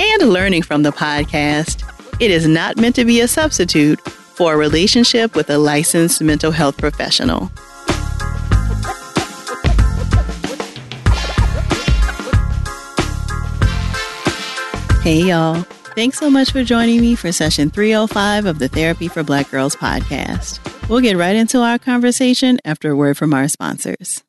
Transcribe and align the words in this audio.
and 0.00 0.30
learning 0.30 0.62
from 0.62 0.82
the 0.82 0.92
podcast, 0.92 1.84
it 2.20 2.30
is 2.30 2.46
not 2.46 2.78
meant 2.78 2.94
to 2.96 3.04
be 3.04 3.20
a 3.20 3.28
substitute 3.28 4.00
for 4.00 4.54
a 4.54 4.56
relationship 4.56 5.34
with 5.34 5.50
a 5.50 5.58
licensed 5.58 6.22
mental 6.22 6.52
health 6.52 6.78
professional. 6.78 7.50
Hey, 15.02 15.22
y'all. 15.22 15.62
Thanks 15.96 16.18
so 16.18 16.30
much 16.30 16.52
for 16.52 16.64
joining 16.64 17.00
me 17.00 17.14
for 17.14 17.32
session 17.32 17.68
305 17.68 18.46
of 18.46 18.58
the 18.58 18.68
Therapy 18.68 19.08
for 19.08 19.22
Black 19.22 19.50
Girls 19.50 19.76
podcast. 19.76 20.60
We'll 20.88 21.00
get 21.00 21.16
right 21.16 21.36
into 21.36 21.58
our 21.58 21.78
conversation 21.78 22.58
after 22.64 22.90
a 22.90 22.96
word 22.96 23.18
from 23.18 23.34
our 23.34 23.48
sponsors. 23.48 24.22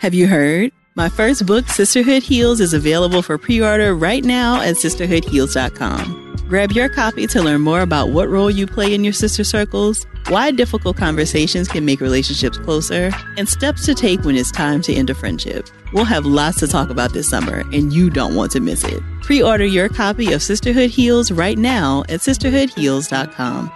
Have 0.00 0.14
you 0.14 0.26
heard? 0.26 0.72
My 0.96 1.08
first 1.08 1.46
book, 1.46 1.68
Sisterhood 1.68 2.24
Heals, 2.24 2.60
is 2.60 2.74
available 2.74 3.22
for 3.22 3.38
pre 3.38 3.62
order 3.62 3.94
right 3.94 4.24
now 4.24 4.60
at 4.60 4.74
sisterhoodheals.com. 4.74 6.46
Grab 6.48 6.72
your 6.72 6.88
copy 6.88 7.28
to 7.28 7.40
learn 7.40 7.60
more 7.60 7.80
about 7.80 8.08
what 8.08 8.28
role 8.28 8.50
you 8.50 8.66
play 8.66 8.92
in 8.92 9.04
your 9.04 9.12
sister 9.12 9.44
circles, 9.44 10.04
why 10.28 10.50
difficult 10.50 10.96
conversations 10.96 11.68
can 11.68 11.84
make 11.84 12.00
relationships 12.00 12.58
closer, 12.58 13.12
and 13.36 13.48
steps 13.48 13.86
to 13.86 13.94
take 13.94 14.24
when 14.24 14.34
it's 14.34 14.50
time 14.50 14.82
to 14.82 14.92
end 14.92 15.10
a 15.10 15.14
friendship. 15.14 15.68
We'll 15.92 16.04
have 16.06 16.26
lots 16.26 16.58
to 16.58 16.66
talk 16.66 16.90
about 16.90 17.12
this 17.12 17.30
summer, 17.30 17.60
and 17.72 17.92
you 17.92 18.10
don't 18.10 18.34
want 18.34 18.50
to 18.52 18.60
miss 18.60 18.82
it. 18.82 19.00
Pre 19.22 19.40
order 19.40 19.64
your 19.64 19.88
copy 19.88 20.32
of 20.32 20.42
Sisterhood 20.42 20.90
Heals 20.90 21.30
right 21.30 21.56
now 21.56 22.02
at 22.08 22.18
sisterhoodheals.com. 22.18 23.70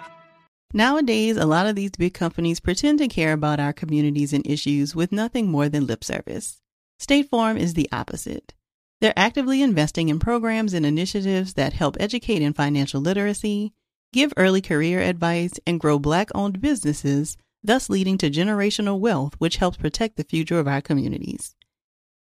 Nowadays, 0.73 1.37
a 1.37 1.47
lot 1.47 1.69
of 1.69 1.77
these 1.77 1.93
big 1.93 2.15
companies 2.15 2.59
pretend 2.59 2.99
to 2.99 3.07
care 3.07 3.33
about 3.33 3.61
our 3.61 3.73
communities 3.73 4.33
and 4.33 4.45
issues 4.45 4.97
with 4.97 5.13
nothing 5.13 5.49
more 5.49 5.69
than 5.69 5.87
lip 5.87 6.03
service. 6.03 6.61
State 7.05 7.29
Farm 7.29 7.59
is 7.59 7.75
the 7.75 7.87
opposite. 7.93 8.55
They're 9.03 9.13
actively 9.15 9.61
investing 9.61 10.09
in 10.09 10.19
programs 10.19 10.73
and 10.73 10.87
initiatives 10.87 11.53
that 11.53 11.75
help 11.75 11.99
educate 12.01 12.41
in 12.41 12.55
financial 12.55 12.99
literacy, 12.99 13.75
give 14.15 14.33
early 14.39 14.63
career 14.63 15.01
advice, 15.01 15.53
and 15.67 15.79
grow 15.79 15.99
Black 15.99 16.31
owned 16.35 16.63
businesses, 16.63 17.37
thus 17.63 17.91
leading 17.91 18.17
to 18.17 18.31
generational 18.31 18.99
wealth, 18.99 19.35
which 19.37 19.59
helps 19.59 19.77
protect 19.77 20.17
the 20.17 20.25
future 20.25 20.59
of 20.59 20.67
our 20.67 20.81
communities. 20.81 21.55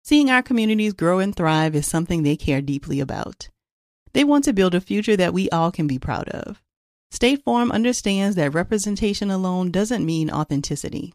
Seeing 0.03 0.30
our 0.30 0.42
communities 0.42 0.94
grow 0.94 1.20
and 1.20 1.36
thrive 1.36 1.77
is 1.77 1.86
something 1.86 2.25
they 2.25 2.34
care 2.34 2.60
deeply 2.60 2.98
about. 2.98 3.50
They 4.14 4.25
want 4.25 4.42
to 4.47 4.53
build 4.53 4.75
a 4.75 4.80
future 4.80 5.16
that 5.16 5.33
we 5.33 5.48
all 5.50 5.70
can 5.70 5.86
be 5.86 6.00
proud 6.00 6.28
of. 6.30 6.60
State 7.12 7.44
Farm 7.44 7.70
understands 7.70 8.34
that 8.34 8.53
representation 8.53 9.30
alone 9.30 9.70
doesn't 9.70 10.05
mean 10.05 10.28
authenticity 10.28 11.14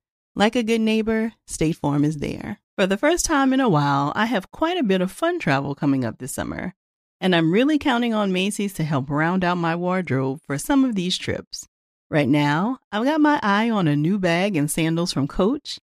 Like 0.35 0.55
a 0.55 0.63
good 0.63 0.81
neighbor, 0.81 1.33
State 1.45 1.75
Farm 1.75 2.05
is 2.05 2.17
there. 2.19 2.59
For 2.77 2.87
the 2.87 2.97
first 2.97 3.25
time 3.25 3.51
in 3.51 3.59
a 3.59 3.67
while, 3.67 4.13
I 4.15 4.27
have 4.27 4.51
quite 4.51 4.77
a 4.77 4.83
bit 4.83 5.01
of 5.01 5.11
fun 5.11 5.39
travel 5.39 5.75
coming 5.75 6.05
up 6.05 6.19
this 6.19 6.33
summer, 6.33 6.73
and 7.19 7.35
I'm 7.35 7.51
really 7.51 7.77
counting 7.77 8.13
on 8.13 8.31
Macy's 8.31 8.73
to 8.75 8.83
help 8.85 9.09
round 9.09 9.43
out 9.43 9.57
my 9.57 9.75
wardrobe 9.75 10.39
for 10.41 10.57
some 10.57 10.85
of 10.85 10.95
these 10.95 11.17
trips. 11.17 11.67
Right 12.09 12.29
now, 12.29 12.79
I've 12.93 13.03
got 13.03 13.19
my 13.19 13.41
eye 13.43 13.69
on 13.69 13.89
a 13.89 13.95
new 13.95 14.17
bag 14.17 14.55
and 14.55 14.71
sandals 14.71 15.11
from 15.11 15.27
Coach 15.27 15.79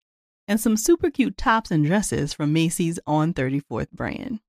and 0.47 0.61
some 0.61 0.77
super 0.77 1.11
cute 1.11 1.37
tops 1.37 1.69
and 1.69 1.85
dresses 1.85 2.33
from 2.33 2.53
Macy's 2.53 2.99
On 3.05 3.33
34th 3.33 3.91
brand. 3.91 4.39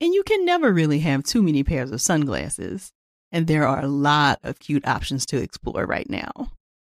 And 0.00 0.14
you 0.14 0.22
can 0.22 0.44
never 0.44 0.72
really 0.72 1.00
have 1.00 1.24
too 1.24 1.42
many 1.42 1.64
pairs 1.64 1.90
of 1.90 2.00
sunglasses, 2.00 2.92
and 3.32 3.48
there 3.48 3.66
are 3.66 3.82
a 3.82 3.88
lot 3.88 4.38
of 4.44 4.60
cute 4.60 4.86
options 4.86 5.26
to 5.26 5.42
explore 5.42 5.86
right 5.86 6.08
now. 6.08 6.52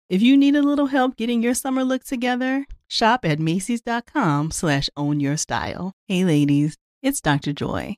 If 0.09 0.21
you 0.21 0.35
need 0.35 0.55
a 0.55 0.61
little 0.61 0.87
help 0.87 1.15
getting 1.15 1.41
your 1.41 1.53
summer 1.53 1.83
look 1.83 2.03
together, 2.03 2.65
shop 2.87 3.23
at 3.23 3.39
Macy's.com 3.39 4.51
slash 4.51 4.89
own 4.97 5.21
your 5.21 5.37
style. 5.37 5.93
Hey 6.07 6.25
ladies, 6.25 6.75
it's 7.01 7.21
Dr. 7.21 7.53
Joy. 7.53 7.95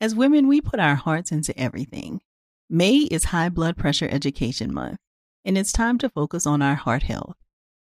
As 0.00 0.14
women, 0.14 0.48
we 0.48 0.62
put 0.62 0.80
our 0.80 0.94
hearts 0.94 1.30
into 1.30 1.56
everything. 1.60 2.22
May 2.70 3.00
is 3.00 3.24
High 3.24 3.50
Blood 3.50 3.76
Pressure 3.76 4.08
Education 4.10 4.72
Month, 4.72 4.98
and 5.44 5.58
it's 5.58 5.72
time 5.72 5.98
to 5.98 6.08
focus 6.08 6.46
on 6.46 6.62
our 6.62 6.74
heart 6.74 7.02
health. 7.02 7.36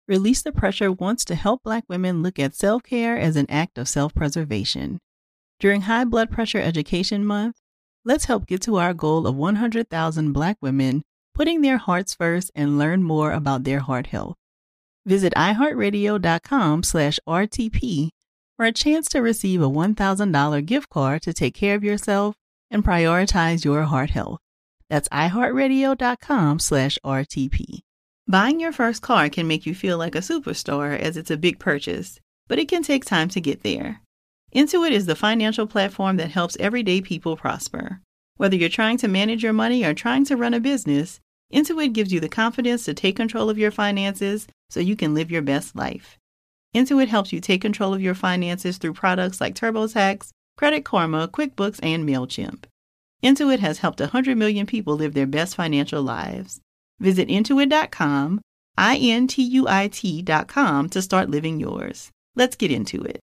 Release 0.07 0.41
the 0.41 0.53
Pressure 0.53 0.91
wants 0.91 1.25
to 1.25 1.35
help 1.35 1.63
Black 1.63 1.83
women 1.89 2.23
look 2.23 2.39
at 2.39 2.55
self 2.55 2.83
care 2.83 3.19
as 3.19 3.35
an 3.35 3.47
act 3.49 3.77
of 3.77 3.89
self 3.89 4.15
preservation. 4.15 4.99
During 5.59 5.81
High 5.81 6.05
Blood 6.05 6.31
Pressure 6.31 6.61
Education 6.61 7.25
Month, 7.25 7.57
let's 8.05 8.25
help 8.25 8.47
get 8.47 8.61
to 8.61 8.77
our 8.77 8.93
goal 8.93 9.27
of 9.27 9.35
100,000 9.35 10.31
Black 10.31 10.57
women 10.61 11.03
putting 11.37 11.61
their 11.61 11.77
hearts 11.77 12.15
first 12.15 12.49
and 12.55 12.79
learn 12.79 13.03
more 13.03 13.31
about 13.31 13.63
their 13.63 13.79
heart 13.79 14.07
health. 14.07 14.35
Visit 15.05 15.31
iHeartRadio.com 15.35 16.81
slash 16.81 17.19
RTP 17.29 18.09
for 18.55 18.65
a 18.65 18.71
chance 18.71 19.07
to 19.09 19.21
receive 19.21 19.61
a 19.61 19.69
$1,000 19.69 20.65
gift 20.65 20.89
card 20.89 21.21
to 21.21 21.31
take 21.33 21.53
care 21.53 21.75
of 21.75 21.83
yourself 21.83 22.35
and 22.71 22.83
prioritize 22.83 23.63
your 23.63 23.83
heart 23.83 24.09
health. 24.09 24.39
That's 24.89 25.07
iHeartRadio.com 25.09 26.57
slash 26.57 26.97
RTP. 27.05 27.81
Buying 28.27 28.59
your 28.59 28.71
first 28.71 29.03
car 29.03 29.29
can 29.29 29.47
make 29.47 29.67
you 29.67 29.75
feel 29.75 29.99
like 29.99 30.15
a 30.15 30.19
superstar 30.19 30.97
as 30.97 31.17
it's 31.17 31.31
a 31.31 31.37
big 31.37 31.59
purchase, 31.59 32.19
but 32.47 32.57
it 32.57 32.67
can 32.67 32.81
take 32.81 33.05
time 33.05 33.29
to 33.29 33.39
get 33.39 33.61
there. 33.61 34.01
Intuit 34.55 34.89
is 34.89 35.05
the 35.05 35.15
financial 35.15 35.67
platform 35.67 36.17
that 36.17 36.31
helps 36.31 36.57
everyday 36.59 36.99
people 36.99 37.37
prosper. 37.37 38.01
Whether 38.37 38.55
you're 38.55 38.69
trying 38.69 38.97
to 38.97 39.07
manage 39.07 39.43
your 39.43 39.53
money 39.53 39.83
or 39.83 39.93
trying 39.93 40.25
to 40.25 40.35
run 40.35 40.55
a 40.55 40.59
business, 40.59 41.19
Intuit 41.53 41.93
gives 41.93 42.11
you 42.11 42.19
the 42.19 42.27
confidence 42.27 42.83
to 42.85 42.93
take 42.93 43.15
control 43.15 43.49
of 43.49 43.57
your 43.57 43.71
finances 43.71 44.47
so 44.69 44.79
you 44.79 44.95
can 44.95 45.13
live 45.13 45.31
your 45.31 45.41
best 45.41 45.75
life. 45.75 46.17
Intuit 46.75 47.07
helps 47.07 47.31
you 47.31 47.39
take 47.39 47.61
control 47.61 47.93
of 47.93 48.01
your 48.01 48.15
finances 48.15 48.77
through 48.77 48.93
products 48.93 49.39
like 49.39 49.55
TurboTax, 49.55 50.29
Credit 50.57 50.83
Karma, 50.83 51.27
QuickBooks, 51.29 51.79
and 51.81 52.07
MailChimp. 52.07 52.65
Intuit 53.23 53.59
has 53.59 53.79
helped 53.79 53.99
100 53.99 54.37
million 54.37 54.65
people 54.65 54.95
live 54.95 55.13
their 55.13 55.25
best 55.25 55.55
financial 55.55 56.03
lives. 56.03 56.59
Visit 56.99 57.29
intuit.com, 57.29 58.41
I 58.77 58.97
N 58.97 59.27
T 59.27 59.41
U 59.41 59.67
I 59.67 59.87
T.com 59.87 60.89
to 60.89 61.01
start 61.01 61.29
living 61.29 61.59
yours. 61.59 62.11
Let's 62.35 62.55
get 62.55 62.71
into 62.71 63.01
it. 63.03 63.19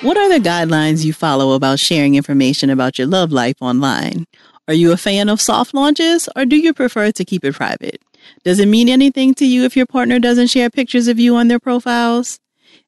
What 0.00 0.16
are 0.16 0.28
the 0.28 0.38
guidelines 0.38 1.04
you 1.04 1.12
follow 1.12 1.54
about 1.54 1.80
sharing 1.80 2.14
information 2.14 2.70
about 2.70 2.98
your 2.98 3.08
love 3.08 3.32
life 3.32 3.56
online? 3.60 4.26
Are 4.68 4.74
you 4.74 4.92
a 4.92 4.96
fan 4.96 5.28
of 5.28 5.40
soft 5.40 5.74
launches 5.74 6.28
or 6.36 6.44
do 6.44 6.54
you 6.54 6.72
prefer 6.72 7.10
to 7.10 7.24
keep 7.24 7.44
it 7.44 7.54
private? 7.54 8.00
Does 8.44 8.60
it 8.60 8.68
mean 8.68 8.88
anything 8.88 9.34
to 9.34 9.44
you 9.44 9.64
if 9.64 9.76
your 9.76 9.86
partner 9.86 10.20
doesn't 10.20 10.50
share 10.50 10.70
pictures 10.70 11.08
of 11.08 11.18
you 11.18 11.34
on 11.34 11.48
their 11.48 11.58
profiles? 11.58 12.38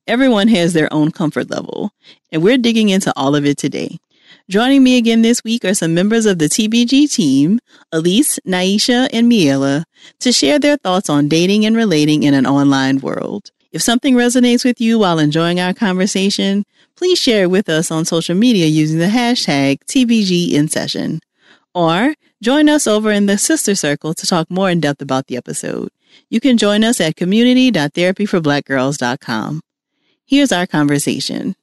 Everyone 0.07 0.47
has 0.49 0.73
their 0.73 0.93
own 0.93 1.11
comfort 1.11 1.51
level, 1.51 1.91
and 2.31 2.45
we're 2.45 2.59
digging 2.59 2.91
into 2.91 3.13
all 3.17 3.35
of 3.35 3.45
it 3.45 3.59
today. 3.59 3.99
Joining 4.49 4.85
me 4.85 4.97
again 4.97 5.23
this 5.23 5.43
week 5.43 5.65
are 5.65 5.75
some 5.75 5.95
members 5.95 6.27
of 6.27 6.39
the 6.39 6.49
TBG 6.49 7.13
team, 7.13 7.59
Ellice, 7.93 8.39
Nyesha, 8.47 9.09
and 9.13 9.31
Miela, 9.31 9.83
to 10.21 10.31
share 10.31 10.61
their 10.61 10.77
thoughts 10.77 11.11
on 11.11 11.27
dating 11.27 11.67
and 11.67 11.77
relating 11.77 12.23
in 12.23 12.35
an 12.35 12.47
online 12.47 13.01
world. 13.01 13.51
If 13.73 13.83
something 13.83 14.17
resonates 14.17 14.65
with 14.65 14.81
you 14.81 14.99
while 14.99 15.21
enjoying 15.21 15.61
our 15.61 15.73
conversation, 15.73 16.65
please 16.97 17.21
share 17.21 17.45
it 17.45 17.51
with 17.51 17.69
us 17.69 17.93
on 17.93 18.05
social 18.05 18.35
media 18.35 18.67
using 18.67 18.99
the 18.99 19.07
hashtag 19.07 19.79
TBGInSession. 19.85 21.21
Or 21.73 22.15
join 22.43 22.69
us 22.69 22.89
over 22.89 23.13
in 23.13 23.27
the 23.27 23.39
Sister 23.39 23.77
Circle 23.77 24.15
to 24.15 24.27
talk 24.27 24.51
more 24.51 24.71
in 24.71 24.81
depth 24.81 25.01
about 25.01 25.29
the 25.29 25.37
episode. 25.37 25.91
You 26.29 26.41
can 26.41 26.59
join 26.59 26.83
us 26.83 27.01
at 27.01 27.15
community.therapyforblackgirls.com. 27.15 29.61
Here's 30.27 30.51
our 30.51 30.67
conversation. 30.67 31.55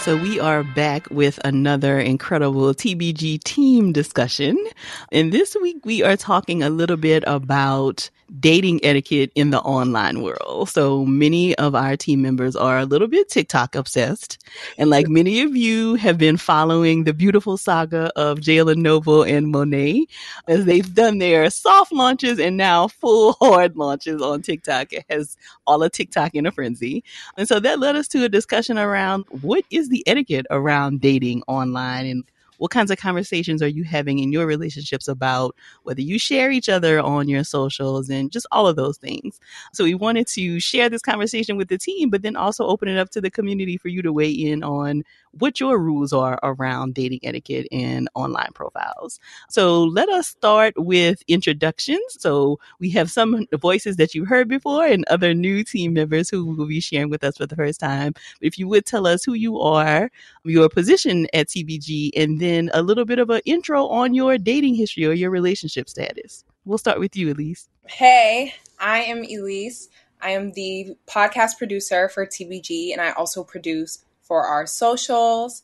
So 0.00 0.18
we 0.18 0.38
are 0.38 0.62
back 0.62 1.08
with 1.10 1.40
another 1.46 1.98
incredible 1.98 2.74
TBG 2.74 3.42
team 3.42 3.92
discussion. 3.92 4.62
And 5.10 5.32
this 5.32 5.56
week 5.62 5.86
we 5.86 6.02
are 6.02 6.18
talking 6.18 6.62
a 6.62 6.68
little 6.68 6.98
bit 6.98 7.24
about 7.26 8.10
dating 8.40 8.84
etiquette 8.84 9.30
in 9.34 9.50
the 9.50 9.60
online 9.60 10.22
world. 10.22 10.68
So 10.68 11.04
many 11.04 11.54
of 11.56 11.74
our 11.74 11.96
team 11.96 12.22
members 12.22 12.56
are 12.56 12.78
a 12.78 12.84
little 12.84 13.08
bit 13.08 13.28
TikTok 13.28 13.74
obsessed. 13.74 14.38
And 14.78 14.90
like 14.90 15.08
many 15.08 15.42
of 15.42 15.56
you 15.56 15.94
have 15.96 16.18
been 16.18 16.36
following 16.36 17.04
the 17.04 17.14
beautiful 17.14 17.56
saga 17.56 18.10
of 18.16 18.38
Jalen 18.38 18.76
Noble 18.76 19.22
and 19.22 19.48
Monet 19.48 20.06
as 20.48 20.64
they've 20.64 20.94
done 20.94 21.18
their 21.18 21.48
soft 21.50 21.92
launches 21.92 22.38
and 22.38 22.56
now 22.56 22.88
full 22.88 23.32
hard 23.40 23.76
launches 23.76 24.20
on 24.22 24.42
TikTok. 24.42 24.92
It 24.92 25.04
has 25.10 25.36
all 25.66 25.82
of 25.82 25.92
TikTok 25.92 26.34
in 26.34 26.46
a 26.46 26.52
frenzy. 26.52 27.04
And 27.36 27.48
so 27.48 27.60
that 27.60 27.78
led 27.78 27.96
us 27.96 28.08
to 28.08 28.24
a 28.24 28.28
discussion 28.28 28.78
around 28.78 29.24
what 29.30 29.64
is 29.70 29.88
the 29.88 30.02
etiquette 30.06 30.46
around 30.50 31.00
dating 31.00 31.42
online 31.46 32.06
and 32.06 32.24
what 32.58 32.70
kinds 32.70 32.90
of 32.90 32.98
conversations 32.98 33.62
are 33.62 33.68
you 33.68 33.84
having 33.84 34.18
in 34.18 34.32
your 34.32 34.46
relationships 34.46 35.08
about 35.08 35.56
whether 35.82 36.00
you 36.00 36.18
share 36.18 36.50
each 36.50 36.68
other 36.68 37.00
on 37.00 37.28
your 37.28 37.44
socials 37.44 38.08
and 38.08 38.30
just 38.30 38.46
all 38.52 38.66
of 38.66 38.76
those 38.76 38.96
things. 38.96 39.40
So 39.72 39.84
we 39.84 39.94
wanted 39.94 40.26
to 40.28 40.60
share 40.60 40.88
this 40.88 41.02
conversation 41.02 41.56
with 41.56 41.68
the 41.68 41.78
team, 41.78 42.10
but 42.10 42.22
then 42.22 42.36
also 42.36 42.66
open 42.66 42.88
it 42.88 42.98
up 42.98 43.10
to 43.10 43.20
the 43.20 43.30
community 43.30 43.76
for 43.76 43.88
you 43.88 44.02
to 44.02 44.12
weigh 44.12 44.30
in 44.30 44.62
on 44.62 45.04
what 45.38 45.60
your 45.60 45.78
rules 45.78 46.12
are 46.12 46.38
around 46.42 46.94
dating 46.94 47.20
etiquette 47.22 47.66
and 47.72 48.08
online 48.14 48.50
profiles. 48.54 49.18
So 49.48 49.84
let 49.84 50.08
us 50.08 50.28
start 50.28 50.74
with 50.76 51.22
introductions. 51.28 52.16
So 52.18 52.58
we 52.78 52.90
have 52.90 53.10
some 53.10 53.46
voices 53.52 53.96
that 53.96 54.14
you've 54.14 54.28
heard 54.28 54.48
before 54.48 54.84
and 54.84 55.04
other 55.06 55.34
new 55.34 55.64
team 55.64 55.94
members 55.94 56.28
who 56.28 56.44
will 56.44 56.66
be 56.66 56.80
sharing 56.80 57.10
with 57.10 57.24
us 57.24 57.36
for 57.36 57.46
the 57.46 57.56
first 57.56 57.80
time. 57.80 58.14
If 58.40 58.58
you 58.58 58.68
would 58.68 58.86
tell 58.86 59.06
us 59.06 59.24
who 59.24 59.34
you 59.34 59.60
are, 59.60 60.10
your 60.44 60.68
position 60.68 61.26
at 61.32 61.48
TBG, 61.48 62.10
and 62.16 62.40
then 62.40 62.70
a 62.74 62.82
little 62.82 63.04
bit 63.04 63.18
of 63.18 63.30
an 63.30 63.40
intro 63.44 63.86
on 63.86 64.14
your 64.14 64.38
dating 64.38 64.74
history 64.74 65.06
or 65.06 65.12
your 65.12 65.30
relationship 65.30 65.88
status. 65.88 66.44
We'll 66.64 66.78
start 66.78 66.98
with 66.98 67.16
you, 67.16 67.30
Ellice. 67.30 67.68
Hey, 67.86 68.54
I 68.78 69.02
am 69.02 69.24
Ellice. 69.24 69.88
I 70.22 70.30
am 70.30 70.52
the 70.52 70.96
podcast 71.06 71.58
producer 71.58 72.08
for 72.08 72.24
TBG, 72.24 72.92
and 72.92 73.00
I 73.00 73.12
also 73.12 73.44
produce 73.44 74.04
for 74.24 74.44
our 74.44 74.66
socials. 74.66 75.62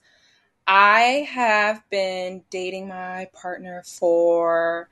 I 0.66 1.26
have 1.28 1.82
been 1.90 2.44
dating 2.50 2.88
my 2.88 3.28
partner 3.32 3.82
for 3.84 4.88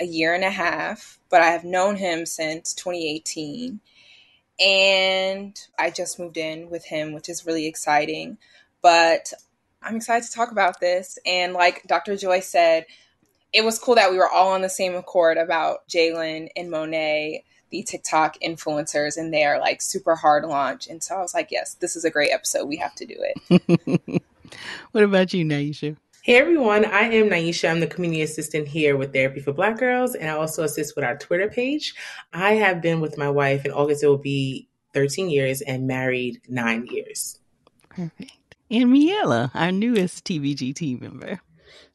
a 0.00 0.04
year 0.04 0.34
and 0.34 0.44
a 0.44 0.50
half, 0.50 1.18
but 1.28 1.42
I 1.42 1.50
have 1.50 1.64
known 1.64 1.96
him 1.96 2.24
since 2.24 2.72
2018. 2.74 3.80
And 4.60 5.60
I 5.78 5.90
just 5.90 6.18
moved 6.18 6.36
in 6.36 6.70
with 6.70 6.84
him, 6.84 7.12
which 7.12 7.28
is 7.28 7.46
really 7.46 7.66
exciting. 7.66 8.38
But 8.82 9.32
I'm 9.82 9.96
excited 9.96 10.26
to 10.26 10.32
talk 10.34 10.50
about 10.50 10.80
this. 10.80 11.18
And 11.26 11.52
like 11.52 11.82
Dr. 11.86 12.16
Joy 12.16 12.40
said, 12.40 12.86
it 13.52 13.64
was 13.64 13.78
cool 13.78 13.94
that 13.94 14.10
we 14.10 14.18
were 14.18 14.28
all 14.28 14.52
on 14.52 14.62
the 14.62 14.68
same 14.68 14.94
accord 14.94 15.38
about 15.38 15.88
Jalen 15.88 16.48
and 16.56 16.70
Monet 16.70 17.44
the 17.70 17.82
TikTok 17.82 18.38
influencers 18.40 19.16
and 19.16 19.32
they 19.32 19.44
are 19.44 19.58
like 19.58 19.82
super 19.82 20.14
hard 20.14 20.44
launch. 20.44 20.86
And 20.88 21.02
so 21.02 21.16
I 21.16 21.20
was 21.20 21.34
like, 21.34 21.50
yes, 21.50 21.74
this 21.74 21.96
is 21.96 22.04
a 22.04 22.10
great 22.10 22.30
episode. 22.30 22.66
We 22.66 22.76
have 22.76 22.94
to 22.96 23.06
do 23.06 23.16
it. 23.18 24.22
what 24.92 25.04
about 25.04 25.32
you, 25.32 25.44
Nyesha? 25.44 25.96
Hey 26.22 26.36
everyone, 26.36 26.84
I 26.84 27.04
am 27.04 27.30
Nyesha. 27.30 27.70
I'm 27.70 27.80
the 27.80 27.86
community 27.86 28.20
assistant 28.22 28.68
here 28.68 28.96
with 28.96 29.14
Therapy 29.14 29.40
for 29.40 29.52
Black 29.52 29.78
Girls, 29.78 30.14
and 30.14 30.28
I 30.28 30.34
also 30.34 30.62
assist 30.62 30.94
with 30.94 31.04
our 31.04 31.16
Twitter 31.16 31.48
page. 31.48 31.94
I 32.34 32.52
have 32.54 32.82
been 32.82 33.00
with 33.00 33.16
my 33.16 33.30
wife 33.30 33.64
in 33.64 33.70
August, 33.70 34.02
it 34.02 34.08
will 34.08 34.18
be 34.18 34.68
13 34.92 35.30
years, 35.30 35.62
and 35.62 35.86
married 35.86 36.42
nine 36.46 36.86
years. 36.86 37.38
Perfect. 37.88 38.56
And 38.70 38.94
Miela, 38.94 39.50
our 39.54 39.72
newest 39.72 40.26
TBG 40.26 40.74
team 40.74 40.98
member. 41.00 41.40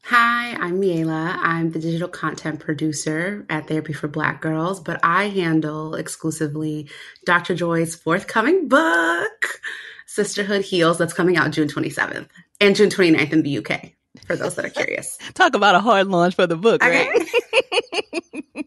Hi, 0.08 0.54
I'm 0.60 0.82
Miela. 0.82 1.38
I'm 1.40 1.70
the 1.70 1.78
digital 1.78 2.08
content 2.08 2.60
producer 2.60 3.46
at 3.48 3.68
Therapy 3.68 3.94
for 3.94 4.06
Black 4.06 4.42
Girls, 4.42 4.78
but 4.78 5.00
I 5.02 5.28
handle 5.30 5.94
exclusively 5.94 6.90
Dr. 7.24 7.54
Joy's 7.54 7.94
forthcoming 7.94 8.68
book, 8.68 9.60
Sisterhood 10.04 10.60
Heals, 10.60 10.98
that's 10.98 11.14
coming 11.14 11.38
out 11.38 11.52
June 11.52 11.68
27th 11.68 12.28
and 12.60 12.76
June 12.76 12.90
29th 12.90 13.32
in 13.32 13.42
the 13.44 13.56
UK, 13.56 13.92
for 14.26 14.36
those 14.36 14.56
that 14.56 14.66
are 14.66 14.70
curious. 14.70 15.16
Talk 15.32 15.54
about 15.54 15.74
a 15.74 15.80
hard 15.80 16.08
launch 16.08 16.34
for 16.34 16.46
the 16.46 16.56
book, 16.56 16.82
right? 16.82 17.08
Okay. 17.08 18.66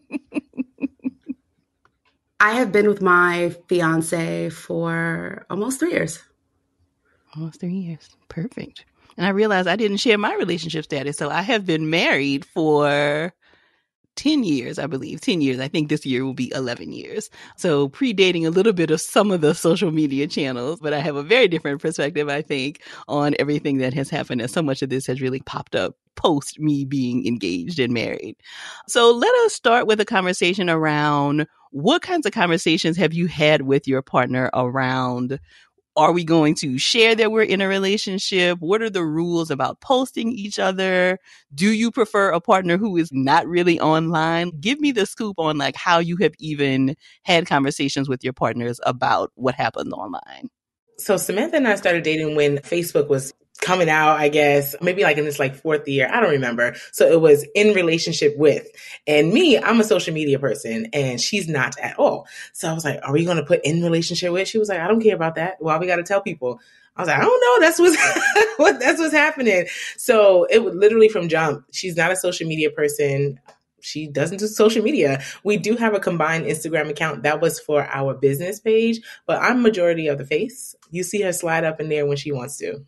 I 2.40 2.54
have 2.54 2.72
been 2.72 2.88
with 2.88 3.00
my 3.00 3.54
fiance 3.68 4.50
for 4.50 5.46
almost 5.48 5.78
three 5.78 5.92
years. 5.92 6.20
Almost 7.36 7.60
three 7.60 7.74
years. 7.74 8.08
Perfect. 8.28 8.86
And 9.18 9.26
I 9.26 9.30
realized 9.30 9.68
I 9.68 9.76
didn't 9.76 9.98
share 9.98 10.16
my 10.16 10.34
relationship 10.34 10.84
status. 10.84 11.18
So 11.18 11.28
I 11.28 11.42
have 11.42 11.66
been 11.66 11.90
married 11.90 12.44
for 12.44 13.34
10 14.14 14.44
years, 14.44 14.78
I 14.78 14.86
believe. 14.86 15.20
10 15.20 15.40
years. 15.40 15.60
I 15.60 15.68
think 15.68 15.88
this 15.88 16.06
year 16.06 16.24
will 16.24 16.34
be 16.34 16.52
11 16.54 16.92
years. 16.92 17.28
So 17.56 17.88
predating 17.88 18.46
a 18.46 18.50
little 18.50 18.72
bit 18.72 18.90
of 18.90 19.00
some 19.00 19.30
of 19.30 19.40
the 19.40 19.54
social 19.54 19.90
media 19.90 20.26
channels, 20.28 20.80
but 20.80 20.94
I 20.94 21.00
have 21.00 21.16
a 21.16 21.22
very 21.22 21.48
different 21.48 21.82
perspective, 21.82 22.28
I 22.28 22.42
think, 22.42 22.82
on 23.08 23.34
everything 23.38 23.78
that 23.78 23.92
has 23.94 24.08
happened. 24.08 24.40
And 24.40 24.50
so 24.50 24.62
much 24.62 24.82
of 24.82 24.88
this 24.88 25.06
has 25.06 25.20
really 25.20 25.40
popped 25.40 25.74
up 25.74 25.96
post 26.16 26.58
me 26.58 26.84
being 26.84 27.26
engaged 27.26 27.78
and 27.78 27.92
married. 27.92 28.36
So 28.88 29.12
let 29.12 29.32
us 29.46 29.54
start 29.54 29.86
with 29.86 30.00
a 30.00 30.04
conversation 30.04 30.68
around 30.68 31.46
what 31.70 32.02
kinds 32.02 32.26
of 32.26 32.32
conversations 32.32 32.96
have 32.96 33.12
you 33.12 33.26
had 33.28 33.62
with 33.62 33.86
your 33.86 34.02
partner 34.02 34.50
around 34.54 35.38
are 35.98 36.12
we 36.12 36.22
going 36.22 36.54
to 36.54 36.78
share 36.78 37.16
that 37.16 37.32
we're 37.32 37.42
in 37.42 37.60
a 37.60 37.66
relationship? 37.66 38.60
What 38.60 38.82
are 38.82 38.88
the 38.88 39.04
rules 39.04 39.50
about 39.50 39.80
posting 39.80 40.30
each 40.32 40.58
other? 40.58 41.18
Do 41.52 41.72
you 41.72 41.90
prefer 41.90 42.30
a 42.30 42.40
partner 42.40 42.78
who 42.78 42.96
is 42.96 43.10
not 43.12 43.48
really 43.48 43.80
online? 43.80 44.52
Give 44.60 44.80
me 44.80 44.92
the 44.92 45.06
scoop 45.06 45.38
on 45.38 45.58
like 45.58 45.74
how 45.74 45.98
you 45.98 46.16
have 46.18 46.34
even 46.38 46.94
had 47.24 47.46
conversations 47.46 48.08
with 48.08 48.22
your 48.22 48.32
partners 48.32 48.78
about 48.86 49.32
what 49.34 49.56
happened 49.56 49.92
online. 49.92 50.50
So 50.98 51.16
Samantha 51.16 51.56
and 51.56 51.66
I 51.66 51.74
started 51.74 52.04
dating 52.04 52.36
when 52.36 52.58
Facebook 52.58 53.08
was 53.08 53.34
coming 53.60 53.88
out, 53.88 54.18
I 54.18 54.28
guess, 54.28 54.74
maybe 54.80 55.02
like 55.02 55.18
in 55.18 55.24
this 55.24 55.38
like 55.38 55.56
fourth 55.56 55.86
year. 55.88 56.08
I 56.12 56.20
don't 56.20 56.30
remember. 56.30 56.76
So 56.92 57.06
it 57.10 57.20
was 57.20 57.46
in 57.54 57.74
relationship 57.74 58.36
with. 58.36 58.66
And 59.06 59.32
me, 59.32 59.58
I'm 59.58 59.80
a 59.80 59.84
social 59.84 60.14
media 60.14 60.38
person 60.38 60.88
and 60.92 61.20
she's 61.20 61.48
not 61.48 61.78
at 61.78 61.98
all. 61.98 62.26
So 62.52 62.68
I 62.68 62.72
was 62.72 62.84
like, 62.84 63.00
are 63.02 63.12
we 63.12 63.24
going 63.24 63.36
to 63.36 63.44
put 63.44 63.64
in 63.64 63.82
relationship 63.82 64.32
with? 64.32 64.48
She 64.48 64.58
was 64.58 64.68
like, 64.68 64.80
I 64.80 64.88
don't 64.88 65.02
care 65.02 65.14
about 65.14 65.34
that. 65.36 65.56
Why 65.58 65.78
we 65.78 65.86
got 65.86 65.96
to 65.96 66.02
tell 66.02 66.20
people? 66.20 66.60
I 66.96 67.02
was 67.02 67.08
like, 67.08 67.18
I 67.18 67.22
don't 67.22 67.40
know. 67.40 67.66
That's 67.66 67.78
what's 67.78 68.56
what 68.58 68.80
that's 68.80 68.98
what's 68.98 69.14
happening. 69.14 69.66
So 69.96 70.44
it 70.44 70.64
was 70.64 70.74
literally 70.74 71.08
from 71.08 71.28
jump. 71.28 71.64
She's 71.72 71.96
not 71.96 72.10
a 72.10 72.16
social 72.16 72.46
media 72.46 72.70
person. 72.70 73.38
She 73.80 74.08
doesn't 74.08 74.38
do 74.38 74.48
social 74.48 74.82
media. 74.82 75.22
We 75.44 75.56
do 75.56 75.76
have 75.76 75.94
a 75.94 76.00
combined 76.00 76.46
Instagram 76.46 76.90
account 76.90 77.22
that 77.22 77.40
was 77.40 77.60
for 77.60 77.84
our 77.84 78.14
business 78.14 78.58
page, 78.58 79.00
but 79.26 79.40
I'm 79.40 79.62
majority 79.62 80.08
of 80.08 80.18
the 80.18 80.26
face. 80.26 80.74
You 80.90 81.04
see 81.04 81.22
her 81.22 81.32
slide 81.32 81.64
up 81.64 81.80
in 81.80 81.88
there 81.88 82.04
when 82.04 82.16
she 82.16 82.32
wants 82.32 82.58
to. 82.58 82.84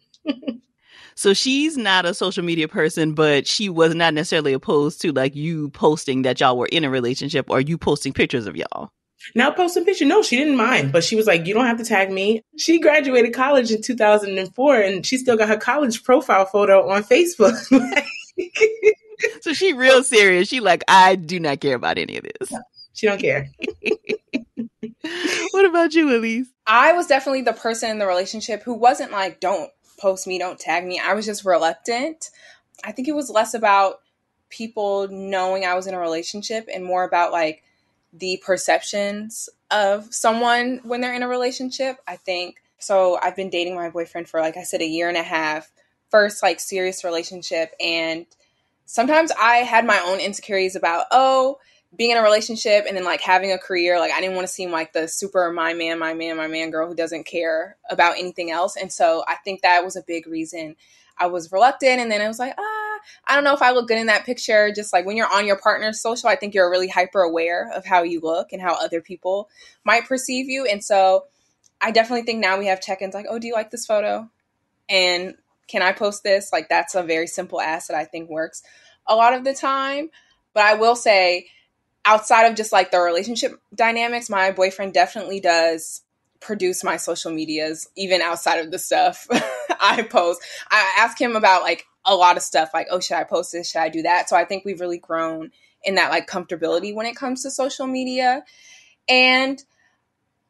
So 1.21 1.35
she's 1.35 1.77
not 1.77 2.07
a 2.07 2.15
social 2.15 2.43
media 2.43 2.67
person, 2.67 3.13
but 3.13 3.47
she 3.47 3.69
was 3.69 3.95
not 3.95 4.15
necessarily 4.15 4.55
opposed 4.55 5.03
to 5.03 5.13
like 5.13 5.37
you 5.37 5.69
posting 5.69 6.23
that 6.23 6.41
y'all 6.41 6.57
were 6.57 6.69
in 6.73 6.83
a 6.83 6.89
relationship 6.89 7.51
or 7.51 7.61
you 7.61 7.77
posting 7.77 8.15
pictures 8.15 8.47
of 8.47 8.57
y'all. 8.57 8.91
Now 9.35 9.51
posting 9.51 9.85
picture, 9.85 10.07
no, 10.07 10.23
she 10.23 10.39
didn't 10.39 10.57
mind, 10.57 10.93
but 10.93 11.05
she 11.05 11.17
was 11.17 11.27
like, 11.27 11.47
"You 11.47 11.53
don't 11.53 11.67
have 11.67 11.77
to 11.77 11.85
tag 11.85 12.11
me." 12.11 12.43
She 12.57 12.81
graduated 12.81 13.35
college 13.35 13.71
in 13.71 13.83
2004, 13.83 14.77
and 14.77 15.05
she 15.05 15.19
still 15.19 15.37
got 15.37 15.49
her 15.51 15.59
college 15.59 16.03
profile 16.05 16.47
photo 16.47 16.89
on 16.89 17.05
Facebook. 17.05 17.55
so 19.43 19.53
she 19.53 19.75
real 19.75 20.03
serious. 20.03 20.49
She 20.49 20.61
like, 20.61 20.83
I 20.89 21.17
do 21.17 21.39
not 21.39 21.61
care 21.61 21.75
about 21.77 21.99
any 21.99 22.17
of 22.17 22.25
this. 22.25 22.51
she 22.95 23.07
don't 23.07 23.21
care. 23.21 23.51
what 25.51 25.67
about 25.67 25.93
you, 25.93 26.09
Ellice? 26.15 26.47
I 26.67 26.95
was 26.95 27.07
definitely 27.07 27.43
the 27.43 27.53
person 27.53 27.91
in 27.91 27.99
the 27.99 28.07
relationship 28.07 28.63
who 28.63 28.73
wasn't 28.73 29.13
like, 29.13 29.39
"Don't 29.39 29.71
post 30.01 30.27
me, 30.27 30.39
don't 30.39 30.59
tag 30.59 30.87
me. 30.87 30.99
I 30.99 31.15
was 31.15 31.27
just 31.27 31.45
reluctant. 31.45 32.31
I 32.83 32.93
think 32.93 33.09
it 33.09 33.15
was 33.15 33.31
less 33.31 33.55
about 33.55 34.01
people 34.49 35.07
knowing 35.09 35.65
I 35.65 35.75
was 35.75 35.87
in 35.87 35.95
a 35.95 36.01
relationship 36.01 36.69
and 36.73 36.85
more 36.85 37.05
about 37.05 37.33
like 37.33 37.63
the 38.13 38.43
perceptions 38.45 39.49
of 39.71 40.13
someone 40.13 40.81
when 40.83 41.01
they're 41.01 41.15
in 41.15 41.23
a 41.23 41.29
relationship. 41.29 41.99
I 42.09 42.17
think 42.17 42.57
so. 42.79 43.19
I've 43.23 43.37
been 43.37 43.51
dating 43.51 43.77
my 43.77 43.91
boyfriend 43.91 44.29
for, 44.29 44.41
like 44.41 44.57
I 44.57 44.65
said, 44.65 44.81
a 44.81 44.87
year 44.87 45.09
and 45.09 45.17
a 45.17 45.23
half, 45.23 45.71
first 46.09 46.43
like 46.43 46.59
serious 46.59 47.05
relationship. 47.05 47.73
And 47.79 48.27
sometimes 48.87 49.31
I 49.41 49.59
had 49.59 49.87
my 49.87 50.01
own 50.05 50.19
insecurities 50.19 50.75
about, 50.75 51.07
oh, 51.13 51.59
being 51.97 52.13
in 52.13 52.17
a 52.17 52.23
relationship 52.23 52.85
and 52.87 52.97
then 52.97 53.05
like 53.05 53.21
having 53.21 53.53
a 53.53 53.59
career, 53.59 53.99
like 53.99 54.13
I 54.13 54.21
didn't 54.21 54.37
want 54.37 54.47
to 54.47 54.53
seem 54.53 54.71
like 54.71 54.93
the 54.93 55.09
super 55.09 55.51
my 55.53 55.75
man, 55.75 55.99
my 55.99 56.15
man, 56.15 56.37
my 56.37 56.47
man 56.47 56.71
girl 56.71 56.87
who 56.87 56.95
doesn't 56.95 57.25
care 57.25 57.77
about 57.91 58.19
anything 58.19 58.51
else. 58.51 58.77
And 58.77 58.93
so 58.93 59.25
I 59.27 59.37
think 59.45 59.63
that 59.63 59.85
was 59.85 59.97
a 59.97 60.03
big 60.03 60.27
reason 60.27 60.77
I 61.19 61.27
was 61.27 61.53
reluctant. 61.53 62.01
And 62.01 62.11
then 62.11 62.23
I 62.23 62.29
was 62.29 62.39
like, 62.39 62.55
ah, 62.57 62.99
I 63.27 63.35
don't 63.35 63.45
know 63.45 63.55
if 63.55 63.63
I 63.63 63.73
look 63.73 63.89
good 63.89 63.99
in 63.99 64.07
that 64.07 64.25
picture. 64.25 64.73
Just 64.73 64.93
like 64.93 65.05
when 65.05 65.17
you're 65.17 65.33
on 65.33 65.47
your 65.47 65.59
partner's 65.59 66.01
social, 66.01 66.29
I 66.29 66.37
think 66.37 66.55
you're 66.55 66.71
really 66.71 66.89
hyper 66.89 67.21
aware 67.21 67.71
of 67.75 67.85
how 67.85 68.03
you 68.03 68.21
look 68.21 68.53
and 68.53 68.63
how 68.63 68.75
other 68.75 69.01
people 69.01 69.49
might 69.85 70.07
perceive 70.07 70.49
you. 70.49 70.67
And 70.67 70.83
so 70.83 71.27
I 71.81 71.91
definitely 71.91 72.23
think 72.23 72.41
now 72.41 72.59
we 72.59 72.67
have 72.67 72.81
check 72.81 73.03
ins 73.03 73.15
like, 73.15 73.27
oh, 73.29 73.39
do 73.39 73.49
you 73.49 73.55
like 73.55 73.71
this 73.71 73.87
photo? 73.87 74.31
And 74.89 75.35
can 75.67 75.83
I 75.83 75.93
post 75.93 76.23
this? 76.23 76.53
Like, 76.53 76.69
that's 76.69 76.95
a 76.95 77.03
very 77.03 77.27
simple 77.27 77.61
ask 77.61 77.89
that 77.89 77.97
I 77.97 78.05
think 78.05 78.29
works 78.29 78.63
a 79.07 79.15
lot 79.15 79.35
of 79.35 79.45
the 79.45 79.55
time. 79.55 80.11
But 80.53 80.65
I 80.65 80.75
will 80.75 80.97
say, 80.97 81.47
outside 82.05 82.45
of 82.45 82.57
just 82.57 82.73
like 82.73 82.91
the 82.91 83.01
relationship 83.01 83.53
dynamics, 83.75 84.31
my 84.31 84.51
boyfriend 84.51 84.95
definitely 84.95 85.41
does 85.41 86.03
produce 86.41 86.83
my 86.83 86.97
social 86.97 87.31
medias, 87.31 87.89
even 87.97 88.23
outside 88.23 88.59
of 88.59 88.71
the 88.71 88.79
stuff 88.79 89.27
I 89.81 90.03
post. 90.03 90.41
I 90.71 90.95
ask 90.99 91.21
him 91.21 91.37
about 91.37 91.63
like 91.63 91.85
a 92.05 92.15
lot 92.15 92.37
of 92.37 92.43
stuff, 92.43 92.71
like, 92.73 92.89
oh, 92.91 93.01
should 93.01 93.17
I 93.17 93.25
post 93.25 93.53
this? 93.53 93.71
Should 93.71 93.83
I 93.83 93.89
do 93.91 94.03
that? 94.03 94.29
So 94.29 94.37
I 94.37 94.45
think 94.45 94.65
we've 94.65 94.81
really 94.81 94.99
grown 94.99 95.51
in 95.85 95.95
that 95.97 96.11
like 96.11 96.29
comfortability 96.29 96.95
when 96.95 97.07
it 97.07 97.17
comes 97.17 97.43
to 97.43 97.51
social 97.51 97.87
media. 97.87 98.43
And 99.09 99.63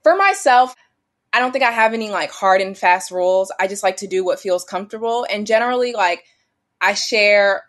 for 0.02 0.16
myself, 0.16 0.74
I 1.32 1.38
don't 1.38 1.52
think 1.52 1.64
I 1.64 1.70
have 1.70 1.94
any 1.94 2.10
like 2.10 2.30
hard 2.30 2.60
and 2.60 2.76
fast 2.76 3.10
rules. 3.10 3.52
I 3.58 3.66
just 3.66 3.82
like 3.82 3.98
to 3.98 4.06
do 4.06 4.24
what 4.24 4.40
feels 4.40 4.64
comfortable. 4.64 5.26
And 5.30 5.46
generally, 5.46 5.92
like, 5.92 6.24
I 6.80 6.94
share 6.94 7.64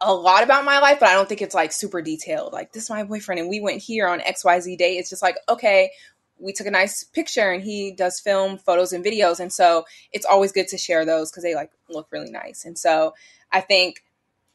a 0.00 0.14
lot 0.14 0.44
about 0.44 0.64
my 0.64 0.78
life, 0.78 1.00
but 1.00 1.08
I 1.08 1.14
don't 1.14 1.28
think 1.28 1.42
it's 1.42 1.54
like 1.54 1.72
super 1.72 2.02
detailed. 2.02 2.52
Like, 2.52 2.72
this 2.72 2.84
is 2.84 2.90
my 2.90 3.04
boyfriend, 3.04 3.40
and 3.40 3.48
we 3.48 3.60
went 3.60 3.82
here 3.82 4.06
on 4.06 4.20
XYZ 4.20 4.76
day. 4.78 4.96
It's 4.96 5.10
just 5.10 5.22
like, 5.22 5.36
okay, 5.48 5.90
we 6.38 6.52
took 6.52 6.66
a 6.66 6.70
nice 6.70 7.02
picture, 7.02 7.50
and 7.50 7.62
he 7.62 7.92
does 7.92 8.20
film 8.20 8.58
photos 8.58 8.92
and 8.92 9.04
videos. 9.04 9.40
And 9.40 9.52
so 9.52 9.84
it's 10.12 10.26
always 10.26 10.52
good 10.52 10.68
to 10.68 10.78
share 10.78 11.04
those 11.04 11.30
because 11.30 11.42
they 11.42 11.54
like 11.54 11.70
look 11.88 12.08
really 12.12 12.30
nice. 12.30 12.64
And 12.64 12.78
so 12.78 13.14
I 13.50 13.60
think 13.60 14.04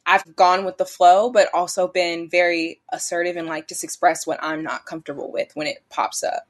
I've 0.06 0.36
gone 0.36 0.66
with 0.66 0.78
the 0.78 0.86
flow, 0.86 1.30
but 1.30 1.50
also 1.54 1.88
been 1.88 2.30
very 2.30 2.82
assertive 2.92 3.38
and 3.38 3.48
like 3.48 3.68
just 3.68 3.84
express 3.84 4.28
what 4.28 4.40
I'm 4.42 4.64
not 4.64 4.86
comfortable 4.86 5.32
with 5.32 5.52
when 5.56 5.68
it 5.68 5.84
pops 5.90 6.24
up. 6.24 6.44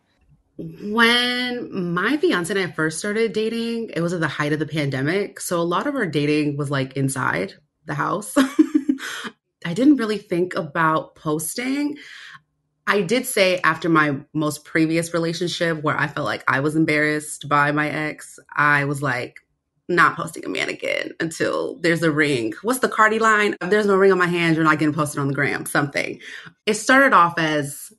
When 0.58 1.94
my 1.94 2.18
fiance 2.18 2.54
and 2.54 2.72
I 2.72 2.72
first 2.72 3.00
started 3.00 3.34
dating, 3.34 3.90
it 3.96 4.02
was 4.02 4.14
at 4.14 4.20
the 4.20 4.28
height 4.28 4.54
of 4.54 4.60
the 4.60 4.68
pandemic. 4.68 5.40
So 5.40 5.60
a 5.60 5.64
lot 5.64 5.88
of 5.88 5.96
our 5.96 6.06
dating 6.06 6.58
was 6.58 6.70
like 6.70 6.94
inside 6.94 7.56
the 7.86 7.96
house. 7.96 8.36
I 9.66 9.74
didn't 9.74 9.98
really 9.98 10.18
think 10.18 10.56
about 10.56 11.16
posting. 11.16 11.98
I 12.86 13.02
did 13.02 13.26
say 13.26 13.60
after 13.64 13.88
my 13.88 14.18
most 14.34 14.66
previous 14.66 15.14
relationship 15.14 15.82
where 15.84 15.98
I 15.98 16.08
felt 16.08 16.26
like 16.26 16.44
I 16.48 16.60
was 16.60 16.76
embarrassed 16.76 17.48
by 17.48 17.72
my 17.72 17.90
ex, 17.90 18.40
I 18.54 18.86
was 18.86 19.02
like, 19.02 19.40
not 19.90 20.16
posting 20.16 20.46
a 20.46 20.50
man 20.50 20.70
again 20.70 21.12
until 21.20 21.78
there's 21.80 22.04
a 22.04 22.12
ring. 22.12 22.54
What's 22.62 22.80
the 22.80 22.90
Cardi 22.90 23.20
line? 23.20 23.56
If 23.62 23.70
there's 23.70 23.86
no 23.86 23.96
ring 23.96 24.12
on 24.12 24.18
my 24.18 24.28
hand, 24.28 24.56
you're 24.56 24.64
not 24.64 24.80
getting 24.80 24.94
posted 24.94 25.20
on 25.20 25.28
the 25.28 25.34
gram, 25.34 25.66
something. 25.66 26.20
It 26.66 26.76
started 26.76 27.14
off 27.14 27.38
as 27.38 27.92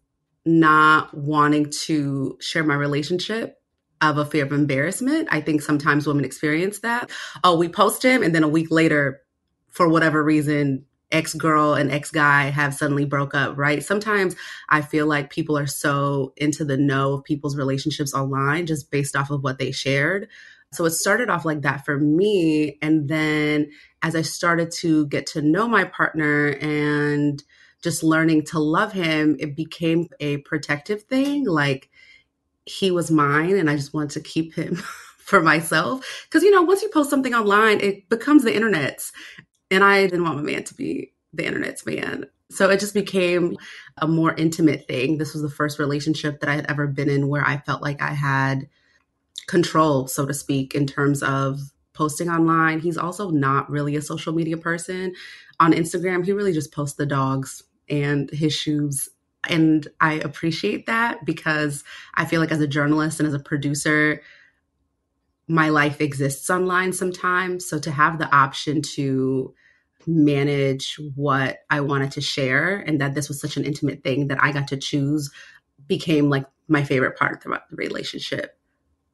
not 0.46 1.14
wanting 1.14 1.70
to 1.70 2.38
share 2.40 2.64
my 2.64 2.74
relationship 2.74 3.60
of 4.00 4.18
a 4.18 4.24
fear 4.24 4.44
of 4.44 4.52
embarrassment. 4.52 5.28
I 5.30 5.40
think 5.40 5.62
sometimes 5.62 6.06
women 6.06 6.24
experience 6.24 6.80
that. 6.80 7.10
Oh, 7.42 7.56
we 7.56 7.68
post 7.68 8.02
him, 8.02 8.22
and 8.22 8.34
then 8.34 8.44
a 8.44 8.48
week 8.48 8.70
later, 8.70 9.22
for 9.70 9.88
whatever 9.88 10.22
reason, 10.22 10.86
ex 11.10 11.34
girl 11.34 11.74
and 11.74 11.90
ex 11.90 12.10
guy 12.10 12.44
have 12.44 12.74
suddenly 12.74 13.04
broke 13.04 13.34
up, 13.34 13.56
right? 13.56 13.82
Sometimes 13.82 14.34
I 14.68 14.82
feel 14.82 15.06
like 15.06 15.30
people 15.30 15.56
are 15.56 15.66
so 15.66 16.32
into 16.36 16.64
the 16.64 16.76
know 16.76 17.14
of 17.14 17.24
people's 17.24 17.56
relationships 17.56 18.14
online 18.14 18.66
just 18.66 18.90
based 18.90 19.16
off 19.16 19.30
of 19.30 19.42
what 19.42 19.58
they 19.58 19.70
shared. 19.70 20.28
So 20.72 20.84
it 20.84 20.90
started 20.90 21.30
off 21.30 21.44
like 21.44 21.62
that 21.62 21.84
for 21.84 21.98
me. 21.98 22.78
And 22.82 23.08
then 23.08 23.70
as 24.02 24.16
I 24.16 24.22
started 24.22 24.72
to 24.78 25.06
get 25.06 25.26
to 25.28 25.42
know 25.42 25.68
my 25.68 25.84
partner 25.84 26.48
and 26.60 27.42
just 27.80 28.02
learning 28.02 28.44
to 28.46 28.58
love 28.58 28.92
him, 28.92 29.36
it 29.38 29.54
became 29.54 30.08
a 30.18 30.38
protective 30.38 31.02
thing. 31.02 31.44
Like 31.44 31.90
he 32.66 32.90
was 32.90 33.10
mine 33.10 33.56
and 33.56 33.70
I 33.70 33.76
just 33.76 33.94
wanted 33.94 34.10
to 34.10 34.20
keep 34.20 34.54
him 34.54 34.74
for 35.18 35.40
myself. 35.40 36.26
Cause 36.30 36.42
you 36.42 36.50
know, 36.50 36.62
once 36.62 36.82
you 36.82 36.88
post 36.88 37.10
something 37.10 37.34
online, 37.34 37.80
it 37.80 38.08
becomes 38.08 38.42
the 38.42 38.54
internet's. 38.54 39.12
And 39.74 39.84
I 39.84 40.02
didn't 40.02 40.24
want 40.24 40.36
my 40.36 40.42
man 40.42 40.64
to 40.64 40.74
be 40.74 41.12
the 41.32 41.46
internet's 41.46 41.84
man. 41.84 42.26
So 42.50 42.70
it 42.70 42.80
just 42.80 42.94
became 42.94 43.56
a 43.98 44.06
more 44.06 44.34
intimate 44.34 44.86
thing. 44.86 45.18
This 45.18 45.32
was 45.32 45.42
the 45.42 45.50
first 45.50 45.78
relationship 45.78 46.40
that 46.40 46.48
I 46.48 46.54
had 46.54 46.70
ever 46.70 46.86
been 46.86 47.08
in 47.08 47.28
where 47.28 47.44
I 47.44 47.58
felt 47.58 47.82
like 47.82 48.00
I 48.00 48.12
had 48.12 48.68
control, 49.46 50.06
so 50.06 50.26
to 50.26 50.34
speak, 50.34 50.74
in 50.74 50.86
terms 50.86 51.22
of 51.22 51.60
posting 51.92 52.28
online. 52.28 52.80
He's 52.80 52.98
also 52.98 53.30
not 53.30 53.70
really 53.70 53.96
a 53.96 54.02
social 54.02 54.32
media 54.32 54.56
person. 54.56 55.14
On 55.60 55.72
Instagram, 55.72 56.24
he 56.24 56.32
really 56.32 56.52
just 56.52 56.72
posts 56.72 56.96
the 56.96 57.06
dogs 57.06 57.62
and 57.88 58.30
his 58.30 58.52
shoes. 58.52 59.08
And 59.48 59.86
I 60.00 60.14
appreciate 60.14 60.86
that 60.86 61.24
because 61.24 61.84
I 62.14 62.24
feel 62.24 62.40
like 62.40 62.52
as 62.52 62.60
a 62.60 62.66
journalist 62.66 63.20
and 63.20 63.26
as 63.26 63.34
a 63.34 63.38
producer, 63.38 64.22
my 65.46 65.68
life 65.68 66.00
exists 66.00 66.48
online 66.50 66.92
sometimes. 66.92 67.68
So 67.68 67.78
to 67.78 67.90
have 67.90 68.18
the 68.18 68.34
option 68.34 68.82
to 68.94 69.54
manage 70.06 70.98
what 71.14 71.58
I 71.70 71.80
wanted 71.80 72.12
to 72.12 72.20
share 72.20 72.76
and 72.76 73.00
that 73.00 73.14
this 73.14 73.28
was 73.28 73.40
such 73.40 73.56
an 73.56 73.64
intimate 73.64 74.02
thing 74.02 74.28
that 74.28 74.42
I 74.42 74.52
got 74.52 74.68
to 74.68 74.76
choose 74.76 75.30
became 75.86 76.30
like 76.30 76.46
my 76.68 76.82
favorite 76.82 77.18
part 77.18 77.42
throughout 77.42 77.68
the 77.70 77.76
relationship. 77.76 78.58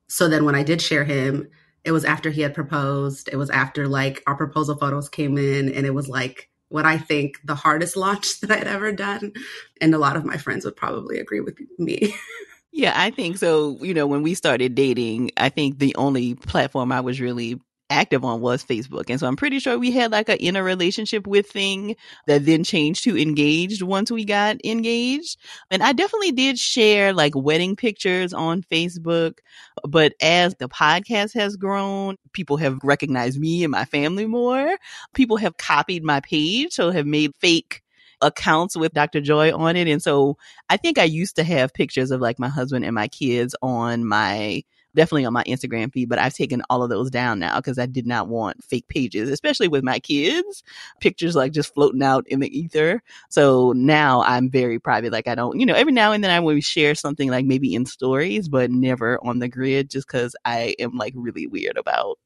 So 0.09 0.29
then 0.29 0.45
when 0.45 0.55
I 0.55 0.63
did 0.63 0.83
share 0.83 1.05
him, 1.05 1.49
it 1.85 1.93
was 1.93 2.05
after 2.05 2.31
he 2.31 2.43
had 2.43 2.55
proposed. 2.55 3.29
It 3.33 3.37
was 3.37 3.51
after 3.51 3.89
like 3.89 4.23
our 4.27 4.37
proposal 4.37 4.77
photos 4.77 5.09
came 5.09 5.39
in 5.39 5.73
and 5.73 5.87
it 5.87 5.95
was 5.95 6.09
like 6.09 6.51
what 6.69 6.85
I 6.85 6.99
think 6.99 7.39
the 7.45 7.55
hardest 7.55 7.97
launch 7.97 8.41
that 8.41 8.51
I'd 8.51 8.67
ever 8.67 8.93
done. 8.93 9.33
And 9.81 9.95
a 9.95 9.99
lot 9.99 10.17
of 10.17 10.25
my 10.25 10.37
friends 10.37 10.65
would 10.65 10.77
probably 10.77 11.19
agree 11.19 11.41
with 11.41 11.59
me. 11.79 12.15
yeah, 12.73 12.93
I 12.97 13.11
think 13.11 13.39
so. 13.39 13.79
You 13.83 13.95
know, 13.95 14.07
when 14.07 14.23
we 14.23 14.35
started 14.35 14.75
dating, 14.75 15.31
I 15.37 15.49
think 15.49 15.79
the 15.79 15.95
only 15.97 16.35
platform 16.35 16.93
I 16.93 17.01
was 17.01 17.21
really 17.21 17.61
active 17.91 18.25
on 18.25 18.41
was 18.41 18.65
Facebook. 18.65 19.11
And 19.11 19.21
so 19.21 19.27
I'm 19.27 19.37
pretty 19.37 19.59
sure 19.59 19.79
we 19.79 19.91
had 19.91 20.13
like 20.13 20.29
a 20.29 20.43
inner 20.43 20.63
relationship 20.63 21.27
with 21.27 21.49
thing 21.51 21.97
that 22.27 22.47
then 22.47 22.65
changed 22.65 23.05
to 23.05 23.19
engaged 23.19 23.83
once 23.83 24.11
we 24.11 24.25
got 24.25 24.57
engaged. 24.65 25.39
And 25.71 25.83
I 25.83 25.93
definitely 25.93 26.33
did 26.33 26.59
share 26.59 27.13
like 27.13 27.35
wedding 27.35 27.77
pictures 27.77 28.33
on 28.33 28.63
Facebook. 28.63 29.39
But 29.87 30.15
as 30.23 30.55
the 30.55 30.69
podcast 30.69 31.35
has 31.35 31.57
grown, 31.57 32.17
people 32.33 32.57
have 32.59 32.79
recognized 32.83 33.39
me 33.39 33.65
and 33.65 33.73
my 33.73 33.85
family 33.85 34.27
more. 34.27 34.77
People 35.15 35.37
have 35.39 35.57
copied 35.57 36.05
my 36.05 36.21
page, 36.21 36.73
so 36.73 36.91
have 36.91 37.07
made 37.07 37.35
fake 37.41 37.83
accounts 38.23 38.77
with 38.77 38.93
Dr. 38.93 39.21
Joy 39.21 39.53
on 39.55 39.77
it. 39.77 39.89
And 39.89 40.03
so 40.03 40.37
I 40.69 40.77
think 40.77 40.99
I 40.99 41.05
used 41.05 41.37
to 41.37 41.45
have 41.45 41.73
pictures 41.73 42.11
of 42.11 42.21
like 42.21 42.39
my 42.39 42.49
husband 42.49 42.85
and 42.85 42.95
my 42.95 43.09
kids 43.09 43.55
on 43.63 44.05
my 44.05 44.63
definitely 44.95 45.25
on 45.25 45.33
my 45.33 45.45
Instagram 45.45 45.93
feed, 45.93 46.09
but 46.09 46.19
I've 46.19 46.35
taken 46.35 46.63
all 46.71 46.83
of 46.83 46.91
those 46.91 47.11
down 47.11 47.39
now 47.39 47.57
because 47.57 47.79
I 47.79 47.87
did 47.87 48.07
not 48.07 48.29
want 48.29 48.63
fake 48.65 48.89
pages, 48.89 49.31
especially 49.31 49.69
with 49.69 49.85
my 49.85 49.99
kids, 49.99 50.63
pictures 51.01 51.37
like 51.37 51.53
just 51.53 51.75
floating 51.75 52.03
out 52.03 52.27
in 52.29 52.41
the 52.41 52.59
ether. 52.59 53.03
So 53.29 53.73
now 53.73 54.23
I'm 54.23 54.51
very 54.51 54.79
private. 54.79 55.13
Like 55.13 55.29
I 55.29 55.35
don't, 55.35 55.59
you 55.59 55.67
know, 55.67 55.75
every 55.75 55.93
now 55.93 56.13
and 56.13 56.23
then 56.23 56.31
I 56.31 56.41
will 56.41 56.61
share 56.61 56.95
something 56.95 57.31
like 57.31 57.45
maybe 57.45 57.75
in 57.75 57.87
stories, 57.87 58.49
but 58.49 58.71
never 58.71 59.19
on 59.25 59.39
the 59.39 59.49
grid 59.49 59.91
just 59.91 60.07
because 60.07 60.35
I 60.45 60.75
am 60.79 60.97
like 60.97 61.15
really 61.17 61.47
weird 61.47 61.77
about 61.77 62.19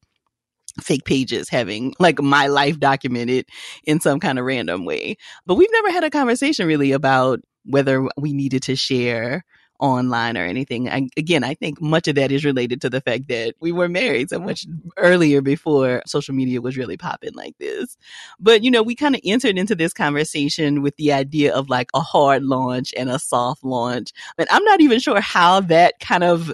fake 0.83 1.05
pages 1.05 1.49
having 1.49 1.95
like 1.99 2.21
my 2.21 2.49
life 2.49 2.81
documented 2.81 3.47
in 3.85 4.01
some 4.01 4.19
kind 4.21 4.39
of 4.39 4.45
random 4.45 4.85
way. 4.85 5.17
But 5.47 5.55
we've 5.55 5.71
never 5.73 5.91
had 5.91 6.05
a 6.05 6.11
conversation 6.11 6.67
really 6.67 6.93
about 6.93 7.41
whether 7.65 8.07
we 8.17 8.33
needed 8.33 8.63
to 8.65 8.77
share 8.77 9.45
online 9.81 10.37
or 10.37 10.45
anything. 10.45 10.89
I, 10.89 11.09
again, 11.17 11.45
I 11.45 11.55
think 11.55 11.81
much 11.81 12.09
of 12.09 12.15
that 12.15 12.33
is 12.33 12.45
related 12.45 12.81
to 12.83 12.91
the 12.91 13.01
fact 13.01 13.29
that 13.29 13.55
we 13.61 13.73
were 13.73 13.89
married 13.89 14.31
so 14.31 14.39
much 14.39 14.67
earlier 14.97 15.41
before 15.41 16.03
social 16.07 16.35
media 16.35 16.61
was 16.61 16.77
really 16.77 16.97
popping 16.97 17.35
like 17.35 17.57
this. 17.59 17.97
But, 18.39 18.63
you 18.63 18.71
know, 18.71 18.83
we 18.83 18.95
kind 18.95 19.15
of 19.15 19.21
entered 19.25 19.59
into 19.59 19.75
this 19.75 19.93
conversation 19.93 20.83
with 20.83 20.97
the 20.97 21.13
idea 21.13 21.55
of 21.55 21.69
like 21.69 21.91
a 21.95 22.01
hard 22.01 22.45
launch 22.45 22.93
and 22.97 23.11
a 23.11 23.19
soft 23.19 23.65
launch. 23.65 24.13
But 24.37 24.49
I'm 24.51 24.65
not 24.65 24.81
even 24.81 25.01
sure 25.01 25.21
how 25.21 25.61
that 25.61 25.99
kind 26.01 26.25
of 26.25 26.53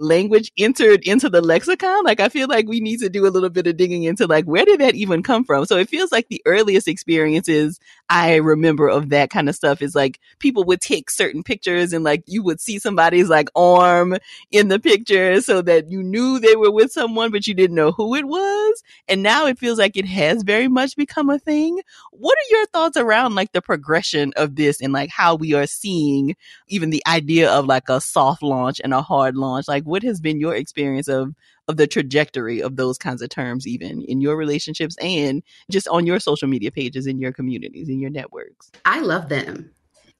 language 0.00 0.50
entered 0.56 1.02
into 1.04 1.28
the 1.28 1.42
lexicon. 1.42 2.02
Like 2.04 2.20
I 2.20 2.28
feel 2.30 2.48
like 2.48 2.66
we 2.66 2.80
need 2.80 3.00
to 3.00 3.10
do 3.10 3.26
a 3.26 3.28
little 3.28 3.50
bit 3.50 3.66
of 3.66 3.76
digging 3.76 4.02
into 4.04 4.26
like 4.26 4.46
where 4.46 4.64
did 4.64 4.80
that 4.80 4.94
even 4.94 5.22
come 5.22 5.44
from? 5.44 5.66
So 5.66 5.76
it 5.76 5.88
feels 5.88 6.10
like 6.10 6.28
the 6.28 6.42
earliest 6.46 6.88
experiences 6.88 7.78
I 8.08 8.36
remember 8.36 8.88
of 8.88 9.10
that 9.10 9.30
kind 9.30 9.48
of 9.48 9.54
stuff 9.54 9.82
is 9.82 9.94
like 9.94 10.18
people 10.38 10.64
would 10.64 10.80
take 10.80 11.10
certain 11.10 11.42
pictures 11.42 11.92
and 11.92 12.02
like 12.02 12.24
you 12.26 12.42
would 12.42 12.60
see 12.60 12.78
somebody's 12.78 13.28
like 13.28 13.50
arm 13.54 14.16
in 14.50 14.68
the 14.68 14.80
picture 14.80 15.40
so 15.42 15.60
that 15.62 15.90
you 15.90 16.02
knew 16.02 16.40
they 16.40 16.56
were 16.56 16.70
with 16.70 16.90
someone 16.90 17.30
but 17.30 17.46
you 17.46 17.52
didn't 17.54 17.76
know 17.76 17.92
who 17.92 18.14
it 18.14 18.26
was. 18.26 18.82
And 19.06 19.22
now 19.22 19.46
it 19.46 19.58
feels 19.58 19.78
like 19.78 19.96
it 19.98 20.06
has 20.06 20.42
very 20.42 20.68
much 20.68 20.96
become 20.96 21.28
a 21.28 21.38
thing. 21.38 21.78
What 22.10 22.38
are 22.38 22.56
your 22.56 22.66
thoughts 22.66 22.96
around 22.96 23.34
like 23.34 23.52
the 23.52 23.60
progression 23.62 24.32
of 24.36 24.56
this 24.56 24.80
and 24.80 24.92
like 24.94 25.10
how 25.10 25.34
we 25.34 25.52
are 25.52 25.66
seeing 25.66 26.36
even 26.68 26.88
the 26.90 27.02
idea 27.06 27.50
of 27.50 27.66
like 27.66 27.88
a 27.90 28.00
soft 28.00 28.42
launch 28.42 28.80
and 28.82 28.94
a 28.94 29.02
hard 29.02 29.36
launch? 29.36 29.68
Like 29.68 29.84
what 29.90 30.02
has 30.04 30.20
been 30.20 30.40
your 30.40 30.54
experience 30.54 31.08
of 31.08 31.34
of 31.68 31.76
the 31.76 31.86
trajectory 31.86 32.62
of 32.62 32.76
those 32.76 32.96
kinds 32.96 33.22
of 33.22 33.28
terms, 33.28 33.66
even 33.66 34.02
in 34.02 34.20
your 34.20 34.36
relationships 34.36 34.96
and 35.00 35.42
just 35.70 35.86
on 35.88 36.06
your 36.06 36.18
social 36.18 36.48
media 36.48 36.70
pages, 36.70 37.06
in 37.06 37.18
your 37.18 37.32
communities, 37.32 37.88
in 37.88 38.00
your 38.00 38.10
networks? 38.10 38.70
I 38.84 39.00
love 39.00 39.28
them. 39.28 39.70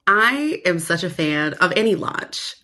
I 0.07 0.61
am 0.65 0.79
such 0.79 1.05
a 1.05 1.11
fan 1.11 1.55
of 1.55 1.73
any 1.77 1.95
launch. 1.95 2.57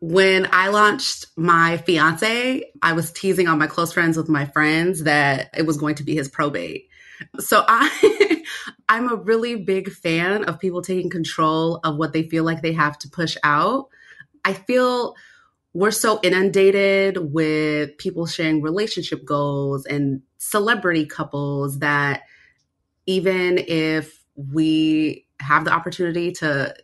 When 0.00 0.48
I 0.52 0.68
launched 0.68 1.26
my 1.36 1.78
fiance, 1.78 2.64
I 2.82 2.92
was 2.92 3.12
teasing 3.12 3.48
on 3.48 3.58
my 3.58 3.66
close 3.66 3.92
friends 3.92 4.16
with 4.16 4.28
my 4.28 4.46
friends 4.46 5.04
that 5.04 5.50
it 5.56 5.66
was 5.66 5.76
going 5.76 5.96
to 5.96 6.04
be 6.04 6.14
his 6.14 6.28
probate. 6.28 6.88
So 7.40 7.64
I 7.66 8.44
I'm 8.88 9.12
a 9.12 9.16
really 9.16 9.56
big 9.56 9.90
fan 9.90 10.44
of 10.44 10.60
people 10.60 10.82
taking 10.82 11.10
control 11.10 11.80
of 11.84 11.96
what 11.96 12.12
they 12.12 12.22
feel 12.22 12.44
like 12.44 12.62
they 12.62 12.72
have 12.72 12.98
to 13.00 13.08
push 13.08 13.36
out. 13.42 13.88
I 14.44 14.54
feel 14.54 15.14
we're 15.74 15.90
so 15.90 16.18
inundated 16.22 17.32
with 17.32 17.96
people 17.98 18.26
sharing 18.26 18.62
relationship 18.62 19.24
goals 19.24 19.84
and 19.84 20.22
celebrity 20.38 21.06
couples 21.06 21.80
that 21.80 22.22
even 23.06 23.58
if 23.58 24.24
we 24.34 25.26
have 25.40 25.64
the 25.64 25.72
opportunity 25.72 26.32
to 26.32 26.74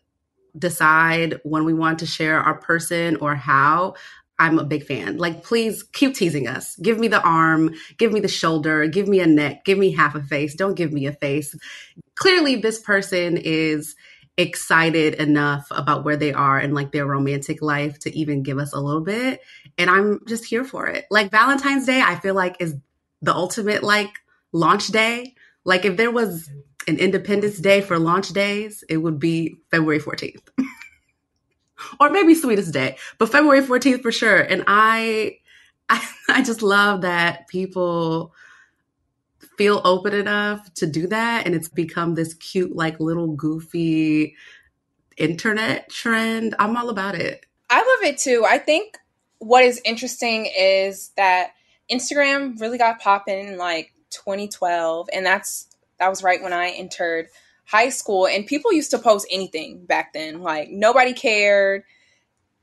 decide 0.57 1.41
when 1.43 1.64
we 1.64 1.75
want 1.75 1.99
to 1.99 2.07
share 2.07 2.38
our 2.38 2.57
person 2.59 3.17
or 3.17 3.35
how, 3.35 3.95
I'm 4.38 4.59
a 4.59 4.64
big 4.64 4.85
fan. 4.85 5.17
Like, 5.17 5.45
please 5.45 5.83
keep 5.83 6.14
teasing 6.14 6.49
us. 6.49 6.75
Give 6.76 6.99
me 6.99 7.09
the 7.09 7.23
arm, 7.23 7.75
give 7.99 8.12
me 8.12 8.21
the 8.21 8.29
shoulder, 8.29 8.87
give 8.88 9.07
me 9.07 9.21
a 9.21 9.26
neck, 9.26 9.64
give 9.64 9.79
me 9.79 9.93
half 9.93 10.14
a 10.14 10.23
face. 10.23 10.55
Don't 10.55 10.75
give 10.75 10.93
me 10.93 11.07
a 11.07 11.12
face. 11.12 11.55
Clearly, 12.17 12.57
this 12.57 12.81
person 12.81 13.37
is 13.37 13.95
excited 14.37 15.14
enough 15.14 15.67
about 15.71 16.05
where 16.05 16.17
they 16.17 16.33
are 16.33 16.59
and 16.59 16.75
like 16.75 16.93
their 16.93 17.07
romantic 17.07 17.62
life 17.62 17.99
to 18.00 18.17
even 18.17 18.43
give 18.43 18.59
us 18.59 18.73
a 18.73 18.81
little 18.81 19.00
bit. 19.00 19.41
And 19.79 19.88
I'm 19.88 20.21
just 20.26 20.45
here 20.45 20.64
for 20.64 20.88
it. 20.88 21.07
Like, 21.11 21.31
Valentine's 21.31 21.87
Day, 21.87 22.00
I 22.00 22.17
feel 22.17 22.35
like 22.35 22.57
is 22.61 22.75
the 23.23 23.35
ultimate 23.35 23.83
like 23.83 24.11
launch 24.53 24.88
day. 24.88 25.35
Like, 25.64 25.85
if 25.85 25.97
there 25.97 26.11
was 26.11 26.50
an 26.88 26.99
Independence 26.99 27.59
Day 27.59 27.81
for 27.81 27.99
launch 27.99 28.31
days, 28.31 28.85
it 28.88 28.99
would 28.99 29.19
be 29.19 29.57
February 29.71 30.00
14th. 30.00 30.49
or 32.00 32.11
maybe 32.11 32.35
sweetest 32.35 32.73
day, 32.73 32.97
but 33.19 33.31
February 33.31 33.62
14th 33.62 34.03
for 34.03 34.12
sure. 34.12 34.41
And 34.41 34.64
I, 34.67 35.38
I, 35.88 36.07
I 36.29 36.43
just 36.43 36.62
love 36.62 37.03
that 37.03 37.49
people 37.49 38.35
feel 39.57 39.81
open 39.85 40.15
enough 40.15 40.73
to 40.75 40.87
do 40.87 41.07
that. 41.09 41.47
And 41.47 41.55
it's 41.55 41.69
become 41.69 42.15
this 42.15 42.35
cute, 42.35 42.75
like 42.75 43.01
little 43.01 43.29
goofy 43.29 44.35
internet 45.17 45.89
trend. 45.91 46.55
I'm 46.59 46.77
all 46.77 46.89
about 46.89 47.15
it. 47.15 47.47
I 47.71 47.79
love 47.79 48.11
it 48.11 48.19
too. 48.19 48.45
I 48.49 48.59
think 48.59 48.99
what 49.39 49.65
is 49.65 49.81
interesting 49.85 50.47
is 50.57 51.11
that 51.17 51.53
Instagram 51.91 52.61
really 52.61 52.79
got 52.79 53.01
popping 53.01 53.49
in 53.49 53.59
like 53.59 53.93
2012. 54.11 55.09
And 55.13 55.25
that's, 55.25 55.69
that 55.99 56.09
was 56.09 56.23
right 56.23 56.43
when 56.43 56.53
I 56.53 56.71
entered 56.71 57.29
high 57.65 57.89
school 57.89 58.27
and 58.27 58.47
people 58.47 58.73
used 58.73 58.91
to 58.91 58.99
post 58.99 59.27
anything 59.31 59.85
back 59.87 60.13
then. 60.13 60.43
Like 60.43 60.71
nobody 60.71 61.13
cared, 61.13 61.85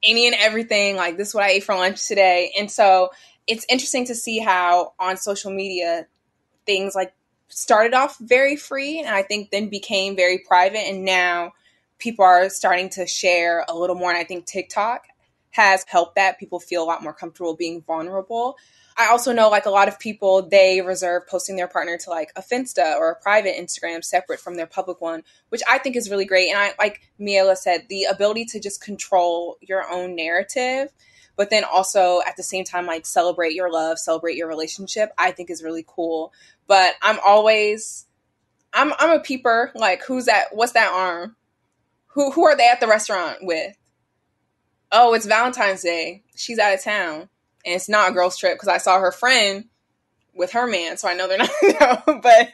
any 0.03 0.27
and 0.27 0.35
everything. 0.39 0.95
Like 0.95 1.17
this 1.17 1.29
is 1.29 1.35
what 1.35 1.43
I 1.43 1.51
ate 1.51 1.63
for 1.63 1.75
lunch 1.75 2.07
today. 2.07 2.51
And 2.57 2.69
so 2.69 3.09
it's 3.47 3.65
interesting 3.69 4.05
to 4.05 4.15
see 4.15 4.39
how 4.39 4.93
on 4.99 5.17
social 5.17 5.51
media 5.51 6.07
things 6.71 6.95
like 6.95 7.13
started 7.49 7.93
off 7.93 8.17
very 8.19 8.55
free 8.55 8.99
and 8.99 9.09
I 9.09 9.23
think 9.23 9.51
then 9.51 9.69
became 9.69 10.15
very 10.15 10.37
private 10.37 10.87
and 10.87 11.03
now 11.03 11.51
people 11.97 12.23
are 12.23 12.49
starting 12.49 12.89
to 12.91 13.05
share 13.05 13.65
a 13.67 13.77
little 13.77 13.95
more 13.95 14.09
and 14.09 14.17
I 14.17 14.23
think 14.23 14.45
TikTok 14.45 15.03
has 15.51 15.83
helped 15.85 16.15
that 16.15 16.39
people 16.39 16.59
feel 16.59 16.81
a 16.81 16.85
lot 16.85 17.03
more 17.03 17.13
comfortable 17.13 17.55
being 17.55 17.81
vulnerable. 17.81 18.55
I 18.97 19.07
also 19.07 19.33
know 19.33 19.49
like 19.49 19.65
a 19.65 19.69
lot 19.69 19.89
of 19.89 19.99
people 19.99 20.47
they 20.47 20.81
reserve 20.81 21.27
posting 21.27 21.57
their 21.57 21.67
partner 21.67 21.97
to 21.97 22.09
like 22.09 22.31
a 22.35 22.41
Finsta 22.41 22.95
or 22.95 23.11
a 23.11 23.15
private 23.15 23.55
Instagram 23.57 24.03
separate 24.03 24.39
from 24.39 24.55
their 24.55 24.67
public 24.67 25.01
one, 25.01 25.23
which 25.49 25.61
I 25.69 25.77
think 25.77 25.97
is 25.97 26.09
really 26.09 26.25
great. 26.25 26.49
And 26.49 26.57
I 26.57 26.73
like 26.79 27.01
Miela 27.19 27.57
said, 27.57 27.87
the 27.89 28.05
ability 28.05 28.45
to 28.45 28.59
just 28.59 28.81
control 28.81 29.57
your 29.61 29.89
own 29.91 30.15
narrative, 30.15 30.89
but 31.35 31.49
then 31.49 31.63
also 31.63 32.21
at 32.27 32.37
the 32.37 32.43
same 32.43 32.63
time 32.63 32.85
like 32.85 33.05
celebrate 33.05 33.53
your 33.53 33.71
love, 33.71 33.97
celebrate 33.97 34.35
your 34.35 34.47
relationship, 34.47 35.11
I 35.17 35.31
think 35.31 35.49
is 35.49 35.63
really 35.63 35.85
cool. 35.87 36.31
But 36.71 36.95
I'm 37.01 37.19
always 37.27 38.05
I'm 38.73 38.93
I'm 38.97 39.19
a 39.19 39.19
peeper. 39.19 39.73
Like 39.75 40.05
who's 40.05 40.23
that 40.27 40.55
what's 40.55 40.71
that 40.71 40.89
arm? 40.93 41.35
Who 42.13 42.31
who 42.31 42.45
are 42.45 42.55
they 42.55 42.69
at 42.69 42.79
the 42.79 42.87
restaurant 42.87 43.39
with? 43.41 43.75
Oh, 44.89 45.13
it's 45.13 45.25
Valentine's 45.25 45.81
Day. 45.81 46.23
She's 46.33 46.59
out 46.59 46.73
of 46.73 46.81
town 46.81 47.27
and 47.65 47.75
it's 47.75 47.89
not 47.89 48.09
a 48.09 48.13
girls 48.13 48.37
trip 48.37 48.55
because 48.55 48.69
I 48.69 48.77
saw 48.77 49.01
her 49.01 49.11
friend 49.11 49.65
with 50.33 50.53
her 50.53 50.65
man, 50.65 50.95
so 50.95 51.09
I 51.09 51.13
know 51.13 51.27
they're 51.27 51.39
not. 51.81 52.07
no, 52.07 52.21
but 52.21 52.53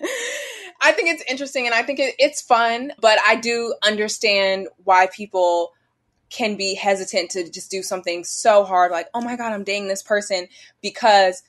I 0.82 0.94
think 0.94 1.10
it's 1.10 1.24
interesting 1.30 1.68
and 1.68 1.76
I 1.76 1.84
think 1.84 2.00
it, 2.00 2.16
it's 2.18 2.42
fun, 2.42 2.94
but 3.00 3.20
I 3.24 3.36
do 3.36 3.76
understand 3.84 4.68
why 4.84 5.10
people 5.16 5.74
can 6.32 6.58
be 6.58 6.74
hesitant 6.74 7.30
to 7.32 7.52
just 7.52 7.70
do 7.70 7.84
something 7.84 8.24
so 8.24 8.64
hard, 8.64 8.92
like, 8.92 9.10
oh 9.14 9.22
my 9.22 9.36
god, 9.36 9.54
I'm 9.54 9.64
dating 9.64 9.90
this 9.90 10.02
person, 10.02 10.48
because 10.82 11.44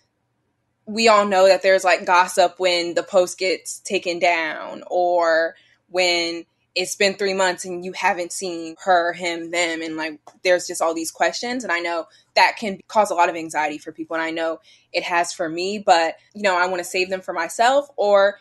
we 0.89 1.07
all 1.07 1.27
know 1.27 1.47
that 1.47 1.63
there's 1.63 1.85
like 1.85 2.07
gossip 2.07 2.55
when 2.59 2.95
the 2.95 3.03
post 3.03 3.39
gets 3.39 3.79
taken 3.81 4.19
down 4.19 4.83
or 4.91 5.55
when 5.91 6.47
it's 6.75 6.97
been 6.97 7.15
three 7.15 7.35
months 7.35 7.67
and 7.67 7.85
you 7.85 7.93
haven't 7.93 8.33
seen 8.33 8.75
her, 8.85 9.13
him, 9.13 9.51
them, 9.51 9.83
and 9.83 9.97
like 9.97 10.19
there's 10.45 10.67
just 10.67 10.81
all 10.81 10.95
these 10.95 11.11
questions. 11.11 11.63
And 11.63 11.73
I 11.73 11.81
know 11.81 12.07
that 12.37 12.57
can 12.57 12.81
cause 12.89 13.11
a 13.11 13.15
lot 13.15 13.29
of 13.29 13.37
anxiety 13.37 13.77
for 13.77 13.93
people. 13.93 14.15
And 14.17 14.23
I 14.23 14.31
know 14.31 14.61
it 14.93 15.03
has 15.03 15.33
for 15.33 15.47
me, 15.47 15.79
but 15.79 16.17
you 16.35 16.43
know, 16.43 16.57
I 16.57 16.67
want 16.67 16.79
to 16.79 16.85
save 16.85 17.11
them 17.11 17.21
for 17.21 17.35
myself 17.35 17.89
or 17.97 18.39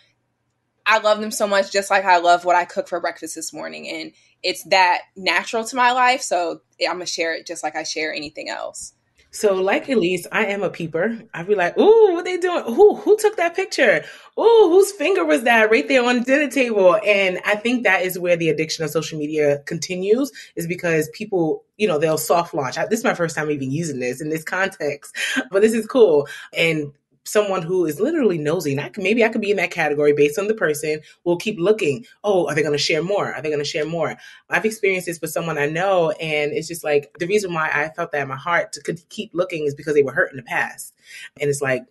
I 0.86 1.00
love 1.00 1.20
them 1.20 1.32
so 1.32 1.48
much, 1.48 1.70
just 1.70 1.92
like 1.92 2.06
I 2.06 2.20
love 2.20 2.46
what 2.46 2.56
I 2.56 2.64
cook 2.64 2.88
for 2.88 3.02
breakfast 3.02 3.36
this 3.36 3.52
morning. 3.52 3.90
And 3.90 4.14
it's 4.42 4.64
that 4.66 5.02
natural 5.18 5.66
to 5.66 5.76
my 5.76 5.92
life. 5.92 6.22
So 6.22 6.62
I'm 6.80 6.96
going 6.96 7.00
to 7.02 7.06
share 7.06 7.36
it 7.36 7.46
just 7.46 7.62
like 7.62 7.76
I 7.76 7.84
share 7.84 8.14
anything 8.14 8.50
else. 8.50 8.94
So, 9.32 9.56
like 9.56 9.90
Ellice, 9.90 10.26
I 10.32 10.46
am 10.48 10.64
a 10.64 10.70
peeper. 10.70 11.20
I'd 11.34 11.48
be 11.48 11.56
like, 11.56 11.78
"Ooh, 11.78 12.14
what 12.14 12.26
they 12.26 12.38
doing? 12.38 12.64
Who 12.64 12.96
who 12.96 13.18
took 13.18 13.36
that 13.38 13.56
picture? 13.56 14.04
Ooh, 14.40 14.70
whose 14.70 14.92
finger 14.94 15.26
was 15.26 15.44
that 15.44 15.70
right 15.70 15.88
there 15.88 16.04
on 16.04 16.20
the 16.20 16.24
dinner 16.26 16.50
table?" 16.50 16.98
And 17.06 17.40
I 17.46 17.56
think 17.56 17.84
that 17.84 18.04
is 18.04 18.18
where 18.18 18.38
the 18.38 18.50
addiction 18.50 18.86
of 18.86 18.90
social 18.90 19.20
media 19.20 19.60
continues, 19.66 20.32
is 20.56 20.66
because 20.66 21.10
people, 21.14 21.64
you 21.78 21.88
know, 21.88 22.00
they'll 22.00 22.18
soft 22.18 22.54
launch. 22.54 22.76
This 22.90 23.00
is 23.00 23.04
my 23.04 23.14
first 23.14 23.36
time 23.36 23.52
even 23.52 23.70
using 23.72 24.00
this 24.00 24.22
in 24.22 24.30
this 24.30 24.44
context, 24.44 25.16
but 25.52 25.62
this 25.62 25.74
is 25.74 25.86
cool. 25.86 26.28
And 26.54 26.94
someone 27.28 27.62
who 27.62 27.86
is 27.86 28.00
literally 28.00 28.38
nosy, 28.38 28.72
and 28.72 28.82
I 28.82 28.90
can, 28.90 29.04
maybe 29.04 29.24
I 29.24 29.30
could 29.30 29.42
be 29.42 29.52
in 29.52 29.58
that 29.58 29.72
category 29.72 30.14
based 30.14 30.40
on 30.40 30.48
the 30.48 30.54
person, 30.54 31.00
will 31.24 31.38
keep 31.38 31.60
looking. 31.60 32.06
Oh, 32.24 32.48
are 32.48 32.56
they 32.56 32.62
going 32.62 32.74
to 32.74 32.78
share 32.78 33.04
more? 33.04 33.34
Are 33.34 33.42
they 33.42 33.50
going 33.50 33.60
to 33.60 33.66
share 33.66 33.86
more? 33.86 34.16
I've 34.50 34.66
experienced 34.66 35.08
this 35.08 35.22
with 35.22 35.32
someone 35.32 35.58
I 35.58 35.68
know, 35.68 36.12
and 36.12 36.54
it's 36.54 36.68
just 36.68 36.84
like 36.84 37.12
the 37.20 37.28
reason 37.28 37.54
why 37.54 37.70
I 37.74 37.90
felt 37.90 38.12
that 38.12 38.22
in 38.22 38.28
my 38.28 38.36
heart 38.36 38.74
to 38.74 38.94
keep 39.10 39.32
looking 39.34 39.66
is 39.66 39.76
because 39.76 39.94
they 39.94 40.04
were 40.04 40.14
hurt 40.14 40.32
in 40.32 40.38
the 40.38 40.44
past. 40.44 40.94
And 41.40 41.50
it's 41.50 41.62
like, 41.62 41.84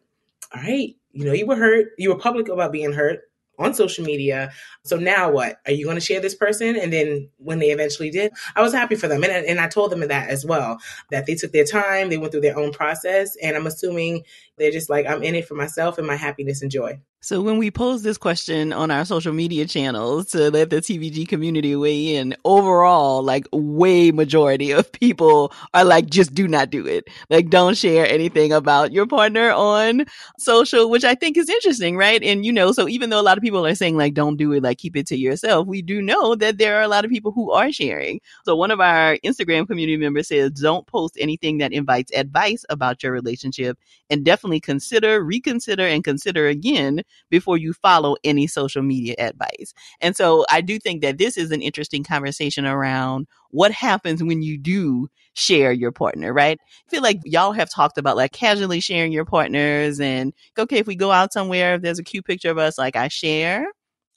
all 0.55 0.63
right, 0.63 0.97
you 1.13 1.25
know, 1.25 1.33
you 1.33 1.47
were 1.47 1.57
hurt, 1.57 1.93
you 1.99 2.09
were 2.09 2.19
public 2.19 2.49
about 2.49 2.73
being 2.73 2.93
hurt 2.93 3.23
on 3.59 3.75
social 3.75 4.05
media. 4.05 4.53
So 4.85 4.97
now 4.97 5.31
what? 5.31 5.61
Are 5.67 5.73
you 5.73 5.85
going 5.85 5.97
to 5.97 6.01
share 6.01 6.21
this 6.21 6.35
person? 6.35 6.77
And 6.77 6.93
then 6.93 7.29
when 7.39 7.59
they 7.59 7.71
eventually 7.71 8.11
did, 8.11 8.33
I 8.55 8.63
was 8.63 8.73
happy 8.73 8.95
for 8.95 9.09
them. 9.09 9.25
And, 9.25 9.33
and 9.33 9.61
I 9.61 9.69
told 9.69 9.91
them 9.91 10.01
that 10.01 10.29
as 10.29 10.45
well, 10.45 10.79
that 11.11 11.27
they 11.27 11.35
took 11.35 11.53
their 11.53 11.65
time, 11.65 12.09
they 12.09 12.19
went 12.19 12.33
through 12.33 12.43
their 12.43 12.59
own 12.59 12.73
process. 12.73 13.37
And 13.43 13.57
I'm 13.57 13.67
assuming 13.67 14.25
they're 14.59 14.71
just 14.71 14.91
like, 14.91 15.07
I'm 15.07 15.23
in 15.23 15.35
it 15.35 15.47
for 15.47 15.55
myself 15.55 15.99
and 15.99 16.07
my 16.07 16.17
happiness 16.17 16.63
and 16.63 16.71
joy. 16.71 17.01
So 17.27 17.43
when 17.43 17.59
we 17.59 17.73
pose 17.73 18.03
this 18.05 18.19
question 18.19 18.73
on 18.73 18.93
our 18.93 19.05
social 19.05 19.33
media 19.33 19.67
channels 19.67 20.27
to 20.27 20.49
let 20.49 20.71
the 20.71 20.77
TBG 20.77 21.27
community 21.27 21.75
weigh 21.75 22.15
in, 22.15 22.37
overall, 22.45 23.21
like 23.21 23.49
way 23.53 24.13
majority 24.13 24.71
of 24.71 24.93
people 24.93 25.53
are 25.75 25.83
like, 25.83 26.09
just 26.09 26.35
do 26.35 26.47
not 26.47 26.71
do 26.71 26.87
it. 26.87 27.09
Like 27.29 27.51
don't 27.51 27.77
share 27.77 28.07
anything 28.07 28.53
about 28.53 28.93
your 28.93 29.09
partner 29.09 29.51
on 29.51 30.07
social, 30.39 30.89
which 30.89 31.03
I 31.03 31.17
think 31.17 31.37
is 31.37 31.51
interesting, 31.51 31.97
right? 31.97 32.23
And 32.23 32.47
you 32.47 32.53
know, 32.53 32.71
so 32.71 32.87
even 32.87 33.11
though 33.11 33.21
a 33.21 33.27
lot 33.27 33.37
of 33.37 33.43
people 33.43 33.67
are 33.67 33.75
saying 33.75 33.97
like, 33.97 34.15
don't 34.15 34.37
do 34.37 34.53
it, 34.53 34.63
like 34.63 34.79
keep 34.79 34.97
it 34.97 35.09
to 35.09 35.19
yourself, 35.19 35.67
we 35.67 35.83
do 35.83 36.01
know 36.01 36.37
that 36.37 36.59
there 36.59 36.79
are 36.79 36.83
a 36.83 36.89
lot 36.89 37.05
of 37.05 37.11
people 37.11 37.33
who 37.33 37.51
are 37.51 37.73
sharing. 37.73 38.21
So 38.45 38.55
one 38.55 38.71
of 38.71 38.79
our 38.79 39.19
Instagram 39.25 39.67
community 39.67 39.97
members 39.97 40.29
says, 40.29 40.53
don't 40.53 40.87
post 40.87 41.17
anything 41.19 41.59
that 41.59 41.73
invites 41.73 42.13
advice 42.15 42.65
about 42.69 43.03
your 43.03 43.11
relationship 43.11 43.81
and 44.11 44.25
definitely 44.25 44.61
consider, 44.61 45.25
reconsider, 45.25 45.85
and 45.85 46.05
consider 46.05 46.47
again 46.47 47.03
before 47.31 47.57
you 47.57 47.73
follow 47.73 48.17
any 48.25 48.47
social 48.47 48.83
media 48.83 49.15
advice. 49.19 49.75
And 50.01 50.17
so 50.17 50.45
I 50.51 50.61
do 50.61 50.79
think 50.79 51.03
that 51.03 51.19
this 51.19 51.37
is 51.37 51.51
an 51.51 51.63
interesting 51.63 52.05
conversation 52.05 52.67
around 52.67 53.27
what 53.51 53.73
happens 53.73 54.23
when 54.23 54.43
you 54.43 54.59
do 54.59 55.09
share 55.35 55.73
your 55.73 55.93
partner, 55.93 56.33
right? 56.33 56.59
I 56.61 56.91
feel 56.91 57.03
like 57.03 57.21
y'all 57.25 57.53
have 57.53 57.71
talked 57.71 57.99
about 57.99 58.17
like 58.17 58.33
casually 58.33 58.81
sharing 58.81 59.13
your 59.13 59.25
partners 59.25 60.01
and 60.01 60.33
okay, 60.59 60.79
if 60.79 60.87
we 60.87 60.97
go 60.97 61.13
out 61.13 61.33
somewhere, 61.33 61.75
if 61.75 61.83
there's 61.83 61.99
a 61.99 62.05
cute 62.05 62.25
picture 62.25 62.51
of 62.51 62.59
us, 62.59 62.79
like 62.79 62.97
I 62.97 63.09
share. 63.09 63.67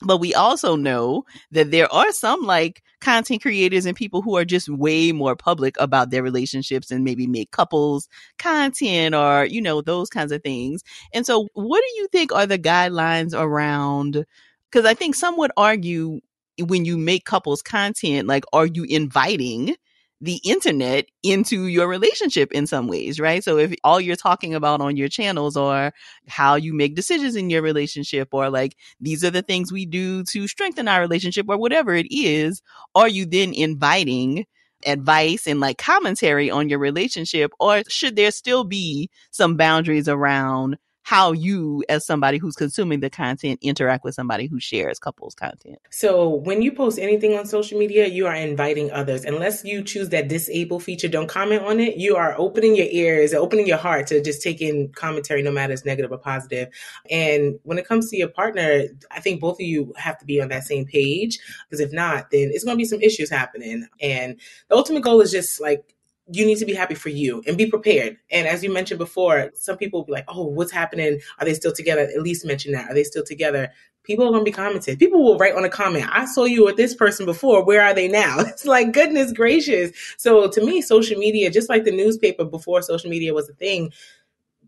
But 0.02 0.18
we 0.18 0.34
also 0.34 0.78
know 0.78 1.26
that 1.52 1.72
there 1.72 1.92
are 1.94 2.12
some 2.14 2.44
like 2.44 2.82
content 3.02 3.42
creators 3.42 3.86
and 3.86 3.96
people 3.96 4.22
who 4.22 4.36
are 4.38 4.46
just 4.46 4.70
way 4.70 5.12
more 5.12 5.36
public 5.36 5.76
about 5.80 6.10
their 6.12 6.24
relationships 6.24 6.92
and 6.92 7.04
maybe 7.04 7.28
make 7.28 7.52
couples 7.52 8.08
content 8.38 9.16
or, 9.16 9.46
you 9.46 9.62
know, 9.62 9.82
those 9.82 10.10
kinds 10.10 10.32
of 10.32 10.44
things. 10.44 10.84
And 11.14 11.26
so 11.26 11.48
what 11.54 11.82
do 11.82 12.02
you 12.02 12.08
think 12.12 12.32
are 12.34 12.46
the 12.46 12.60
guidelines 12.60 13.34
around? 13.34 14.26
Cause 14.72 14.86
I 14.86 14.94
think 14.94 15.16
some 15.16 15.38
would 15.38 15.52
argue 15.58 16.20
when 16.60 16.86
you 16.86 16.98
make 16.98 17.26
couples 17.26 17.62
content, 17.62 18.28
like, 18.28 18.44
are 18.54 18.66
you 18.66 18.84
inviting 18.84 19.76
the 20.22 20.40
internet 20.44 21.06
into 21.24 21.68
your 21.68 21.88
relationship 21.88 22.52
in 22.52 22.68
some 22.68 22.88
ways, 22.88 23.20
right? 23.20 23.44
So 23.44 23.58
if 23.58 23.74
all 23.84 24.02
you're 24.02 24.16
talking 24.16 24.54
about 24.54 24.82
on 24.82 24.98
your 24.98 25.08
channels 25.08 25.56
are 25.56 25.94
how 26.28 26.56
you 26.56 26.74
make 26.74 26.96
decisions 26.96 27.36
in 27.36 27.50
your 27.50 27.62
relationship 27.62 28.30
or 28.34 28.50
like 28.50 28.76
these 29.00 29.24
are 29.24 29.32
the 29.32 29.42
things 29.42 29.72
we 29.72 29.86
do 29.86 30.24
to 30.26 30.48
strengthen 30.48 30.88
our 30.88 31.00
relationship 31.00 31.46
or 31.48 31.58
whatever 31.58 31.96
it 31.96 32.08
is, 32.10 32.62
are 32.96 33.08
you 33.08 33.26
then 33.26 33.54
inviting 33.54 34.46
advice 34.86 35.46
and 35.46 35.60
like 35.60 35.78
commentary 35.78 36.50
on 36.50 36.70
your 36.70 36.80
relationship 36.80 37.52
or 37.60 37.84
should 37.90 38.16
there 38.16 38.32
still 38.32 38.64
be 38.64 39.10
some 39.32 39.58
boundaries 39.58 40.08
around 40.08 40.78
how 41.10 41.32
you 41.32 41.84
as 41.90 42.06
somebody 42.06 42.38
who's 42.38 42.56
consuming 42.56 43.00
the 43.00 43.10
content 43.10 43.58
interact 43.64 44.04
with 44.04 44.14
somebody 44.14 44.46
who 44.46 44.60
shares 44.60 45.00
couples 45.00 45.34
content. 45.34 45.80
So 45.90 46.30
when 46.30 46.62
you 46.62 46.72
post 46.72 47.00
anything 47.00 47.36
on 47.36 47.48
social 47.48 47.80
media 47.80 48.06
you 48.06 48.28
are 48.28 48.36
inviting 48.36 48.92
others. 48.92 49.26
Unless 49.26 49.66
you 49.66 49.84
choose 49.84 50.10
that 50.10 50.28
disable 50.28 50.80
feature 50.80 51.08
don't 51.08 51.28
comment 51.28 51.64
on 51.64 51.80
it. 51.80 51.98
You 51.98 52.16
are 52.16 52.36
opening 52.38 52.76
your 52.76 52.86
ears 52.92 53.34
opening 53.34 53.66
your 53.66 53.80
heart 53.80 54.06
to 54.08 54.22
just 54.22 54.44
take 54.44 54.62
in 54.62 54.90
commentary 54.90 55.42
no 55.42 55.50
matter 55.50 55.74
it's 55.74 55.84
negative 55.84 56.12
or 56.12 56.20
positive. 56.20 56.68
and 57.10 57.60
when 57.64 57.80
it 57.80 57.88
comes 57.88 58.12
to 58.12 58.18
your 58.18 58.28
partner 58.28 58.84
i 59.10 59.20
think 59.20 59.42
both 59.42 59.56
of 59.56 59.66
you 59.66 59.92
have 59.98 60.20
to 60.20 60.26
be 60.26 60.40
on 60.40 60.50
that 60.50 60.64
same 60.64 60.86
page 60.86 61.40
because 61.64 61.80
if 61.80 61.92
not 61.92 62.30
then 62.30 62.52
it's 62.54 62.64
going 62.64 62.78
to 62.78 62.82
be 62.82 62.86
some 62.86 63.02
issues 63.02 63.32
happening. 63.32 63.88
And 64.00 64.40
the 64.70 64.76
ultimate 64.76 65.02
goal 65.02 65.22
is 65.22 65.32
just 65.32 65.60
like 65.60 65.96
you 66.32 66.46
need 66.46 66.58
to 66.58 66.66
be 66.66 66.74
happy 66.74 66.96
for 66.96 67.10
you 67.10 67.44
and 67.48 67.58
be 67.58 67.66
prepared. 67.66 68.18
And 68.32 68.48
as 68.48 68.64
you 68.64 68.72
mentioned 68.72 69.00
before, 69.00 69.52
some 69.56 69.78
people 69.78 70.00
will 70.00 70.06
be 70.06 70.12
like, 70.14 70.26
oh, 70.28 70.46
what's 70.46 70.72
happening? 70.72 71.20
Are 71.40 71.46
they 71.46 71.54
still 71.54 71.72
together? 71.72 72.10
Ellice 72.16 72.46
mention 72.46 72.74
that. 72.74 72.90
Are 72.90 72.94
they 72.94 73.04
still 73.04 73.24
together? 73.24 73.72
People 74.04 74.26
are 74.26 74.32
going 74.32 74.42
to 74.42 74.50
be 74.50 74.52
commenting. 74.52 74.98
People 74.98 75.24
will 75.24 75.38
write 75.38 75.56
on 75.56 75.66
a 75.66 75.70
comment, 75.70 76.06
I 76.12 76.26
saw 76.26 76.46
you 76.46 76.66
with 76.66 76.78
this 76.78 76.96
person 76.96 77.26
before. 77.26 77.64
Where 77.64 77.82
are 77.82 77.94
they 77.94 78.08
now? 78.08 78.40
It's 78.40 78.66
like, 78.66 78.92
goodness 78.94 79.34
gracious. 79.34 79.92
So 80.18 80.48
to 80.48 80.66
me, 80.66 80.82
social 80.82 81.18
media, 81.18 81.50
just 81.50 81.70
like 81.70 81.84
the 81.84 81.92
newspaper 81.92 82.46
before 82.46 82.82
social 82.82 83.10
media 83.10 83.34
was 83.34 83.50
a 83.50 83.54
thing, 83.54 83.92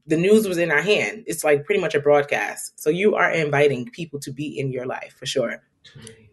the 0.07 0.17
news 0.17 0.47
was 0.47 0.57
in 0.57 0.71
our 0.71 0.81
hand. 0.81 1.23
It's 1.27 1.43
like 1.43 1.65
pretty 1.65 1.81
much 1.81 1.95
a 1.95 1.99
broadcast. 1.99 2.79
So 2.79 2.89
you 2.89 3.15
are 3.15 3.31
inviting 3.31 3.89
people 3.89 4.19
to 4.21 4.31
be 4.31 4.59
in 4.59 4.71
your 4.71 4.85
life 4.85 5.15
for 5.17 5.25
sure, 5.25 5.61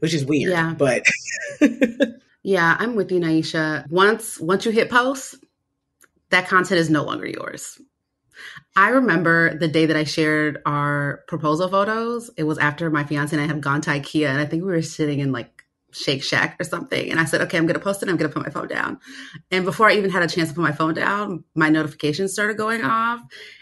which 0.01 0.15
is 0.15 0.25
weird. 0.25 0.53
Yeah. 0.53 0.75
But. 0.77 1.05
Yeah, 2.43 2.77
I'm 2.79 2.95
with 2.95 3.11
you, 3.13 3.21
Nyesha. 3.21 3.91
Once 3.91 4.41
once 4.41 4.65
you 4.65 4.73
hit 4.73 4.91
post, 4.91 5.37
that 6.31 6.49
content 6.49 6.81
is 6.81 6.91
no 6.91 7.05
longer 7.05 7.27
yours. 7.27 7.81
I 8.77 8.91
remember 8.91 9.59
the 9.59 9.69
day 9.69 9.87
that 9.87 9.97
I 9.97 10.05
shared 10.05 10.63
our 10.65 11.25
proposal 11.27 11.69
photos. 11.69 12.31
It 12.37 12.45
was 12.45 12.59
after 12.59 12.91
my 12.91 13.05
fiance 13.05 13.35
and 13.35 13.43
I 13.43 13.47
had 13.47 13.61
gone 13.61 13.81
to 13.83 13.91
IKEA, 13.91 14.29
and 14.29 14.41
I 14.41 14.47
think 14.47 14.63
we 14.63 14.71
were 14.71 14.83
sitting 14.83 15.19
in 15.19 15.33
like 15.33 15.65
Shake 15.91 16.23
Shack 16.23 16.57
or 16.61 16.65
something. 16.65 17.11
And 17.11 17.19
I 17.19 17.25
said, 17.25 17.41
okay, 17.43 17.57
I'm 17.57 17.67
going 17.67 17.75
to 17.75 17.81
post 17.81 18.03
it. 18.03 18.09
I'm 18.09 18.17
going 18.17 18.31
to 18.31 18.35
put 18.35 18.45
my 18.45 18.53
phone 18.53 18.69
down. 18.69 18.99
And 19.51 19.65
before 19.65 19.89
I 19.89 19.95
even 19.95 20.11
had 20.11 20.23
a 20.23 20.29
chance 20.29 20.51
to 20.51 20.55
put 20.55 20.61
my 20.61 20.73
phone 20.73 20.95
down, 20.95 21.45
my 21.55 21.71
notifications 21.71 22.33
started 22.33 22.59
going 22.59 22.85
off. 22.85 23.21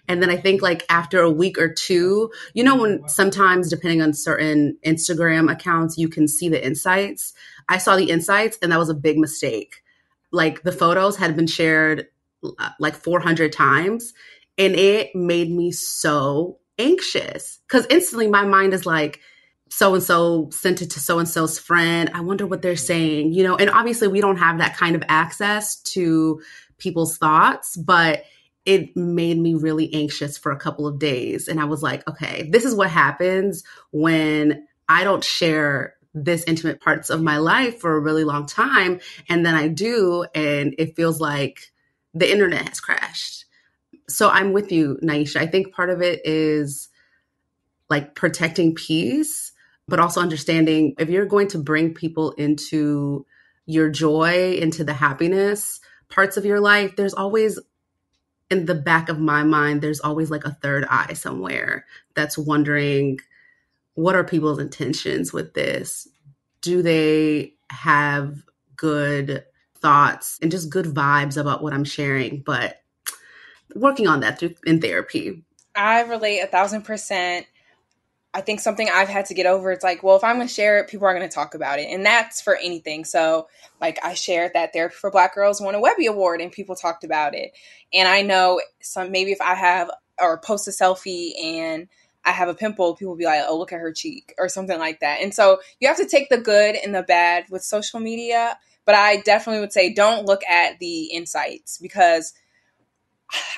And 0.08 0.20
then 0.20 0.28
I 0.28 0.36
think 0.36 0.60
like 0.60 0.84
after 0.90 1.20
a 1.20 1.30
week 1.30 1.56
or 1.58 1.72
two, 1.72 2.30
you 2.52 2.64
know, 2.64 2.76
when 2.76 3.08
sometimes 3.08 3.70
depending 3.70 4.02
on 4.02 4.12
certain 4.12 4.76
Instagram 4.84 5.50
accounts, 5.50 5.96
you 5.96 6.08
can 6.08 6.26
see 6.26 6.48
the 6.48 6.64
insights. 6.64 7.32
I 7.68 7.78
saw 7.78 7.96
the 7.96 8.10
insights 8.10 8.58
and 8.62 8.72
that 8.72 8.78
was 8.78 8.88
a 8.88 8.94
big 8.94 9.18
mistake. 9.18 9.82
Like 10.32 10.62
the 10.62 10.72
photos 10.72 11.16
had 11.16 11.36
been 11.36 11.46
shared 11.46 12.06
uh, 12.58 12.70
like 12.78 12.94
400 12.94 13.52
times 13.52 14.12
and 14.58 14.74
it 14.74 15.14
made 15.14 15.50
me 15.50 15.72
so 15.72 16.58
anxious 16.78 17.58
because 17.66 17.86
instantly 17.90 18.28
my 18.28 18.44
mind 18.44 18.74
is 18.74 18.86
like, 18.86 19.20
so 19.68 19.94
and 19.94 20.02
so 20.02 20.48
sent 20.52 20.80
it 20.80 20.90
to 20.90 21.00
so 21.00 21.18
and 21.18 21.28
so's 21.28 21.58
friend. 21.58 22.10
I 22.14 22.20
wonder 22.20 22.46
what 22.46 22.62
they're 22.62 22.76
saying, 22.76 23.32
you 23.32 23.42
know, 23.42 23.56
and 23.56 23.68
obviously 23.68 24.08
we 24.08 24.20
don't 24.20 24.36
have 24.36 24.58
that 24.58 24.76
kind 24.76 24.94
of 24.94 25.02
access 25.08 25.80
to 25.82 26.40
people's 26.78 27.18
thoughts, 27.18 27.76
but 27.76 28.24
it 28.64 28.96
made 28.96 29.38
me 29.38 29.54
really 29.54 29.92
anxious 29.92 30.38
for 30.38 30.52
a 30.52 30.58
couple 30.58 30.86
of 30.86 30.98
days. 30.98 31.48
And 31.48 31.60
I 31.60 31.64
was 31.64 31.82
like, 31.82 32.06
okay, 32.08 32.48
this 32.50 32.64
is 32.64 32.74
what 32.74 32.90
happens 32.90 33.64
when 33.90 34.66
I 34.88 35.04
don't 35.04 35.24
share 35.24 35.95
this 36.16 36.42
intimate 36.46 36.80
parts 36.80 37.10
of 37.10 37.22
my 37.22 37.36
life 37.36 37.78
for 37.78 37.94
a 37.94 38.00
really 38.00 38.24
long 38.24 38.46
time. 38.46 39.00
And 39.28 39.44
then 39.44 39.54
I 39.54 39.68
do, 39.68 40.24
and 40.34 40.74
it 40.78 40.96
feels 40.96 41.20
like 41.20 41.72
the 42.14 42.30
internet 42.30 42.68
has 42.68 42.80
crashed. 42.80 43.44
So 44.08 44.30
I'm 44.30 44.52
with 44.52 44.72
you, 44.72 44.98
Nyesha. 45.02 45.36
I 45.36 45.46
think 45.46 45.74
part 45.74 45.90
of 45.90 46.00
it 46.00 46.22
is 46.24 46.88
like 47.90 48.14
protecting 48.14 48.74
peace, 48.74 49.52
but 49.86 50.00
also 50.00 50.20
understanding 50.20 50.94
if 50.98 51.10
you're 51.10 51.26
going 51.26 51.48
to 51.48 51.58
bring 51.58 51.92
people 51.92 52.32
into 52.32 53.26
your 53.66 53.90
joy, 53.90 54.54
into 54.54 54.84
the 54.84 54.94
happiness 54.94 55.80
parts 56.08 56.36
of 56.36 56.44
your 56.44 56.60
life, 56.60 56.96
there's 56.96 57.14
always 57.14 57.58
in 58.48 58.64
the 58.64 58.74
back 58.76 59.08
of 59.08 59.18
my 59.18 59.42
mind, 59.42 59.82
there's 59.82 60.00
always 60.00 60.30
like 60.30 60.44
a 60.44 60.56
third 60.62 60.86
eye 60.88 61.12
somewhere 61.14 61.84
that's 62.14 62.38
wondering 62.38 63.18
what 63.96 64.14
are 64.14 64.22
people's 64.22 64.60
intentions 64.60 65.32
with 65.32 65.54
this? 65.54 66.06
Do 66.60 66.82
they 66.82 67.54
have 67.70 68.42
good 68.76 69.44
thoughts 69.78 70.38
and 70.40 70.50
just 70.50 70.70
good 70.70 70.86
vibes 70.86 71.36
about 71.36 71.62
what 71.62 71.72
I'm 71.72 71.84
sharing? 71.84 72.42
But 72.42 72.80
working 73.74 74.06
on 74.06 74.20
that 74.20 74.38
through 74.38 74.54
in 74.64 74.80
therapy. 74.80 75.42
I 75.74 76.02
relate 76.02 76.40
a 76.40 76.46
thousand 76.46 76.82
percent. 76.82 77.46
I 78.34 78.42
think 78.42 78.60
something 78.60 78.86
I've 78.92 79.08
had 79.08 79.24
to 79.26 79.34
get 79.34 79.46
over. 79.46 79.72
It's 79.72 79.82
like, 79.82 80.02
well, 80.02 80.16
if 80.16 80.22
I'm 80.24 80.36
going 80.36 80.46
to 80.46 80.52
share 80.52 80.78
it, 80.78 80.88
people 80.88 81.06
are 81.06 81.14
going 81.14 81.26
to 81.26 81.34
talk 81.34 81.54
about 81.54 81.78
it, 81.78 81.88
and 81.90 82.04
that's 82.04 82.42
for 82.42 82.54
anything. 82.56 83.06
So, 83.06 83.48
like, 83.80 83.98
I 84.04 84.12
shared 84.12 84.52
that 84.52 84.74
Therapy 84.74 84.94
for 84.94 85.10
Black 85.10 85.34
Girls 85.34 85.58
won 85.58 85.74
a 85.74 85.80
Webby 85.80 86.04
Award, 86.04 86.42
and 86.42 86.52
people 86.52 86.76
talked 86.76 87.02
about 87.02 87.34
it. 87.34 87.52
And 87.94 88.06
I 88.06 88.20
know 88.20 88.60
some 88.82 89.10
maybe 89.10 89.32
if 89.32 89.40
I 89.40 89.54
have 89.54 89.90
or 90.20 90.38
post 90.38 90.68
a 90.68 90.70
selfie 90.70 91.32
and 91.42 91.88
I 92.26 92.32
have 92.32 92.48
a 92.48 92.54
pimple, 92.54 92.96
people 92.96 93.14
be 93.14 93.24
like, 93.24 93.42
oh, 93.46 93.56
look 93.56 93.72
at 93.72 93.78
her 93.78 93.92
cheek 93.92 94.34
or 94.36 94.48
something 94.48 94.78
like 94.78 94.98
that. 95.00 95.20
And 95.22 95.32
so 95.32 95.60
you 95.80 95.86
have 95.86 95.96
to 95.98 96.06
take 96.06 96.28
the 96.28 96.38
good 96.38 96.74
and 96.74 96.92
the 96.92 97.04
bad 97.04 97.44
with 97.50 97.62
social 97.62 98.00
media. 98.00 98.58
But 98.84 98.96
I 98.96 99.18
definitely 99.18 99.60
would 99.60 99.72
say 99.72 99.94
don't 99.94 100.26
look 100.26 100.42
at 100.44 100.78
the 100.80 101.04
insights 101.04 101.78
because 101.78 102.34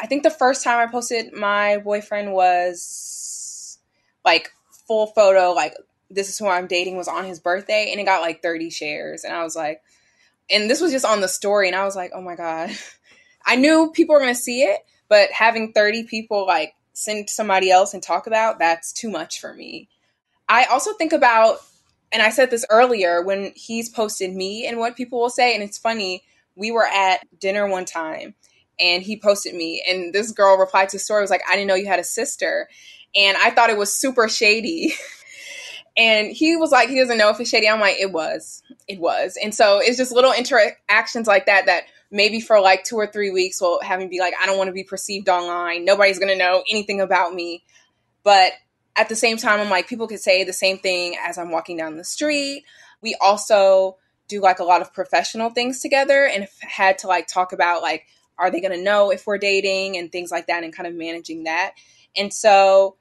I 0.01 0.07
think 0.07 0.23
the 0.23 0.31
first 0.31 0.63
time 0.63 0.79
I 0.79 0.91
posted 0.91 1.33
my 1.33 1.79
boyfriend 1.79 2.33
was 2.33 3.79
like 4.25 4.53
full 4.87 5.09
photo, 5.09 5.53
like 5.53 5.75
this 6.11 6.29
is 6.29 6.39
who 6.39 6.47
I'm 6.47 6.67
dating 6.67 6.97
was 6.97 7.09
on 7.09 7.25
his 7.25 7.41
birthday 7.41 7.89
and 7.91 8.01
it 8.01 8.05
got 8.05 8.23
like 8.23 8.43
30 8.43 8.71
shares. 8.71 9.25
And 9.25 9.35
I 9.35 9.45
was 9.45 9.57
like, 9.57 9.83
and 10.51 10.69
this 10.69 10.81
was 10.81 10.93
just 10.93 11.05
on 11.05 11.21
the 11.21 11.29
story. 11.29 11.69
And 11.69 11.77
I 11.77 11.85
was 11.85 11.97
like, 11.97 12.13
oh 12.15 12.23
my 12.23 12.37
God. 12.37 12.71
I 13.47 13.57
knew 13.57 13.93
people 13.95 14.15
were 14.15 14.21
going 14.21 14.35
to 14.35 14.41
see 14.41 14.63
it, 14.63 14.81
but 15.09 15.31
having 15.31 15.73
30 15.73 16.05
people 16.05 16.47
like 16.47 16.75
send 16.99 17.31
somebody 17.31 17.71
else 17.71 17.95
and 17.95 18.03
talk 18.03 18.27
about, 18.27 18.59
that's 18.59 18.93
too 18.93 19.11
much 19.11 19.41
for 19.41 19.55
me. 19.55 19.89
I 20.49 20.65
also 20.65 20.93
think 20.95 21.13
about, 21.13 21.59
and 22.11 22.23
I 22.23 22.31
said 22.31 22.51
this 22.51 22.65
earlier, 22.71 23.23
when 23.23 23.53
he's 23.55 23.89
posted 23.89 24.35
me 24.35 24.67
and 24.67 24.79
what 24.79 24.97
people 24.97 25.21
will 25.21 25.31
say. 25.31 25.55
And 25.55 25.63
it's 25.63 25.79
funny, 25.79 26.25
we 26.57 26.71
were 26.71 26.87
at 26.87 27.21
dinner 27.39 27.69
one 27.69 27.85
time 27.85 28.35
and 28.81 29.03
he 29.03 29.19
posted 29.19 29.55
me, 29.55 29.85
and 29.89 30.13
this 30.13 30.31
girl 30.31 30.57
replied 30.57 30.89
to 30.91 30.97
the 30.97 31.01
story, 31.01 31.21
was 31.21 31.31
like, 31.31 31.43
I 31.49 31.55
didn't 31.55 31.67
know 31.67 31.75
you 31.75 31.87
had 31.87 31.99
a 31.99 32.05
sister. 32.05 32.69
And 33.17 33.37
I 33.37 33.51
thought 33.51 33.71
it 33.71 33.77
was 33.77 33.93
super 33.93 34.29
shady. 34.29 34.95
and 35.97 36.31
he 36.31 36.57
was 36.57 36.71
like, 36.71 36.89
he 36.89 36.99
doesn't 36.99 37.19
know 37.19 37.31
if 37.31 37.41
it's 37.41 37.51
shady. 37.51 37.69
I'm 37.69 37.81
like, 37.81 37.99
it 37.99 38.13
was. 38.13 38.63
It 38.87 39.01
was. 39.01 39.37
And 39.43 39.55
so 39.55 39.81
it's 39.83 39.97
just 39.97 40.13
little 40.13 40.33
interactions 40.33 41.27
like 41.27 41.47
that 41.47 41.67
that 41.67 41.85
maybe 42.11 42.41
for 42.41 42.61
like 42.61 42.85
two 42.85 42.97
or 42.97 43.07
three 43.07 43.31
weeks 43.31 43.61
will 43.61 43.81
have 43.83 44.01
me 44.01 44.07
be 44.07 44.21
like, 44.21 44.35
I 44.41 44.47
don't 44.47 44.59
want 44.59 44.69
to 44.69 44.75
be 44.75 44.85
perceived 44.85 45.29
online. 45.29 45.85
Nobody's 45.85 46.19
going 46.19 46.33
to 46.33 46.39
know 46.39 46.63
anything 46.71 47.01
about 47.01 47.35
me. 47.35 47.65
But 48.23 48.53
at 48.97 49.09
the 49.09 49.17
same 49.17 49.37
time, 49.37 49.61
I'm 49.61 49.71
like, 49.71 49.89
people 49.89 50.09
could 50.09 50.21
say 50.21 50.45
the 50.45 50.53
same 50.53 50.79
thing 50.79 51.17
as 51.23 51.39
I'm 51.39 51.51
walking 51.51 51.77
down 51.77 51.97
the 51.97 52.05
street. 52.05 52.65
We 53.03 53.17
also 53.21 53.99
do 54.27 54.41
like 54.41 54.59
a 54.59 54.65
lot 54.65 54.83
of 54.83 54.93
professional 54.93 55.51
things 55.51 55.81
together 55.81 56.27
and 56.27 56.49
had 56.61 56.99
to 56.99 57.07
like 57.07 57.27
talk 57.27 57.53
about 57.53 57.83
like, 57.83 58.07
are 58.39 58.51
they 58.51 58.61
going 58.61 58.77
to 58.77 58.83
know 58.83 59.11
if 59.11 59.27
we're 59.27 59.39
dating 59.39 59.97
and 59.97 60.13
things 60.13 60.31
like 60.31 60.47
that 60.47 60.65
and 60.65 60.75
kind 60.75 60.87
of 60.87 60.95
managing 60.95 61.45
that. 61.45 61.73
And 62.17 62.33
so 62.33 62.97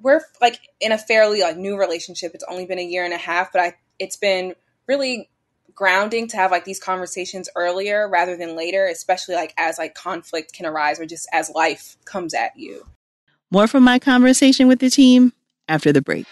we're 0.00 0.20
like 0.40 0.58
in 0.80 0.92
a 0.92 0.98
fairly 0.98 1.40
like 1.40 1.56
new 1.56 1.78
relationship. 1.78 2.32
It's 2.34 2.44
only 2.48 2.66
been 2.66 2.78
a 2.78 2.84
year 2.84 3.04
and 3.04 3.14
a 3.14 3.18
half, 3.18 3.52
but 3.52 3.60
I 3.60 3.74
it's 3.98 4.16
been 4.16 4.54
really 4.86 5.30
grounding 5.74 6.28
to 6.28 6.36
have 6.36 6.50
like 6.50 6.64
these 6.64 6.80
conversations 6.80 7.48
earlier 7.56 8.08
rather 8.08 8.36
than 8.36 8.56
later, 8.56 8.86
especially 8.86 9.34
like 9.34 9.54
as 9.58 9.78
like 9.78 9.94
conflict 9.94 10.52
can 10.52 10.66
arise 10.66 11.00
or 11.00 11.06
just 11.06 11.28
as 11.32 11.50
life 11.50 11.96
comes 12.04 12.34
at 12.34 12.56
you. 12.56 12.86
More 13.50 13.66
from 13.66 13.84
my 13.84 13.98
conversation 13.98 14.68
with 14.68 14.80
the 14.80 14.90
team 14.90 15.32
after 15.68 15.92
the 15.92 16.02
break. 16.02 16.26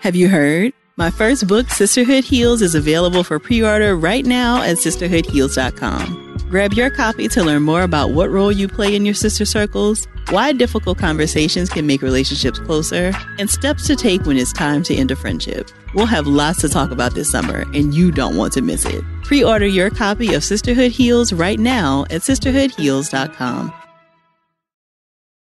Have 0.00 0.14
you 0.14 0.28
heard? 0.28 0.72
My 0.96 1.10
first 1.10 1.46
book, 1.46 1.68
Sisterhood 1.68 2.24
Heals, 2.24 2.62
is 2.62 2.74
available 2.74 3.22
for 3.22 3.38
pre 3.38 3.62
order 3.62 3.96
right 3.96 4.24
now 4.24 4.62
at 4.62 4.76
sisterhoodheals.com. 4.76 6.25
Grab 6.44 6.72
your 6.72 6.90
copy 6.90 7.28
to 7.28 7.42
learn 7.42 7.62
more 7.62 7.82
about 7.82 8.10
what 8.10 8.30
role 8.30 8.52
you 8.52 8.68
play 8.68 8.94
in 8.94 9.04
your 9.04 9.14
sister 9.14 9.44
circles, 9.44 10.06
why 10.30 10.52
difficult 10.52 10.98
conversations 10.98 11.68
can 11.68 11.86
make 11.86 12.02
relationships 12.02 12.58
closer, 12.58 13.12
and 13.38 13.50
steps 13.50 13.86
to 13.86 13.96
take 13.96 14.24
when 14.24 14.36
it's 14.36 14.52
time 14.52 14.82
to 14.84 14.94
end 14.94 15.10
a 15.10 15.16
friendship. 15.16 15.70
We'll 15.94 16.06
have 16.06 16.26
lots 16.26 16.60
to 16.60 16.68
talk 16.68 16.90
about 16.90 17.14
this 17.14 17.30
summer, 17.30 17.64
and 17.74 17.94
you 17.94 18.10
don't 18.12 18.36
want 18.36 18.52
to 18.54 18.62
miss 18.62 18.84
it. 18.84 19.02
Pre 19.22 19.42
order 19.42 19.66
your 19.66 19.90
copy 19.90 20.34
of 20.34 20.44
Sisterhood 20.44 20.92
Heals 20.92 21.32
right 21.32 21.58
now 21.58 22.04
at 22.10 22.22
sisterhoodheals.com. 22.22 23.72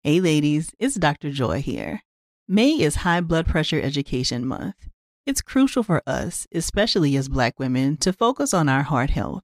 Hey, 0.03 0.19
ladies, 0.19 0.71
it's 0.77 0.95
Dr. 0.95 1.31
Joy 1.31 1.61
here. 1.61 2.01
May 2.47 2.79
is 2.79 2.97
High 2.97 3.21
Blood 3.21 3.47
Pressure 3.47 3.81
Education 3.81 4.45
Month. 4.45 4.75
It's 5.25 5.41
crucial 5.41 5.81
for 5.81 6.03
us, 6.05 6.45
especially 6.53 7.17
as 7.17 7.27
Black 7.27 7.57
women, 7.57 7.97
to 7.97 8.13
focus 8.13 8.53
on 8.53 8.69
our 8.69 8.83
heart 8.83 9.09
health. 9.09 9.43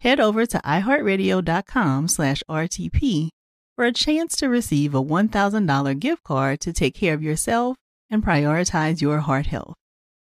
Head 0.00 0.18
over 0.18 0.46
to 0.46 0.58
iheartradio.com 0.58 2.08
slash 2.08 2.42
RTP 2.48 3.28
for 3.76 3.84
a 3.84 3.92
chance 3.92 4.34
to 4.36 4.48
receive 4.48 4.94
a 4.94 5.02
$1,000 5.02 5.98
gift 5.98 6.22
card 6.22 6.60
to 6.60 6.72
take 6.72 6.94
care 6.94 7.12
of 7.12 7.22
yourself 7.22 7.76
and 8.08 8.24
prioritize 8.24 9.02
your 9.02 9.20
heart 9.20 9.46
health. 9.46 9.74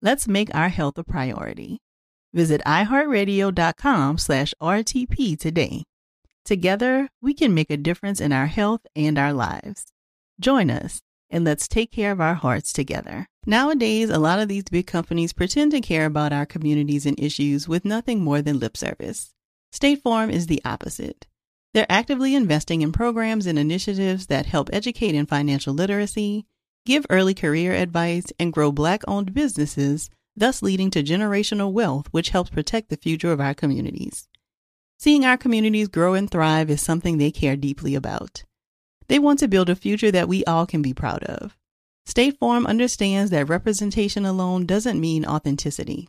Let's 0.01 0.27
make 0.27 0.55
our 0.55 0.71
health 0.71 0.97
a 0.97 1.05
priority. 1.05 1.79
Visit 2.33 2.63
iheartradio.com 2.65 4.17
slash 4.17 4.55
RTP 4.63 5.39
today. 5.39 5.85
Together, 6.45 7.09
we 7.21 7.35
can 7.35 7.53
make 7.53 7.71
a 7.71 7.77
difference 7.77 8.19
in 8.19 8.33
our 8.33 8.47
health 8.47 8.81
and 8.97 9.19
our 9.19 9.35
lives. 9.35 9.87
Join 10.41 10.71
us 10.71 11.01
and 11.29 11.45
let's 11.45 11.69
take 11.69 11.93
care 11.93 12.13
of 12.13 12.21
our 12.21 12.35
hearts 12.35 12.73
together. 12.73 13.27
Nowadays, 13.45 14.09
a 14.09 14.19
lot 14.19 14.41
of 14.41 14.49
these 14.49 14.65
big 14.65 14.87
companies 14.87 15.35
pretend 15.35 15.73
to 15.73 15.83
care 15.83 16.07
about 16.07 16.33
our 16.33 16.47
communities 16.47 17.05
and 17.05 17.21
issues 17.21 17.69
with 17.69 17.85
nothing 17.85 18.21
more 18.21 18.41
than 18.41 18.59
lip 18.59 18.77
service. 18.77 19.35
State 19.73 20.03
Farm 20.03 20.31
is 20.31 20.49
the 20.49 20.61
opposite. 20.65 21.27
They're 21.73 21.87
actively 21.89 22.35
investing 22.35 22.83
in 22.83 22.91
programs 22.91 23.47
and 23.47 23.57
initiatives 23.59 24.27
that 24.27 24.47
help 24.47 24.69
educate 24.73 25.15
in 25.15 25.27
financial 25.27 25.73
literacy, 25.73 26.45
give 26.85 27.07
early 27.09 27.35
career 27.35 27.73
advice, 27.73 28.27
and 28.41 28.53
grow 28.53 28.73
Black 28.73 29.03
owned 29.07 29.33
businesses, 29.33 30.11
thus 30.37 30.61
leading 30.61 30.91
to 30.91 31.05
generational 31.05 31.73
wealth, 31.73 32.09
which 32.11 32.31
helps 32.31 32.51
protect 32.51 32.89
the 32.89 32.97
future 32.97 33.31
of 33.31 33.41
our 33.41 33.55
communities. 33.55 34.29
Seeing 34.99 35.25
our 35.25 35.37
communities 35.37 35.87
grow 35.87 36.15
and 36.15 36.29
thrive 36.29 36.69
is 36.69 36.83
something 36.83 37.19
they 37.19 37.31
care 37.31 37.57
deeply 37.57 37.95
about. 37.95 38.43
They 39.07 39.21
want 39.21 39.39
to 39.39 39.49
build 39.49 39.71
a 39.71 39.77
future 39.77 40.11
that 40.11 40.29
we 40.29 40.45
all 40.45 40.67
can 40.67 40.83
be 40.83 40.93
proud 40.93 41.23
of. 41.25 41.57
State 42.07 42.39
Farm 42.39 42.67
understands 42.67 43.31
that 43.31 43.49
representation 43.49 44.27
alone 44.27 44.67
doesn't 44.67 45.01
mean 45.01 45.25
authenticity 45.25 46.09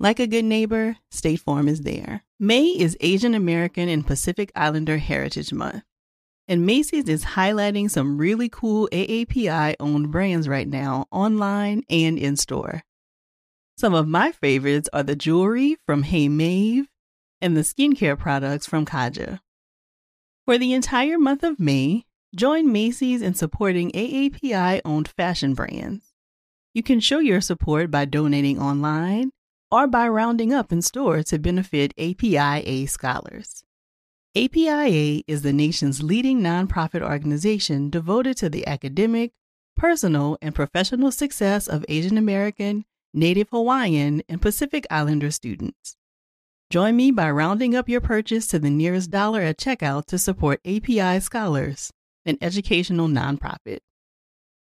Like 0.00 0.20
a 0.20 0.28
good 0.28 0.44
neighbor, 0.44 0.96
State 1.10 1.40
Farm 1.40 1.66
is 1.66 1.82
there. 1.82 2.22
May 2.38 2.66
is 2.66 2.96
Asian 3.00 3.34
American 3.34 3.88
and 3.88 4.06
Pacific 4.06 4.52
Islander 4.54 4.98
Heritage 4.98 5.52
Month. 5.52 5.82
And 6.46 6.64
Macy's 6.64 7.08
is 7.08 7.24
highlighting 7.24 7.90
some 7.90 8.16
really 8.16 8.48
cool 8.48 8.88
AAPI 8.92 9.74
owned 9.80 10.12
brands 10.12 10.48
right 10.48 10.68
now, 10.68 11.06
online 11.10 11.82
and 11.90 12.16
in 12.16 12.36
store. 12.36 12.84
Some 13.76 13.92
of 13.92 14.06
my 14.06 14.30
favorites 14.30 14.88
are 14.92 15.02
the 15.02 15.16
jewelry 15.16 15.76
from 15.84 16.04
Hey 16.04 16.28
Maeve 16.28 16.86
and 17.40 17.56
the 17.56 17.62
skincare 17.62 18.16
products 18.16 18.66
from 18.66 18.86
Kaja. 18.86 19.40
For 20.44 20.58
the 20.58 20.74
entire 20.74 21.18
month 21.18 21.42
of 21.42 21.58
May, 21.58 22.04
join 22.36 22.70
Macy's 22.70 23.20
in 23.20 23.34
supporting 23.34 23.90
AAPI 23.90 24.80
owned 24.84 25.08
fashion 25.08 25.54
brands. 25.54 26.14
You 26.72 26.84
can 26.84 27.00
show 27.00 27.18
your 27.18 27.40
support 27.40 27.90
by 27.90 28.04
donating 28.04 28.60
online 28.60 29.32
or 29.70 29.86
by 29.86 30.08
rounding 30.08 30.52
up 30.52 30.72
in 30.72 30.82
store 30.82 31.22
to 31.22 31.38
benefit 31.38 31.92
APIA 31.98 32.86
scholars. 32.88 33.64
APIA 34.36 35.22
is 35.26 35.42
the 35.42 35.52
nation's 35.52 36.02
leading 36.02 36.40
nonprofit 36.40 37.02
organization 37.02 37.90
devoted 37.90 38.36
to 38.36 38.48
the 38.48 38.66
academic, 38.66 39.32
personal, 39.76 40.38
and 40.40 40.54
professional 40.54 41.10
success 41.10 41.66
of 41.66 41.84
Asian 41.88 42.16
American, 42.18 42.84
Native 43.12 43.48
Hawaiian, 43.50 44.22
and 44.28 44.40
Pacific 44.40 44.86
Islander 44.90 45.30
students. 45.30 45.96
Join 46.70 46.96
me 46.96 47.10
by 47.10 47.30
rounding 47.30 47.74
up 47.74 47.88
your 47.88 48.02
purchase 48.02 48.46
to 48.48 48.58
the 48.58 48.70
nearest 48.70 49.10
dollar 49.10 49.40
at 49.40 49.58
checkout 49.58 50.04
to 50.06 50.18
support 50.18 50.60
API 50.66 51.18
Scholars, 51.20 51.90
an 52.26 52.36
educational 52.42 53.08
nonprofit. 53.08 53.78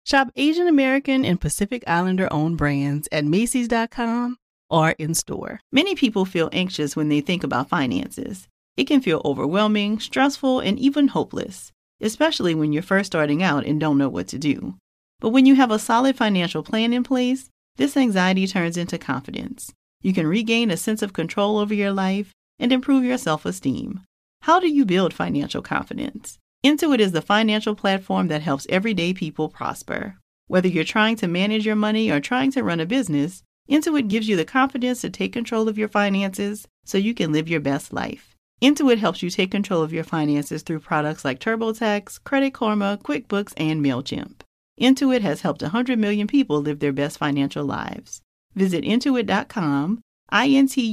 Shop 0.03 0.31
Asian 0.35 0.67
American 0.67 1.23
and 1.23 1.39
Pacific 1.39 1.83
Islander 1.85 2.27
owned 2.31 2.57
brands 2.57 3.07
at 3.11 3.23
Macy's.com 3.23 4.37
or 4.71 4.91
in 4.91 5.13
store. 5.13 5.59
Many 5.71 5.93
people 5.93 6.25
feel 6.25 6.49
anxious 6.51 6.95
when 6.95 7.09
they 7.09 7.21
think 7.21 7.43
about 7.43 7.69
finances. 7.69 8.47
It 8.77 8.85
can 8.85 9.01
feel 9.01 9.21
overwhelming, 9.23 9.99
stressful, 9.99 10.61
and 10.61 10.79
even 10.79 11.09
hopeless, 11.09 11.71
especially 11.99 12.55
when 12.55 12.73
you're 12.73 12.81
first 12.81 13.07
starting 13.07 13.43
out 13.43 13.65
and 13.65 13.79
don't 13.79 13.97
know 13.97 14.09
what 14.09 14.27
to 14.29 14.39
do. 14.39 14.75
But 15.19 15.29
when 15.29 15.45
you 15.45 15.55
have 15.55 15.69
a 15.69 15.77
solid 15.77 16.15
financial 16.15 16.63
plan 16.63 16.93
in 16.93 17.03
place, 17.03 17.49
this 17.75 17.95
anxiety 17.95 18.47
turns 18.47 18.77
into 18.77 18.97
confidence. 18.97 19.71
You 20.01 20.13
can 20.13 20.25
regain 20.25 20.71
a 20.71 20.77
sense 20.77 21.01
of 21.01 21.13
control 21.13 21.57
over 21.57 21.73
your 21.73 21.91
life 21.91 22.31
and 22.57 22.71
improve 22.71 23.03
your 23.03 23.17
self 23.17 23.45
esteem. 23.45 24.01
How 24.43 24.59
do 24.59 24.67
you 24.67 24.85
build 24.85 25.13
financial 25.13 25.61
confidence? 25.61 26.39
Intuit 26.65 26.99
is 26.99 27.11
the 27.11 27.21
financial 27.21 27.75
platform 27.75 28.27
that 28.27 28.41
helps 28.41 28.67
everyday 28.69 29.13
people 29.13 29.49
prosper. 29.49 30.15
Whether 30.47 30.67
you're 30.67 30.83
trying 30.83 31.15
to 31.17 31.27
manage 31.27 31.65
your 31.65 31.75
money 31.75 32.09
or 32.09 32.19
trying 32.19 32.51
to 32.51 32.63
run 32.63 32.79
a 32.79 32.85
business, 32.85 33.43
Intuit 33.69 34.07
gives 34.07 34.27
you 34.27 34.35
the 34.35 34.45
confidence 34.45 35.01
to 35.01 35.09
take 35.09 35.33
control 35.33 35.69
of 35.69 35.77
your 35.77 35.87
finances 35.87 36.67
so 36.83 36.97
you 36.97 37.13
can 37.13 37.31
live 37.31 37.47
your 37.47 37.59
best 37.59 37.93
life. 37.93 38.35
Intuit 38.61 38.97
helps 38.97 39.21
you 39.23 39.29
take 39.29 39.51
control 39.51 39.81
of 39.81 39.93
your 39.93 40.03
finances 40.03 40.61
through 40.61 40.79
products 40.79 41.23
like 41.25 41.39
TurboTax, 41.39 42.23
Credit 42.23 42.53
Karma, 42.53 42.99
QuickBooks, 43.03 43.53
and 43.57 43.83
MailChimp. 43.83 44.41
Intuit 44.79 45.21
has 45.21 45.41
helped 45.41 45.61
100 45.61 45.99
million 45.99 46.27
people 46.27 46.61
live 46.61 46.79
their 46.79 46.93
best 46.93 47.17
financial 47.17 47.65
lives. 47.65 48.21
Visit 48.55 48.83
intuit.com, 48.83 50.01
I-N-T-U-I-T.com 50.29 50.85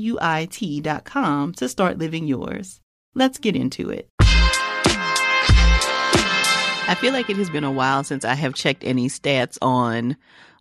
to 1.54 1.68
start 1.68 1.98
living 1.98 2.26
yours. 2.26 2.80
Let's 3.14 3.38
get 3.38 3.56
into 3.56 3.90
it. 3.90 4.08
I 6.90 6.96
feel 6.98 7.12
like 7.12 7.28
it 7.28 7.36
has 7.36 7.50
been 7.50 7.64
a 7.64 7.72
while 7.72 8.02
since 8.02 8.24
I 8.24 8.34
have 8.34 8.54
checked 8.54 8.82
any 8.82 9.08
stats 9.08 9.58
on 9.60 10.16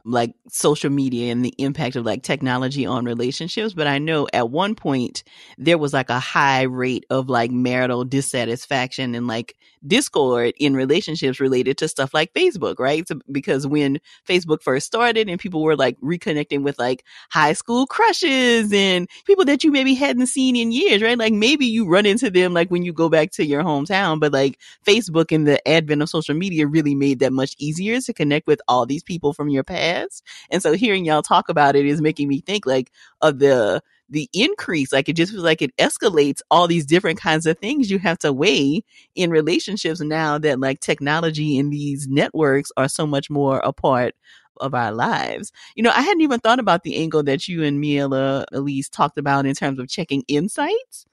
like 0.07 0.33
social 0.49 0.89
media 0.89 1.31
and 1.31 1.43
the 1.43 1.53
impact 1.57 1.95
of 1.95 2.05
like 2.05 2.23
technology 2.23 2.85
on 2.85 3.03
relationships. 3.05 3.73
But 3.73 3.87
I 3.87 3.99
know 3.99 4.27
at 4.31 4.49
one 4.49 4.73
point 4.73 5.23
there 5.57 5.77
was 5.77 5.93
like 5.93 6.09
a 6.09 6.19
high 6.19 6.63
rate 6.63 7.05
of 7.09 7.29
like 7.29 7.51
marital 7.51 8.05
dissatisfaction 8.05 9.15
and 9.15 9.27
like 9.27 9.55
discord 9.85 10.53
in 10.59 10.75
relationships 10.75 11.39
related 11.39 11.77
to 11.79 11.87
stuff 11.87 12.13
like 12.13 12.33
Facebook, 12.33 12.79
right? 12.79 13.07
So, 13.07 13.19
because 13.31 13.67
when 13.67 13.99
Facebook 14.27 14.61
first 14.61 14.87
started 14.87 15.29
and 15.29 15.39
people 15.39 15.61
were 15.61 15.75
like 15.75 15.99
reconnecting 15.99 16.63
with 16.63 16.79
like 16.79 17.03
high 17.29 17.53
school 17.53 17.85
crushes 17.85 18.71
and 18.71 19.09
people 19.25 19.45
that 19.45 19.63
you 19.63 19.71
maybe 19.71 19.93
hadn't 19.93 20.27
seen 20.27 20.55
in 20.55 20.71
years, 20.71 21.01
right? 21.01 21.17
Like 21.17 21.33
maybe 21.33 21.65
you 21.65 21.85
run 21.85 22.05
into 22.05 22.29
them 22.29 22.53
like 22.53 22.69
when 22.71 22.83
you 22.83 22.93
go 22.93 23.09
back 23.09 23.31
to 23.31 23.45
your 23.45 23.63
hometown, 23.63 24.19
but 24.19 24.31
like 24.31 24.59
Facebook 24.85 25.33
and 25.35 25.45
the 25.45 25.65
advent 25.67 26.01
of 26.01 26.09
social 26.09 26.35
media 26.35 26.65
really 26.65 26.95
made 26.95 27.19
that 27.19 27.33
much 27.33 27.55
easier 27.57 27.99
to 27.99 28.13
connect 28.13 28.47
with 28.47 28.61
all 28.69 28.85
these 28.85 29.03
people 29.03 29.33
from 29.33 29.49
your 29.49 29.63
past 29.63 29.96
podcast. 29.97 30.21
And 30.51 30.61
so 30.61 30.73
hearing 30.73 31.05
y'all 31.05 31.21
talk 31.21 31.49
about 31.49 31.75
it 31.75 31.85
is 31.85 32.01
making 32.01 32.27
me 32.27 32.41
think 32.41 32.65
like 32.65 32.91
of 33.21 33.39
the 33.39 33.81
the 34.09 34.29
increase 34.33 34.93
like 34.93 35.09
it 35.09 35.17
just 35.17 35.33
feels 35.33 35.43
like 35.43 35.61
it 35.61 35.75
escalates 35.75 36.41
all 36.49 36.65
these 36.65 36.85
different 36.85 37.19
kinds 37.19 37.45
of 37.45 37.57
things 37.59 37.91
you 37.91 37.99
have 37.99 38.17
to 38.17 38.31
weigh 38.31 38.81
in 39.15 39.29
relationships 39.29 39.99
now 39.99 40.37
that 40.37 40.61
like 40.61 40.79
technology 40.79 41.57
and 41.57 41.73
these 41.73 42.07
networks 42.07 42.71
are 42.77 42.87
so 42.87 43.05
much 43.05 43.29
more 43.29 43.59
a 43.65 43.73
part 43.73 44.15
of 44.59 44.73
our 44.73 44.91
lives. 44.91 45.51
You 45.75 45.83
know, 45.83 45.91
I 45.91 46.01
hadn't 46.01 46.21
even 46.21 46.39
thought 46.39 46.59
about 46.59 46.83
the 46.83 46.95
angle 46.95 47.21
that 47.23 47.47
you 47.47 47.63
and 47.63 47.83
Miela 47.83 48.45
Ellice 48.53 48.89
talked 48.89 49.17
about 49.17 49.45
in 49.45 49.53
terms 49.53 49.77
of 49.77 49.89
checking 49.89 50.23
insights 50.29 51.05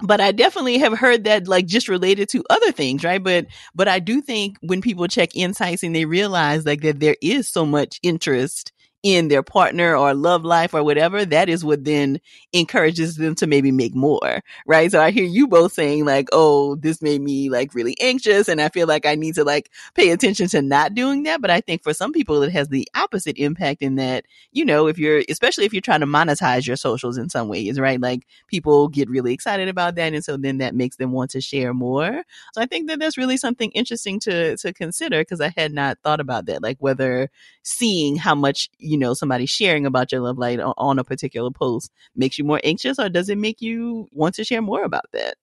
but 0.00 0.20
I 0.20 0.32
definitely 0.32 0.78
have 0.78 0.96
heard 0.96 1.24
that 1.24 1.48
like 1.48 1.66
just 1.66 1.88
related 1.88 2.28
to 2.30 2.44
other 2.50 2.72
things, 2.72 3.04
right? 3.04 3.22
But 3.22 3.46
but 3.74 3.88
I 3.88 3.98
do 3.98 4.20
think 4.20 4.56
when 4.60 4.80
people 4.80 5.08
check 5.08 5.30
insights 5.34 5.82
and 5.82 5.94
they 5.94 6.04
realize 6.04 6.64
like 6.64 6.82
that 6.82 7.00
there 7.00 7.16
is 7.20 7.48
so 7.48 7.66
much 7.66 7.98
interest 8.02 8.72
in 9.02 9.28
their 9.28 9.44
partner 9.44 9.96
or 9.96 10.12
love 10.12 10.44
life 10.44 10.74
or 10.74 10.82
whatever, 10.82 11.24
that 11.24 11.48
is 11.48 11.64
what 11.64 11.84
then 11.84 12.20
encourages 12.52 13.16
them 13.16 13.34
to 13.36 13.46
maybe 13.46 13.70
make 13.70 13.94
more, 13.94 14.42
right? 14.66 14.90
So 14.90 15.00
I 15.00 15.12
hear 15.12 15.24
you 15.24 15.46
both 15.46 15.72
saying 15.72 16.04
like, 16.04 16.28
oh, 16.32 16.74
this 16.74 17.00
made 17.00 17.20
me 17.20 17.48
like 17.48 17.74
really 17.74 17.96
anxious 18.00 18.48
and 18.48 18.60
I 18.60 18.68
feel 18.70 18.88
like 18.88 19.06
I 19.06 19.14
need 19.14 19.36
to 19.36 19.44
like 19.44 19.70
pay 19.94 20.10
attention 20.10 20.48
to 20.48 20.62
not 20.62 20.94
doing 20.94 21.22
that. 21.24 21.40
But 21.40 21.50
I 21.50 21.60
think 21.60 21.84
for 21.84 21.94
some 21.94 22.12
people, 22.12 22.42
it 22.42 22.50
has 22.50 22.68
the 22.68 22.88
opposite 22.96 23.36
impact 23.38 23.82
in 23.82 23.94
that, 23.96 24.24
you 24.50 24.64
know, 24.64 24.88
if 24.88 24.98
you're, 24.98 25.22
especially 25.28 25.64
if 25.64 25.72
you're 25.72 25.80
trying 25.80 26.00
to 26.00 26.06
monetize 26.06 26.66
your 26.66 26.76
socials 26.76 27.18
in 27.18 27.28
some 27.28 27.48
ways, 27.48 27.78
right? 27.78 28.00
Like 28.00 28.26
people 28.48 28.88
get 28.88 29.08
really 29.08 29.32
excited 29.32 29.68
about 29.68 29.94
that. 29.94 30.12
And 30.12 30.24
so 30.24 30.36
then 30.36 30.58
that 30.58 30.74
makes 30.74 30.96
them 30.96 31.12
want 31.12 31.30
to 31.32 31.40
share 31.40 31.72
more. 31.72 32.24
So 32.52 32.60
I 32.60 32.66
think 32.66 32.88
that 32.88 32.98
that's 32.98 33.16
really 33.16 33.36
something 33.36 33.70
interesting 33.72 34.18
to, 34.20 34.56
to 34.56 34.72
consider 34.72 35.20
because 35.20 35.40
I 35.40 35.52
had 35.56 35.72
not 35.72 35.98
thought 36.02 36.18
about 36.18 36.46
that, 36.46 36.64
like 36.64 36.78
whether 36.80 37.30
seeing 37.62 38.16
how 38.16 38.34
much, 38.34 38.68
you 38.88 38.98
know, 38.98 39.14
somebody 39.14 39.46
sharing 39.46 39.86
about 39.86 40.10
your 40.10 40.20
love 40.20 40.38
light 40.38 40.60
on 40.60 40.98
a 40.98 41.04
particular 41.04 41.50
post 41.50 41.92
makes 42.16 42.38
you 42.38 42.44
more 42.44 42.60
anxious 42.64 42.98
or 42.98 43.08
does 43.08 43.28
it 43.28 43.38
make 43.38 43.60
you 43.60 44.08
want 44.12 44.34
to 44.36 44.44
share 44.44 44.62
more 44.62 44.82
about 44.82 45.06
that? 45.12 45.36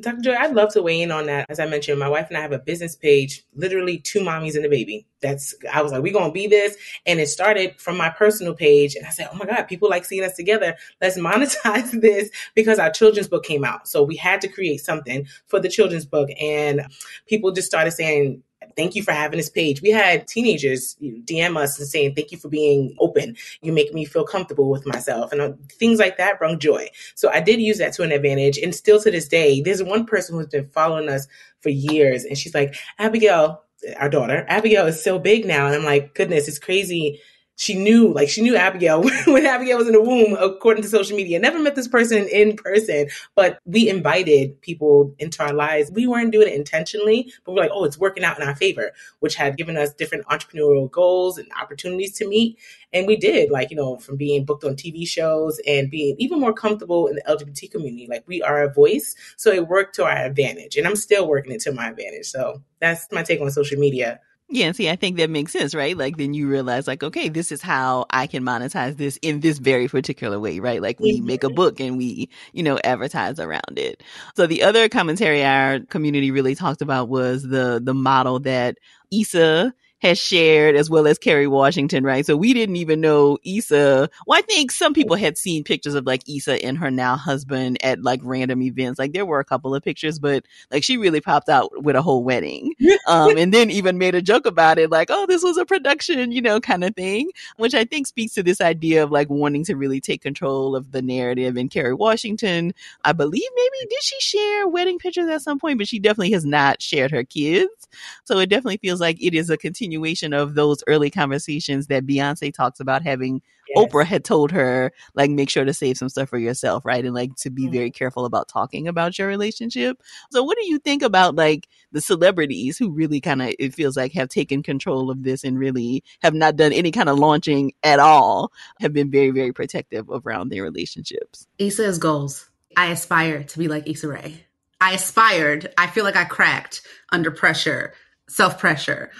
Dr. 0.00 0.22
Joy, 0.22 0.34
I'd 0.34 0.54
love 0.54 0.72
to 0.72 0.82
weigh 0.82 1.02
in 1.02 1.10
on 1.10 1.26
that. 1.26 1.46
As 1.50 1.60
I 1.60 1.66
mentioned, 1.66 1.98
my 1.98 2.08
wife 2.08 2.28
and 2.28 2.36
I 2.38 2.40
have 2.40 2.52
a 2.52 2.58
business 2.58 2.96
page, 2.96 3.44
literally 3.54 3.98
two 3.98 4.20
mommies 4.20 4.56
and 4.56 4.64
a 4.64 4.68
baby. 4.68 5.06
That's 5.20 5.54
I 5.70 5.82
was 5.82 5.92
like, 5.92 6.02
we're 6.02 6.12
gonna 6.12 6.32
be 6.32 6.46
this. 6.46 6.76
And 7.04 7.20
it 7.20 7.28
started 7.28 7.78
from 7.78 7.96
my 7.96 8.08
personal 8.08 8.54
page. 8.54 8.94
And 8.94 9.06
I 9.06 9.10
said, 9.10 9.28
Oh 9.32 9.36
my 9.36 9.44
God, 9.44 9.64
people 9.64 9.90
like 9.90 10.04
seeing 10.04 10.24
us 10.24 10.34
together. 10.34 10.76
Let's 11.00 11.18
monetize 11.18 11.90
this 12.00 12.30
because 12.54 12.78
our 12.78 12.90
children's 12.90 13.28
book 13.28 13.44
came 13.44 13.64
out. 13.64 13.88
So 13.88 14.02
we 14.02 14.16
had 14.16 14.40
to 14.42 14.48
create 14.48 14.80
something 14.80 15.26
for 15.46 15.60
the 15.60 15.68
children's 15.68 16.06
book. 16.06 16.30
And 16.40 16.86
people 17.26 17.52
just 17.52 17.68
started 17.68 17.90
saying, 17.90 18.42
thank 18.76 18.94
you 18.94 19.02
for 19.02 19.12
having 19.12 19.36
this 19.36 19.50
page. 19.50 19.82
We 19.82 19.90
had 19.90 20.26
teenagers 20.26 20.96
DM 21.00 21.56
us 21.56 21.78
and 21.78 21.88
saying, 21.88 22.14
thank 22.14 22.32
you 22.32 22.38
for 22.38 22.48
being 22.48 22.94
open. 22.98 23.36
You 23.62 23.72
make 23.72 23.92
me 23.92 24.04
feel 24.04 24.24
comfortable 24.24 24.70
with 24.70 24.86
myself. 24.86 25.32
And 25.32 25.40
uh, 25.40 25.52
things 25.78 25.98
like 25.98 26.16
that 26.18 26.38
bring 26.38 26.58
joy. 26.58 26.88
So 27.14 27.30
I 27.30 27.40
did 27.40 27.60
use 27.60 27.78
that 27.78 27.92
to 27.94 28.02
an 28.02 28.12
advantage. 28.12 28.58
And 28.58 28.74
still 28.74 29.00
to 29.00 29.10
this 29.10 29.28
day, 29.28 29.60
there's 29.60 29.82
one 29.82 30.06
person 30.06 30.36
who's 30.36 30.46
been 30.46 30.68
following 30.68 31.08
us 31.08 31.26
for 31.60 31.70
years. 31.70 32.24
And 32.24 32.36
she's 32.36 32.54
like, 32.54 32.76
Abigail, 32.98 33.62
our 33.96 34.08
daughter, 34.08 34.44
Abigail 34.48 34.86
is 34.86 35.02
so 35.02 35.18
big 35.18 35.44
now. 35.46 35.66
And 35.66 35.74
I'm 35.74 35.84
like, 35.84 36.14
goodness, 36.14 36.48
it's 36.48 36.58
crazy 36.58 37.20
she 37.60 37.74
knew, 37.74 38.10
like 38.14 38.30
she 38.30 38.40
knew 38.40 38.56
Abigail 38.56 39.02
when 39.26 39.44
Abigail 39.44 39.76
was 39.76 39.86
in 39.86 39.92
the 39.92 40.00
womb, 40.00 40.34
according 40.40 40.82
to 40.82 40.88
social 40.88 41.14
media. 41.14 41.38
Never 41.38 41.58
met 41.58 41.74
this 41.74 41.88
person 41.88 42.26
in 42.26 42.56
person, 42.56 43.08
but 43.34 43.58
we 43.66 43.86
invited 43.86 44.58
people 44.62 45.14
into 45.18 45.42
our 45.42 45.52
lives. 45.52 45.90
We 45.92 46.06
weren't 46.06 46.32
doing 46.32 46.48
it 46.48 46.54
intentionally, 46.54 47.30
but 47.44 47.52
we're 47.52 47.60
like, 47.60 47.70
oh, 47.70 47.84
it's 47.84 47.98
working 47.98 48.24
out 48.24 48.40
in 48.40 48.48
our 48.48 48.56
favor, 48.56 48.92
which 49.18 49.34
had 49.34 49.58
given 49.58 49.76
us 49.76 49.92
different 49.92 50.24
entrepreneurial 50.28 50.90
goals 50.90 51.36
and 51.36 51.48
opportunities 51.60 52.14
to 52.14 52.26
meet. 52.26 52.58
And 52.94 53.06
we 53.06 53.16
did, 53.16 53.50
like, 53.50 53.70
you 53.70 53.76
know, 53.76 53.98
from 53.98 54.16
being 54.16 54.46
booked 54.46 54.64
on 54.64 54.74
TV 54.74 55.06
shows 55.06 55.60
and 55.66 55.90
being 55.90 56.16
even 56.18 56.40
more 56.40 56.54
comfortable 56.54 57.08
in 57.08 57.16
the 57.16 57.22
LGBT 57.28 57.70
community. 57.70 58.06
Like, 58.08 58.24
we 58.26 58.40
are 58.40 58.62
a 58.62 58.72
voice. 58.72 59.14
So 59.36 59.52
it 59.52 59.68
worked 59.68 59.94
to 59.96 60.04
our 60.04 60.16
advantage. 60.16 60.78
And 60.78 60.86
I'm 60.86 60.96
still 60.96 61.28
working 61.28 61.52
it 61.52 61.60
to 61.60 61.72
my 61.72 61.90
advantage. 61.90 62.28
So 62.28 62.62
that's 62.80 63.06
my 63.12 63.22
take 63.22 63.42
on 63.42 63.50
social 63.50 63.78
media. 63.78 64.18
Yeah, 64.52 64.72
see, 64.72 64.90
I 64.90 64.96
think 64.96 65.16
that 65.18 65.30
makes 65.30 65.52
sense, 65.52 65.76
right? 65.76 65.96
Like 65.96 66.16
then 66.16 66.34
you 66.34 66.48
realize 66.48 66.88
like, 66.88 67.04
okay, 67.04 67.28
this 67.28 67.52
is 67.52 67.62
how 67.62 68.06
I 68.10 68.26
can 68.26 68.42
monetize 68.42 68.96
this 68.96 69.16
in 69.22 69.38
this 69.38 69.58
very 69.58 69.86
particular 69.86 70.40
way, 70.40 70.58
right? 70.58 70.82
Like 70.82 70.98
we 70.98 71.18
mm-hmm. 71.18 71.26
make 71.26 71.44
a 71.44 71.50
book 71.50 71.78
and 71.78 71.96
we, 71.96 72.28
you 72.52 72.64
know, 72.64 72.76
advertise 72.82 73.38
around 73.38 73.78
it. 73.78 74.02
So 74.34 74.48
the 74.48 74.64
other 74.64 74.88
commentary 74.88 75.44
our 75.44 75.78
community 75.80 76.32
really 76.32 76.56
talked 76.56 76.82
about 76.82 77.08
was 77.08 77.44
the 77.44 77.80
the 77.82 77.94
model 77.94 78.40
that 78.40 78.78
Issa 79.12 79.72
has 80.00 80.18
shared 80.18 80.76
as 80.76 80.88
well 80.88 81.06
as 81.06 81.18
Kerry 81.18 81.46
Washington, 81.46 82.04
right? 82.04 82.24
So 82.24 82.36
we 82.36 82.54
didn't 82.54 82.76
even 82.76 83.00
know 83.00 83.38
Issa. 83.44 84.08
Well, 84.26 84.38
I 84.38 84.42
think 84.42 84.70
some 84.70 84.94
people 84.94 85.16
had 85.16 85.36
seen 85.36 85.62
pictures 85.62 85.94
of 85.94 86.06
like 86.06 86.28
Issa 86.28 86.64
and 86.64 86.78
her 86.78 86.90
now 86.90 87.16
husband 87.16 87.78
at 87.84 88.02
like 88.02 88.20
random 88.22 88.62
events. 88.62 88.98
Like 88.98 89.12
there 89.12 89.26
were 89.26 89.40
a 89.40 89.44
couple 89.44 89.74
of 89.74 89.82
pictures, 89.82 90.18
but 90.18 90.44
like 90.70 90.84
she 90.84 90.96
really 90.96 91.20
popped 91.20 91.48
out 91.48 91.82
with 91.82 91.96
a 91.96 92.02
whole 92.02 92.24
wedding. 92.24 92.74
Um, 93.06 93.36
and 93.38 93.52
then 93.52 93.70
even 93.70 93.98
made 93.98 94.14
a 94.14 94.22
joke 94.22 94.46
about 94.46 94.78
it, 94.78 94.90
like, 94.90 95.08
oh, 95.10 95.26
this 95.26 95.42
was 95.42 95.56
a 95.56 95.64
production, 95.64 96.32
you 96.32 96.40
know, 96.40 96.60
kind 96.60 96.84
of 96.84 96.94
thing, 96.94 97.30
which 97.56 97.74
I 97.74 97.84
think 97.84 98.06
speaks 98.06 98.34
to 98.34 98.42
this 98.42 98.60
idea 98.60 99.02
of 99.02 99.10
like 99.10 99.28
wanting 99.30 99.64
to 99.64 99.74
really 99.74 100.00
take 100.00 100.22
control 100.22 100.76
of 100.76 100.92
the 100.92 101.02
narrative. 101.02 101.56
And 101.56 101.70
Kerry 101.70 101.94
Washington, 101.94 102.72
I 103.04 103.12
believe 103.12 103.42
maybe 103.56 103.88
did 103.88 104.02
she 104.02 104.20
share 104.20 104.68
wedding 104.68 104.98
pictures 104.98 105.28
at 105.28 105.42
some 105.42 105.58
point, 105.58 105.78
but 105.78 105.88
she 105.88 105.98
definitely 105.98 106.32
has 106.32 106.44
not 106.44 106.82
shared 106.82 107.10
her 107.10 107.24
kids. 107.24 107.88
So 108.24 108.38
it 108.38 108.48
definitely 108.48 108.78
feels 108.78 109.00
like 109.00 109.22
it 109.22 109.34
is 109.34 109.50
a 109.50 109.56
continuation 109.90 110.32
of 110.32 110.54
those 110.54 110.84
early 110.86 111.10
conversations 111.10 111.88
that 111.88 112.06
Beyonce 112.06 112.54
talks 112.54 112.80
about 112.80 113.02
having. 113.02 113.42
Yes. 113.68 113.86
Oprah 113.86 114.04
had 114.04 114.24
told 114.24 114.50
her, 114.50 114.92
like, 115.14 115.30
make 115.30 115.48
sure 115.48 115.64
to 115.64 115.72
save 115.72 115.96
some 115.96 116.08
stuff 116.08 116.28
for 116.28 116.38
yourself, 116.38 116.84
right? 116.84 117.04
And 117.04 117.14
like 117.14 117.36
to 117.36 117.50
be 117.50 117.64
mm-hmm. 117.64 117.72
very 117.72 117.90
careful 117.92 118.24
about 118.24 118.48
talking 118.48 118.88
about 118.88 119.16
your 119.16 119.28
relationship. 119.28 120.02
So, 120.32 120.42
what 120.42 120.58
do 120.58 120.66
you 120.66 120.78
think 120.78 121.02
about 121.02 121.36
like 121.36 121.68
the 121.92 122.00
celebrities 122.00 122.78
who 122.78 122.90
really 122.90 123.20
kind 123.20 123.42
of, 123.42 123.54
it 123.60 123.74
feels 123.74 123.96
like, 123.96 124.12
have 124.12 124.28
taken 124.28 124.64
control 124.64 125.08
of 125.08 125.22
this 125.22 125.44
and 125.44 125.56
really 125.56 126.02
have 126.20 126.34
not 126.34 126.56
done 126.56 126.72
any 126.72 126.90
kind 126.90 127.08
of 127.08 127.18
launching 127.18 127.72
at 127.84 128.00
all, 128.00 128.50
have 128.80 128.92
been 128.92 129.10
very, 129.10 129.30
very 129.30 129.52
protective 129.52 130.06
around 130.10 130.48
their 130.48 130.64
relationships? 130.64 131.46
Issa 131.58 131.84
has 131.84 131.98
goals. 131.98 132.50
I 132.76 132.86
aspire 132.86 133.44
to 133.44 133.58
be 133.58 133.68
like 133.68 133.88
Issa 133.88 134.08
Rae. 134.08 134.44
I 134.80 134.94
aspired. 134.94 135.72
I 135.78 135.86
feel 135.86 136.04
like 136.04 136.16
I 136.16 136.24
cracked 136.24 136.82
under 137.12 137.30
pressure, 137.30 137.94
self 138.28 138.58
pressure. 138.58 139.10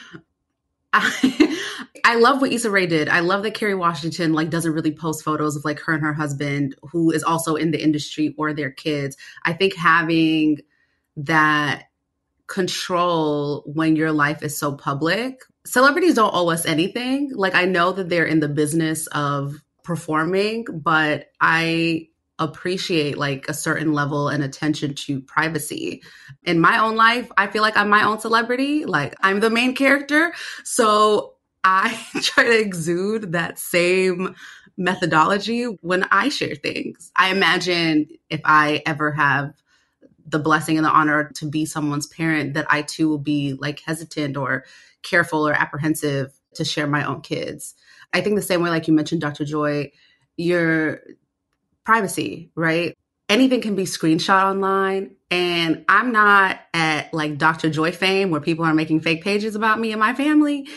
I, 2.04 2.16
love 2.16 2.40
what 2.40 2.52
Issa 2.52 2.70
Rae 2.70 2.86
did. 2.86 3.08
I 3.08 3.20
love 3.20 3.44
that 3.44 3.54
Kerry 3.54 3.76
Washington 3.76 4.32
like 4.32 4.50
doesn't 4.50 4.72
really 4.72 4.92
post 4.92 5.24
photos 5.24 5.54
of 5.54 5.64
like 5.64 5.78
her 5.80 5.92
and 5.92 6.02
her 6.02 6.12
husband 6.12 6.74
who 6.90 7.10
is 7.12 7.22
also 7.22 7.54
in 7.54 7.70
the 7.70 7.82
industry 7.82 8.34
or 8.36 8.52
their 8.52 8.70
kids. 8.70 9.16
I 9.44 9.52
think 9.52 9.76
having 9.76 10.60
that 11.16 11.84
control 12.48 13.62
when 13.66 13.94
your 13.96 14.12
life 14.12 14.42
is 14.42 14.58
so 14.58 14.74
public. 14.74 15.42
Celebrities 15.64 16.14
don't 16.14 16.34
owe 16.34 16.50
us 16.50 16.66
anything. 16.66 17.30
Like 17.32 17.54
I 17.54 17.64
know 17.64 17.92
that 17.92 18.08
they're 18.08 18.26
in 18.26 18.40
the 18.40 18.48
business 18.48 19.06
of 19.08 19.62
performing, 19.84 20.66
but 20.70 21.28
I 21.40 22.08
appreciate 22.40 23.18
like 23.18 23.46
a 23.48 23.54
certain 23.54 23.92
level 23.92 24.28
and 24.28 24.42
attention 24.42 24.94
to 24.94 25.20
privacy. 25.20 26.02
In 26.44 26.60
my 26.60 26.78
own 26.78 26.96
life, 26.96 27.30
I 27.36 27.46
feel 27.46 27.62
like 27.62 27.76
I'm 27.76 27.90
my 27.90 28.04
own 28.04 28.18
celebrity, 28.18 28.86
like 28.86 29.14
I'm 29.22 29.40
the 29.40 29.50
main 29.50 29.76
character. 29.76 30.32
So 30.64 31.34
I 31.64 32.00
try 32.22 32.44
to 32.44 32.60
exude 32.60 33.32
that 33.32 33.58
same 33.58 34.34
methodology 34.76 35.64
when 35.82 36.06
I 36.10 36.30
share 36.30 36.56
things. 36.56 37.12
I 37.14 37.30
imagine 37.30 38.08
if 38.30 38.40
I 38.44 38.82
ever 38.86 39.12
have 39.12 39.52
the 40.26 40.38
blessing 40.38 40.76
and 40.78 40.86
the 40.86 40.90
honor 40.90 41.30
to 41.36 41.46
be 41.46 41.66
someone's 41.66 42.06
parent, 42.06 42.54
that 42.54 42.66
I 42.70 42.82
too 42.82 43.08
will 43.08 43.18
be 43.18 43.54
like 43.54 43.80
hesitant 43.84 44.36
or 44.36 44.64
careful 45.02 45.46
or 45.46 45.52
apprehensive 45.52 46.32
to 46.54 46.64
share 46.64 46.86
my 46.86 47.04
own 47.04 47.20
kids. 47.20 47.74
I 48.12 48.20
think 48.20 48.36
the 48.36 48.42
same 48.42 48.62
way, 48.62 48.70
like 48.70 48.88
you 48.88 48.94
mentioned, 48.94 49.20
Dr. 49.20 49.44
Joy, 49.44 49.92
you're 50.36 51.00
privacy, 51.84 52.50
right? 52.54 52.96
Anything 53.28 53.60
can 53.60 53.74
be 53.74 53.84
screenshot 53.84 54.44
online. 54.44 55.16
And 55.30 55.84
I'm 55.88 56.12
not 56.12 56.60
at 56.74 57.14
like 57.14 57.38
Dr. 57.38 57.70
Joy 57.70 57.92
fame 57.92 58.30
where 58.30 58.40
people 58.40 58.64
are 58.64 58.74
making 58.74 59.00
fake 59.00 59.22
pages 59.22 59.54
about 59.54 59.78
me 59.78 59.92
and 59.92 60.00
my 60.00 60.14
family. 60.14 60.68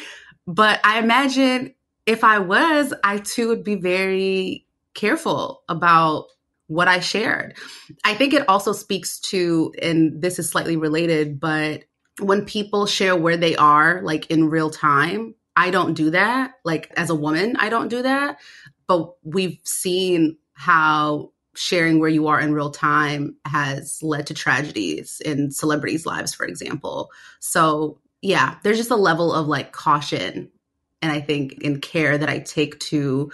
But 0.46 0.80
I 0.84 1.00
imagine 1.00 1.74
if 2.06 2.24
I 2.24 2.40
was, 2.40 2.94
I 3.04 3.18
too 3.18 3.48
would 3.50 3.64
be 3.64 3.76
very 3.76 4.68
careful 4.94 5.64
about 5.68 6.28
what 6.68 6.88
I 6.88 7.00
shared. 7.00 7.56
I 8.04 8.14
think 8.14 8.34
it 8.34 8.48
also 8.48 8.74
speaks 8.74 9.20
to, 9.22 9.74
and 9.82 10.22
this 10.22 10.40
is 10.40 10.50
slightly 10.50 10.78
related, 10.78 11.40
but 11.40 11.84
when 12.20 12.46
people 12.46 12.86
share 12.86 13.16
where 13.16 13.38
they 13.38 13.56
are, 13.56 14.02
like 14.04 14.28
in 14.28 14.50
real 14.50 14.70
time, 14.70 15.36
I 15.56 15.72
don't 15.72 15.94
do 15.94 16.12
that. 16.12 16.54
Like 16.64 16.92
as 16.96 17.10
a 17.10 17.16
woman, 17.16 17.56
I 17.58 17.70
don't 17.70 17.90
do 17.90 18.02
that. 18.02 18.38
But 18.88 19.14
we've 19.24 19.60
seen 19.64 20.38
how 20.54 21.32
sharing 21.56 22.00
where 22.00 22.10
you 22.10 22.28
are 22.28 22.40
in 22.40 22.54
real 22.54 22.72
time 22.72 23.36
has 23.46 24.00
led 24.02 24.26
to 24.28 24.34
tragedies 24.34 25.22
in 25.24 25.52
celebrities' 25.52 26.06
lives, 26.06 26.34
for 26.34 26.46
example. 26.46 27.12
So, 27.40 28.00
yeah, 28.22 28.56
there's 28.64 28.78
just 28.78 28.90
a 28.90 28.96
level 28.96 29.32
of 29.32 29.48
like 29.48 29.72
caution 29.72 30.50
and 31.04 31.12
I 31.12 31.20
think 31.20 31.62
in 31.62 31.82
care 31.82 32.18
that 32.18 32.30
I 32.30 32.40
take 32.40 32.80
to 32.80 33.30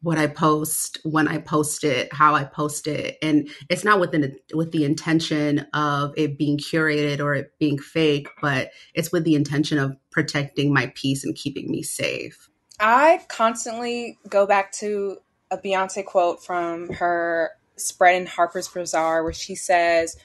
what 0.00 0.18
I 0.18 0.28
post, 0.28 0.98
when 1.02 1.26
I 1.26 1.38
post 1.38 1.82
it, 1.82 2.12
how 2.12 2.36
I 2.36 2.44
post 2.44 2.86
it, 2.86 3.18
and 3.20 3.50
it's 3.68 3.82
not 3.82 3.98
within 3.98 4.36
with 4.54 4.70
the 4.70 4.84
intention 4.84 5.66
of 5.74 6.14
it 6.16 6.38
being 6.38 6.56
curated 6.56 7.18
or 7.18 7.34
it 7.34 7.50
being 7.58 7.76
fake, 7.76 8.28
but 8.40 8.70
it's 8.94 9.10
with 9.10 9.24
the 9.24 9.34
intention 9.34 9.78
of 9.78 9.96
protecting 10.12 10.72
my 10.72 10.92
peace 10.94 11.24
and 11.24 11.34
keeping 11.34 11.68
me 11.68 11.82
safe. 11.82 12.48
I 12.78 13.22
constantly 13.26 14.16
go 14.28 14.46
back 14.46 14.70
to 14.74 15.18
a 15.50 15.58
Beyonce 15.58 16.04
quote 16.04 16.44
from 16.44 16.92
her 16.94 17.52
spread 17.76 18.16
in 18.16 18.26
Harper's 18.26 18.68
Bazaar 18.68 19.22
where 19.22 19.32
she 19.32 19.54
says, 19.54 20.16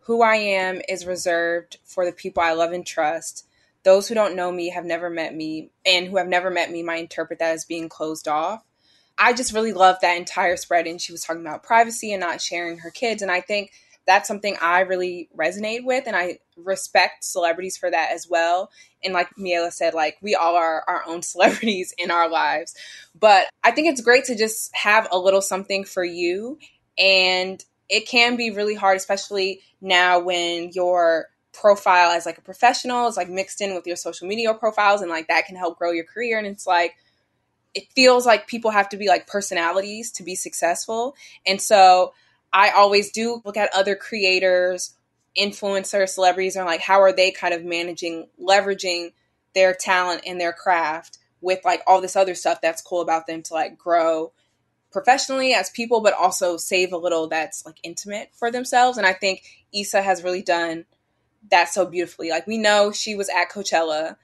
"Who 0.00 0.22
I 0.22 0.36
am 0.36 0.82
is 0.88 1.06
reserved 1.06 1.78
for 1.84 2.04
the 2.04 2.12
people 2.12 2.42
I 2.42 2.52
love 2.52 2.72
and 2.72 2.86
trust." 2.86 3.46
Those 3.82 4.08
who 4.08 4.14
don't 4.14 4.34
know 4.34 4.50
me 4.50 4.70
have 4.70 4.84
never 4.84 5.10
met 5.10 5.34
me, 5.34 5.70
and 5.84 6.06
who 6.06 6.16
have 6.16 6.26
never 6.26 6.50
met 6.50 6.70
me 6.70 6.82
might 6.82 7.00
interpret 7.00 7.38
that 7.38 7.52
as 7.52 7.66
being 7.66 7.88
closed 7.88 8.26
off. 8.26 8.64
I 9.18 9.32
just 9.32 9.52
really 9.52 9.72
love 9.72 9.96
that 10.00 10.16
entire 10.16 10.56
spread. 10.56 10.86
And 10.86 11.00
she 11.00 11.12
was 11.12 11.22
talking 11.22 11.42
about 11.42 11.62
privacy 11.62 12.12
and 12.12 12.20
not 12.20 12.40
sharing 12.40 12.78
her 12.78 12.90
kids. 12.90 13.22
And 13.22 13.30
I 13.30 13.40
think 13.40 13.72
that's 14.06 14.28
something 14.28 14.56
I 14.60 14.80
really 14.80 15.28
resonate 15.36 15.84
with. 15.84 16.04
And 16.06 16.16
I 16.16 16.38
respect 16.56 17.24
celebrities 17.24 17.76
for 17.76 17.90
that 17.90 18.10
as 18.12 18.28
well. 18.28 18.70
And 19.02 19.14
like 19.14 19.28
Miela 19.36 19.72
said, 19.72 19.94
like 19.94 20.16
we 20.20 20.34
all 20.34 20.56
are 20.56 20.84
our 20.86 21.02
own 21.06 21.22
celebrities 21.22 21.94
in 21.98 22.10
our 22.10 22.28
lives. 22.28 22.74
But 23.18 23.46
I 23.62 23.70
think 23.70 23.88
it's 23.88 24.00
great 24.00 24.24
to 24.24 24.36
just 24.36 24.74
have 24.74 25.08
a 25.10 25.18
little 25.18 25.42
something 25.42 25.84
for 25.84 26.04
you. 26.04 26.58
And 26.98 27.64
it 27.88 28.08
can 28.08 28.36
be 28.36 28.50
really 28.50 28.74
hard, 28.74 28.96
especially 28.96 29.60
now 29.80 30.18
when 30.18 30.70
your 30.72 31.28
profile 31.52 32.10
as 32.10 32.26
like 32.26 32.38
a 32.38 32.42
professional 32.42 33.06
is 33.06 33.16
like 33.16 33.28
mixed 33.28 33.60
in 33.60 33.74
with 33.74 33.86
your 33.86 33.96
social 33.96 34.26
media 34.26 34.52
profiles 34.54 35.00
and 35.00 35.10
like 35.10 35.28
that 35.28 35.46
can 35.46 35.56
help 35.56 35.78
grow 35.78 35.92
your 35.92 36.04
career. 36.04 36.38
And 36.38 36.46
it's 36.46 36.66
like, 36.66 36.94
it 37.74 37.84
feels 37.94 38.24
like 38.24 38.46
people 38.46 38.70
have 38.70 38.88
to 38.90 38.96
be 38.96 39.08
like 39.08 39.26
personalities 39.26 40.12
to 40.12 40.22
be 40.22 40.34
successful. 40.34 41.16
And 41.46 41.60
so 41.60 42.14
I 42.54 42.70
always 42.70 43.10
do 43.10 43.42
look 43.44 43.56
at 43.56 43.74
other 43.74 43.96
creators, 43.96 44.94
influencers, 45.36 46.10
celebrities, 46.10 46.54
and 46.54 46.66
like 46.66 46.80
how 46.80 47.02
are 47.02 47.12
they 47.12 47.32
kind 47.32 47.52
of 47.52 47.64
managing, 47.64 48.28
leveraging 48.40 49.12
their 49.54 49.74
talent 49.74 50.22
and 50.24 50.40
their 50.40 50.52
craft 50.52 51.18
with 51.40 51.58
like 51.64 51.82
all 51.86 52.00
this 52.00 52.14
other 52.14 52.36
stuff 52.36 52.60
that's 52.62 52.80
cool 52.80 53.00
about 53.00 53.26
them 53.26 53.42
to 53.42 53.54
like 53.54 53.76
grow 53.76 54.32
professionally 54.92 55.52
as 55.52 55.68
people, 55.70 56.00
but 56.00 56.14
also 56.14 56.56
save 56.56 56.92
a 56.92 56.96
little 56.96 57.26
that's 57.26 57.66
like 57.66 57.78
intimate 57.82 58.30
for 58.34 58.52
themselves. 58.52 58.98
And 58.98 59.06
I 59.06 59.12
think 59.12 59.42
Issa 59.74 60.00
has 60.00 60.22
really 60.22 60.42
done 60.42 60.84
that 61.50 61.68
so 61.68 61.84
beautifully. 61.84 62.30
Like 62.30 62.46
we 62.46 62.56
know 62.56 62.92
she 62.92 63.16
was 63.16 63.28
at 63.28 63.50
Coachella 63.50 64.16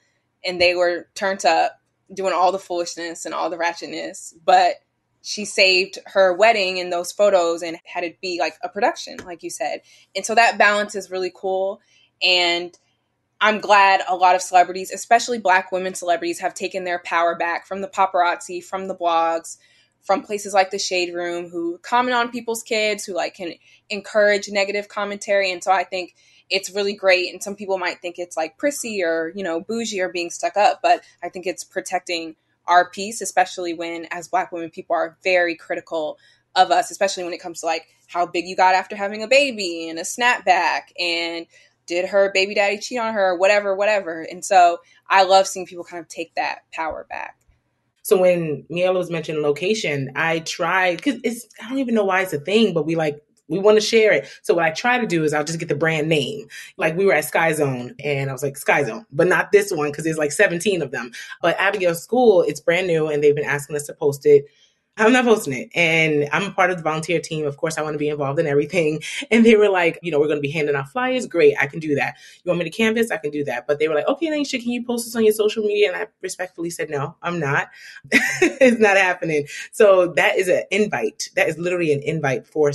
and 0.45 0.59
they 0.59 0.73
were 0.73 1.09
turned 1.15 1.45
up 1.45 1.81
doing 2.13 2.33
all 2.33 2.53
the 2.53 2.59
foolishness 2.59 3.25
and 3.25 3.35
all 3.35 3.49
the 3.49 3.57
ratchetness, 3.57 4.33
but 4.45 4.75
she 5.21 5.45
saved 5.45 5.99
her 6.07 6.33
wedding 6.33 6.77
in 6.77 6.89
those 6.89 7.11
photos 7.11 7.61
and 7.61 7.77
had 7.85 8.03
it 8.03 8.19
be 8.21 8.39
like 8.39 8.55
a 8.63 8.69
production, 8.69 9.17
like 9.25 9.43
you 9.43 9.49
said. 9.49 9.81
And 10.15 10.25
so 10.25 10.35
that 10.35 10.57
balance 10.57 10.95
is 10.95 11.11
really 11.11 11.31
cool. 11.33 11.79
And 12.21 12.77
I'm 13.39 13.59
glad 13.59 14.01
a 14.07 14.15
lot 14.15 14.35
of 14.35 14.41
celebrities, 14.41 14.91
especially 14.91 15.39
black 15.39 15.71
women 15.71 15.93
celebrities, 15.93 16.39
have 16.39 16.53
taken 16.53 16.83
their 16.83 16.99
power 16.99 17.35
back 17.35 17.67
from 17.67 17.81
the 17.81 17.87
paparazzi, 17.87 18.63
from 18.63 18.87
the 18.87 18.95
blogs, 18.95 19.57
from 20.01 20.23
places 20.23 20.53
like 20.53 20.71
the 20.71 20.79
Shade 20.79 21.13
Room, 21.13 21.49
who 21.49 21.79
comment 21.79 22.15
on 22.15 22.31
people's 22.31 22.63
kids, 22.63 23.03
who 23.03 23.13
like 23.13 23.35
can 23.35 23.53
encourage 23.89 24.49
negative 24.49 24.87
commentary. 24.87 25.51
And 25.51 25.63
so 25.63 25.71
I 25.71 25.83
think 25.83 26.15
it's 26.49 26.71
really 26.71 26.93
great. 26.93 27.31
And 27.31 27.41
some 27.41 27.55
people 27.55 27.77
might 27.77 28.01
think 28.01 28.15
it's 28.17 28.37
like 28.37 28.57
prissy 28.57 29.03
or, 29.03 29.31
you 29.35 29.43
know, 29.43 29.61
bougie 29.61 30.01
or 30.01 30.09
being 30.09 30.29
stuck 30.29 30.57
up, 30.57 30.79
but 30.81 31.01
I 31.23 31.29
think 31.29 31.45
it's 31.45 31.63
protecting 31.63 32.35
our 32.71 32.89
peace, 32.89 33.19
especially 33.19 33.73
when, 33.73 34.07
as 34.11 34.29
Black 34.29 34.51
women, 34.53 34.69
people 34.69 34.95
are 34.95 35.17
very 35.23 35.55
critical 35.55 36.17
of 36.55 36.71
us, 36.71 36.89
especially 36.89 37.25
when 37.25 37.33
it 37.33 37.41
comes 37.41 37.59
to 37.59 37.65
like 37.65 37.85
how 38.07 38.25
big 38.25 38.47
you 38.47 38.55
got 38.55 38.75
after 38.75 38.95
having 38.95 39.23
a 39.23 39.27
baby 39.27 39.89
and 39.89 39.99
a 39.99 40.03
snapback 40.03 40.83
and 40.97 41.45
did 41.85 42.07
her 42.07 42.31
baby 42.33 42.55
daddy 42.55 42.77
cheat 42.77 42.97
on 42.97 43.13
her, 43.13 43.37
whatever, 43.37 43.75
whatever. 43.75 44.21
And 44.21 44.43
so 44.43 44.77
I 45.09 45.23
love 45.23 45.47
seeing 45.47 45.65
people 45.65 45.83
kind 45.83 46.01
of 46.01 46.07
take 46.07 46.33
that 46.35 46.59
power 46.71 47.05
back. 47.09 47.37
So 48.03 48.19
when 48.19 48.63
Miela 48.71 48.95
was 48.95 49.11
mentioning 49.11 49.43
location, 49.43 50.11
I 50.15 50.39
tried 50.39 50.97
because 50.97 51.19
it's 51.23 51.47
I 51.61 51.67
don't 51.67 51.79
even 51.79 51.93
know 51.93 52.05
why 52.05 52.21
it's 52.21 52.33
a 52.33 52.39
thing, 52.39 52.73
but 52.73 52.85
we 52.85 52.95
like 52.95 53.21
we 53.51 53.59
want 53.59 53.77
to 53.77 53.85
share 53.85 54.13
it. 54.13 54.27
So 54.41 54.53
what 54.53 54.63
I 54.63 54.71
try 54.71 54.97
to 54.97 55.05
do 55.05 55.23
is 55.23 55.33
I'll 55.33 55.43
just 55.43 55.59
get 55.59 55.69
the 55.69 55.75
brand 55.75 56.07
name. 56.07 56.47
Like 56.77 56.95
we 56.97 57.05
were 57.05 57.13
at 57.13 57.25
Sky 57.25 57.51
Zone 57.51 57.93
and 58.03 58.29
I 58.29 58.33
was 58.33 58.41
like, 58.41 58.57
Sky 58.57 58.83
Zone, 58.83 59.05
but 59.11 59.27
not 59.27 59.51
this 59.51 59.71
one 59.71 59.91
because 59.91 60.05
there's 60.05 60.17
like 60.17 60.31
17 60.31 60.81
of 60.81 60.91
them. 60.91 61.11
But 61.41 61.59
Abigail 61.59 61.93
School, 61.93 62.41
it's 62.43 62.61
brand 62.61 62.87
new 62.87 63.07
and 63.07 63.21
they've 63.21 63.35
been 63.35 63.45
asking 63.45 63.75
us 63.75 63.85
to 63.87 63.93
post 63.93 64.25
it. 64.25 64.45
I'm 64.97 65.13
not 65.13 65.25
posting 65.25 65.53
it. 65.53 65.69
And 65.73 66.29
I'm 66.31 66.43
a 66.43 66.51
part 66.51 66.69
of 66.69 66.77
the 66.77 66.83
volunteer 66.83 67.19
team. 67.19 67.45
Of 67.45 67.57
course, 67.57 67.77
I 67.77 67.81
want 67.81 67.93
to 67.93 67.97
be 67.97 68.09
involved 68.09 68.39
in 68.39 68.47
everything. 68.47 69.01
And 69.31 69.45
they 69.45 69.55
were 69.55 69.69
like, 69.69 69.97
you 70.01 70.11
know, 70.11 70.19
we're 70.19 70.27
going 70.27 70.37
to 70.37 70.41
be 70.41 70.51
handing 70.51 70.75
out 70.75 70.89
flyers. 70.89 71.25
Great. 71.25 71.55
I 71.59 71.65
can 71.67 71.79
do 71.79 71.95
that. 71.95 72.15
You 72.43 72.49
want 72.49 72.59
me 72.59 72.65
to 72.65 72.69
canvas? 72.69 73.09
I 73.09 73.17
can 73.17 73.31
do 73.31 73.45
that. 73.45 73.65
But 73.65 73.79
they 73.79 73.87
were 73.87 73.95
like, 73.95 74.07
okay, 74.07 74.27
Lanisha, 74.27 74.61
can 74.61 74.71
you 74.71 74.83
post 74.83 75.05
this 75.05 75.15
on 75.15 75.23
your 75.23 75.33
social 75.33 75.63
media? 75.63 75.87
And 75.87 75.95
I 75.95 76.07
respectfully 76.21 76.69
said, 76.69 76.89
no, 76.89 77.15
I'm 77.21 77.39
not. 77.39 77.69
it's 78.11 78.79
not 78.79 78.97
happening. 78.97 79.47
So 79.71 80.07
that 80.13 80.37
is 80.37 80.49
an 80.49 80.63
invite. 80.69 81.29
That 81.35 81.47
is 81.47 81.57
literally 81.57 81.93
an 81.93 82.01
invite 82.01 82.45
for 82.45 82.73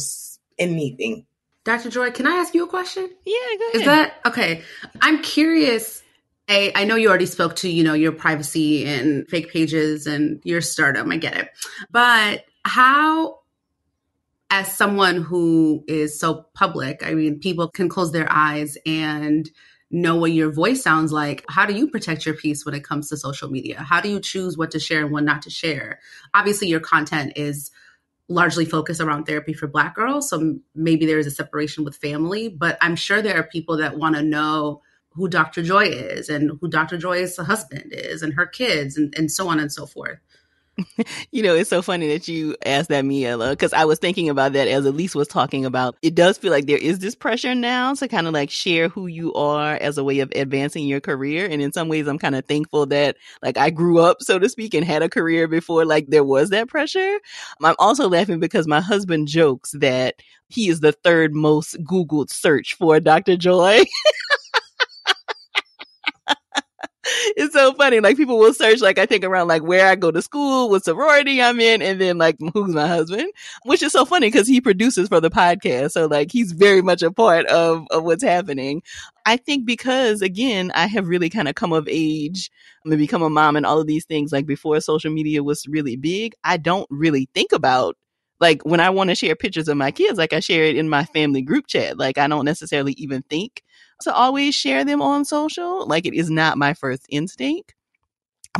anything. 0.59 1.27
Dr. 1.65 1.91
Joy, 1.91 2.13
can 2.13 2.27
I 2.27 2.37
ask 2.37 2.55
you 2.55 2.65
a 2.65 2.69
question? 2.69 3.11
Yeah, 3.25 3.35
go 3.59 3.65
ahead. 3.69 3.75
Is 3.75 3.85
that 3.87 4.15
okay? 4.27 4.63
I'm 5.01 5.21
curious. 5.21 6.03
I, 6.49 6.71
I 6.77 6.85
know 6.85 6.95
you 6.95 7.09
already 7.09 7.27
spoke 7.27 7.57
to, 7.57 7.69
you 7.69 7.83
know, 7.83 7.95
your 7.95 8.13
privacy 8.13 8.87
and 8.87 9.29
fake 9.29 9.53
pages 9.53 10.07
and 10.07 10.41
your 10.45 10.61
stardom. 10.61 11.11
I 11.11 11.17
get 11.17 11.37
it. 11.37 11.49
But 11.91 12.45
how, 12.65 13.41
as 14.49 14.73
someone 14.73 15.23
who 15.23 15.85
is 15.89 16.21
so 16.21 16.47
public, 16.55 17.05
I 17.05 17.15
mean, 17.15 17.41
people 17.41 17.69
can 17.69 17.89
close 17.89 18.13
their 18.13 18.31
eyes 18.31 18.79
and 18.87 19.51
know 19.91 20.17
what 20.17 20.33
your 20.33 20.53
voice 20.53 20.83
sounds 20.83 21.13
like. 21.13 21.45
How 21.49 21.67
do 21.67 21.75
you 21.75 21.89
protect 21.89 22.27
your 22.27 22.37
peace 22.37 22.65
when 22.65 22.75
it 22.77 22.85
comes 22.85 23.09
to 23.09 23.17
social 23.17 23.51
media? 23.51 23.81
How 23.81 24.01
do 24.01 24.09
you 24.09 24.21
choose 24.21 24.57
what 24.57 24.71
to 24.73 24.79
share 24.79 25.01
and 25.01 25.11
what 25.11 25.25
not 25.25 25.43
to 25.43 25.51
share? 25.51 25.99
Obviously, 26.33 26.69
your 26.69 26.81
content 26.81 27.33
is 27.35 27.73
largely 28.29 28.65
focus 28.65 29.01
around 29.01 29.25
therapy 29.25 29.53
for 29.53 29.67
black 29.67 29.95
girls 29.95 30.29
so 30.31 30.59
maybe 30.75 31.07
there 31.07 31.19
is 31.19 31.27
a 31.27 31.31
separation 31.31 31.85
with 31.85 31.97
family 31.97 32.49
but 32.49 32.77
i'm 32.81 32.97
sure 32.97 33.23
there 33.23 33.39
are 33.39 33.45
people 33.45 33.77
that 33.77 33.99
want 33.99 34.17
to 34.17 34.23
know 34.23 34.83
who 35.11 35.29
dr 35.29 35.63
joy 35.63 35.85
is 35.85 36.29
and 36.29 36.51
who 36.61 36.69
dr 36.69 36.97
joy's 36.99 37.37
husband 37.37 37.93
is 37.93 38.23
and 38.23 38.35
her 38.35 38.47
kids 38.47 38.97
and, 38.97 39.15
and 39.17 39.31
so 39.31 39.49
on 39.49 39.61
and 39.61 39.73
so 39.73 39.87
forth 39.87 40.19
you 41.33 41.43
know, 41.43 41.55
it's 41.55 41.71
so 41.71 41.83
funny 41.83 42.09
that 42.09 42.29
you 42.29 42.57
asked 42.65 42.89
that, 42.91 43.05
Miela, 43.05 43.51
because 43.51 43.73
I 43.73 43.85
was 43.85 43.99
thinking 43.99 44.29
about 44.29 44.53
that 44.53 44.69
as 44.69 44.85
Ellice 44.87 45.15
was 45.15 45.29
talking 45.29 45.65
about. 45.65 45.97
It 46.03 46.15
does 46.15 46.39
feel 46.39 46.51
like 46.51 46.67
there 46.67 46.77
is 46.79 46.99
this 46.99 47.15
pressure 47.15 47.55
now 47.55 47.95
to 47.95 48.09
kind 48.09 48.27
of 48.27 48.35
like 48.35 48.51
share 48.51 48.89
who 48.89 49.07
you 49.07 49.33
are 49.35 49.75
as 49.75 49.99
a 49.99 50.05
way 50.05 50.21
of 50.21 50.31
advancing 50.35 50.87
your 50.87 51.01
career. 51.01 51.47
And 51.51 51.63
in 51.63 51.73
some 51.73 51.89
ways, 51.89 52.07
I'm 52.07 52.19
kind 52.19 52.35
of 52.35 52.45
thankful 52.47 52.87
that 52.87 53.17
like 53.43 53.57
I 53.59 53.71
grew 53.71 53.99
up, 54.01 54.19
so 54.21 54.39
to 54.39 54.49
speak, 54.49 54.75
and 54.75 54.85
had 54.85 55.03
a 55.03 55.09
career 55.09 55.49
before 55.49 55.85
like 55.85 56.09
there 56.09 56.25
was 56.25 56.51
that 56.51 56.69
pressure. 56.69 57.19
I'm 57.63 57.77
also 57.79 58.09
laughing 58.09 58.41
because 58.41 58.67
my 58.67 58.81
husband 58.81 59.29
jokes 59.29 59.73
that 59.73 60.17
he 60.49 60.69
is 60.69 60.81
the 60.81 60.93
third 60.93 61.35
most 61.35 61.83
Googled 61.85 62.31
search 62.31 62.75
for 62.75 63.01
Dr. 63.01 63.37
Joy. 63.37 63.85
it's 67.37 67.53
so 67.53 67.73
funny. 67.75 68.01
Like 68.01 68.17
people 68.17 68.39
will 68.39 68.53
search, 68.53 68.81
like 68.81 68.99
I 68.99 69.07
think 69.07 69.25
around 69.25 69.49
like 69.49 69.63
where 69.63 69.87
I 69.87 69.95
go 69.95 70.11
to 70.11 70.23
school, 70.23 70.71
what 70.71 70.85
sorority 70.85 71.41
I'm 71.41 71.61
in, 71.61 71.83
and 71.83 72.01
then 72.01 72.19
like 72.19 72.37
who's 72.55 72.75
my 72.75 72.87
husband, 72.87 73.33
which 73.65 73.83
is 73.83 73.93
so 73.93 74.05
funny 74.05 74.29
because 74.29 74.49
he 74.49 74.61
produces 74.61 75.09
for 75.09 75.21
the 75.21 75.31
podcast. 75.31 75.93
So 75.93 76.07
like 76.07 76.33
he's 76.33 76.53
very 76.53 76.83
much 76.83 77.03
a 77.03 77.11
part 77.11 77.47
of, 77.47 77.87
of 77.91 78.05
what's 78.05 78.25
happening. 78.25 78.83
I 79.25 79.37
think 79.37 79.67
because 79.67 80.23
again, 80.23 80.73
I 80.75 80.87
have 80.87 81.09
really 81.09 81.31
kind 81.31 81.49
of 81.49 81.55
come 81.55 81.73
of 81.73 81.89
age 81.91 82.51
and 82.85 82.97
become 82.99 83.23
a 83.23 83.31
mom 83.31 83.57
and 83.57 83.67
all 83.67 83.81
of 83.81 83.87
these 83.87 84.05
things. 84.05 84.33
Like 84.33 84.47
before 84.47 84.81
social 84.81 85.13
media 85.13 85.43
was 85.43 85.67
really 85.69 85.97
big, 85.97 86.35
I 86.45 86.57
don't 86.57 86.87
really 86.91 87.29
think 87.35 87.53
about 87.53 87.97
like 88.41 88.65
when 88.65 88.81
I 88.81 88.91
want 88.91 89.11
to 89.11 89.17
share 89.17 89.35
pictures 89.35 89.69
of 89.69 89.77
my 89.77 89.91
kids, 89.91 90.19
like 90.19 90.33
I 90.33 90.41
share 90.41 90.65
it 90.65 90.77
in 90.77 90.89
my 90.89 91.05
family 91.05 91.43
group 91.43 91.67
chat. 91.67 91.99
Like 91.99 92.19
I 92.19 92.27
don't 92.29 92.45
necessarily 92.45 92.93
even 92.93 93.23
think 93.23 93.63
to 94.03 94.13
always 94.15 94.55
share 94.55 94.85
them 94.85 95.03
on 95.03 95.25
social. 95.25 95.87
Like 95.87 96.07
it 96.07 96.15
is 96.15 96.31
not 96.31 96.59
my 96.59 96.75
first 96.75 97.07
instinct. 97.11 97.75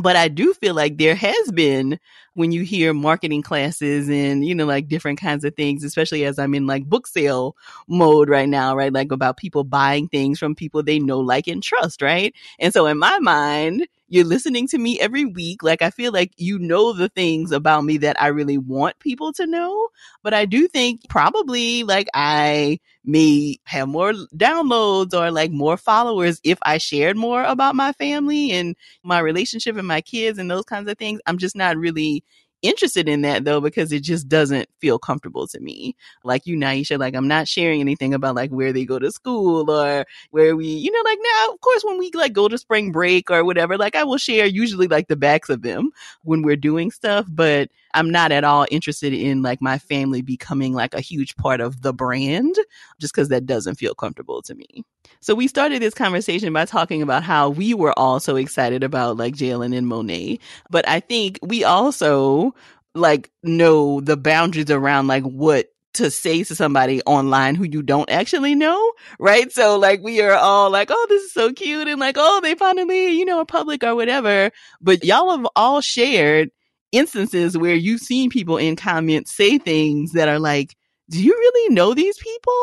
But 0.01 0.15
I 0.15 0.27
do 0.27 0.53
feel 0.53 0.75
like 0.75 0.97
there 0.97 1.15
has 1.15 1.51
been 1.51 1.99
when 2.37 2.51
you 2.51 2.61
hear 2.61 2.93
marketing 2.93 3.41
classes 3.41 4.07
and, 4.09 4.45
you 4.45 4.53
know, 4.53 4.67
like 4.67 4.87
different 4.87 5.19
kinds 5.19 5.43
of 5.43 5.55
things, 5.55 5.83
especially 5.83 6.23
as 6.23 6.37
I'm 6.37 6.53
in 6.53 6.67
like 6.67 6.85
book 6.85 7.07
sale 7.07 7.55
mode 7.87 8.29
right 8.29 8.47
now, 8.47 8.75
right? 8.75 8.93
Like 8.93 9.11
about 9.11 9.37
people 9.37 9.63
buying 9.63 10.07
things 10.07 10.37
from 10.37 10.53
people 10.53 10.83
they 10.83 10.99
know, 10.99 11.19
like, 11.19 11.47
and 11.47 11.63
trust, 11.63 12.03
right? 12.03 12.35
And 12.59 12.71
so 12.71 12.85
in 12.85 12.99
my 12.99 13.17
mind, 13.17 13.87
you're 14.07 14.23
listening 14.23 14.67
to 14.67 14.77
me 14.77 14.99
every 14.99 15.25
week. 15.25 15.63
Like, 15.63 15.81
I 15.81 15.89
feel 15.89 16.11
like 16.13 16.31
you 16.37 16.59
know 16.59 16.93
the 16.93 17.09
things 17.09 17.51
about 17.51 17.83
me 17.83 17.97
that 17.97 18.21
I 18.21 18.27
really 18.27 18.59
want 18.59 18.99
people 18.99 19.33
to 19.33 19.47
know. 19.47 19.89
But 20.23 20.33
I 20.35 20.45
do 20.45 20.67
think 20.67 21.01
probably 21.09 21.83
like 21.83 22.07
I 22.13 22.79
may 23.03 23.57
have 23.63 23.87
more 23.87 24.13
downloads 24.35 25.13
or 25.13 25.31
like 25.31 25.51
more 25.51 25.77
followers 25.77 26.39
if 26.43 26.59
I 26.63 26.77
shared 26.77 27.17
more 27.17 27.43
about 27.43 27.75
my 27.75 27.93
family 27.93 28.51
and 28.51 28.75
my 29.03 29.19
relationship 29.19 29.77
and 29.77 29.87
my 29.87 30.01
kids 30.01 30.37
and 30.37 30.51
those 30.51 30.65
kinds 30.65 30.89
of 30.89 30.97
things. 30.97 31.19
I'm 31.25 31.37
just 31.37 31.55
not 31.55 31.77
really 31.77 32.23
interested 32.61 33.07
in 33.07 33.21
that 33.21 33.45
though 33.45 33.61
because 33.61 33.91
it 33.91 34.01
just 34.03 34.27
doesn't 34.27 34.67
feel 34.79 34.99
comfortable 34.99 35.47
to 35.47 35.59
me. 35.59 35.95
Like 36.23 36.45
you, 36.45 36.57
Nyesha, 36.57 36.99
like 36.99 37.15
I'm 37.15 37.27
not 37.27 37.47
sharing 37.47 37.79
anything 37.81 38.13
about 38.13 38.35
like 38.35 38.49
where 38.51 38.73
they 38.73 38.85
go 38.85 38.99
to 38.99 39.11
school 39.11 39.69
or 39.69 40.05
where 40.31 40.55
we, 40.55 40.67
you 40.67 40.91
know, 40.91 41.01
like 41.09 41.19
now, 41.21 41.53
of 41.53 41.61
course, 41.61 41.83
when 41.83 41.97
we 41.97 42.11
like 42.13 42.33
go 42.33 42.47
to 42.47 42.57
spring 42.57 42.91
break 42.91 43.29
or 43.31 43.43
whatever, 43.43 43.77
like 43.77 43.95
I 43.95 44.03
will 44.03 44.17
share 44.17 44.45
usually 44.45 44.87
like 44.87 45.07
the 45.07 45.15
backs 45.15 45.49
of 45.49 45.61
them 45.61 45.91
when 46.23 46.41
we're 46.41 46.55
doing 46.55 46.91
stuff, 46.91 47.25
but 47.29 47.69
I'm 47.97 48.11
not 48.11 48.31
at 48.31 48.43
all 48.43 48.67
interested 48.69 49.11
in 49.11 49.41
like 49.41 49.59
my 49.59 49.79
family 49.79 50.21
becoming 50.21 50.73
like 50.73 50.93
a 50.93 51.01
huge 51.01 51.35
part 51.35 51.61
of 51.61 51.81
the 51.81 51.93
brand 51.93 52.55
just 52.99 53.11
because 53.13 53.29
that 53.29 53.47
doesn't 53.47 53.75
feel 53.75 53.95
comfortable 53.95 54.43
to 54.43 54.53
me. 54.53 54.83
So 55.19 55.33
we 55.33 55.47
started 55.47 55.81
this 55.81 55.95
conversation 55.95 56.53
by 56.53 56.65
talking 56.65 57.01
about 57.01 57.23
how 57.23 57.49
we 57.49 57.73
were 57.73 57.97
all 57.97 58.19
so 58.19 58.35
excited 58.35 58.83
about 58.83 59.17
like 59.17 59.33
Jalen 59.33 59.75
and 59.75 59.87
Monet. 59.87 60.39
But 60.69 60.87
I 60.87 60.99
think 60.99 61.39
we 61.41 61.63
also 61.63 62.53
like 62.93 63.31
know 63.41 63.99
the 63.99 64.15
boundaries 64.15 64.69
around 64.69 65.07
like 65.07 65.23
what 65.23 65.67
to 65.95 66.11
say 66.11 66.43
to 66.43 66.53
somebody 66.53 67.01
online 67.07 67.55
who 67.55 67.63
you 67.63 67.81
don't 67.81 68.11
actually 68.11 68.53
know, 68.53 68.93
right? 69.17 69.51
So 69.51 69.79
like 69.79 70.01
we 70.03 70.21
are 70.21 70.35
all 70.35 70.69
like, 70.69 70.89
oh, 70.91 71.05
this 71.09 71.23
is 71.23 71.33
so 71.33 71.51
cute 71.51 71.87
and 71.87 71.99
like, 71.99 72.15
oh, 72.19 72.41
they 72.43 72.53
finally, 72.53 73.09
you 73.17 73.25
know, 73.25 73.39
are 73.39 73.45
public 73.45 73.83
or 73.83 73.95
whatever. 73.95 74.51
But 74.79 75.03
y'all 75.03 75.35
have 75.35 75.47
all 75.55 75.81
shared 75.81 76.51
instances 76.97 77.57
where 77.57 77.75
you've 77.75 78.01
seen 78.01 78.29
people 78.29 78.57
in 78.57 78.75
comments 78.75 79.35
say 79.35 79.57
things 79.57 80.13
that 80.13 80.27
are 80.27 80.39
like, 80.39 80.75
do 81.09 81.23
you 81.23 81.31
really 81.31 81.73
know 81.73 81.93
these 81.93 82.17
people? 82.17 82.53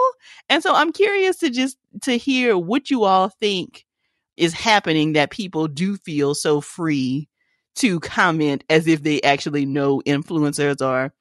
And 0.48 0.62
so 0.62 0.74
I'm 0.74 0.92
curious 0.92 1.38
to 1.38 1.50
just 1.50 1.78
to 2.02 2.18
hear 2.18 2.58
what 2.58 2.90
you 2.90 3.04
all 3.04 3.28
think 3.28 3.84
is 4.36 4.52
happening 4.52 5.12
that 5.12 5.30
people 5.30 5.68
do 5.68 5.96
feel 5.96 6.34
so 6.34 6.60
free 6.60 7.28
to 7.76 8.00
comment 8.00 8.64
as 8.68 8.86
if 8.86 9.02
they 9.02 9.20
actually 9.22 9.66
know 9.66 10.02
influencers 10.06 10.84
or 10.84 11.12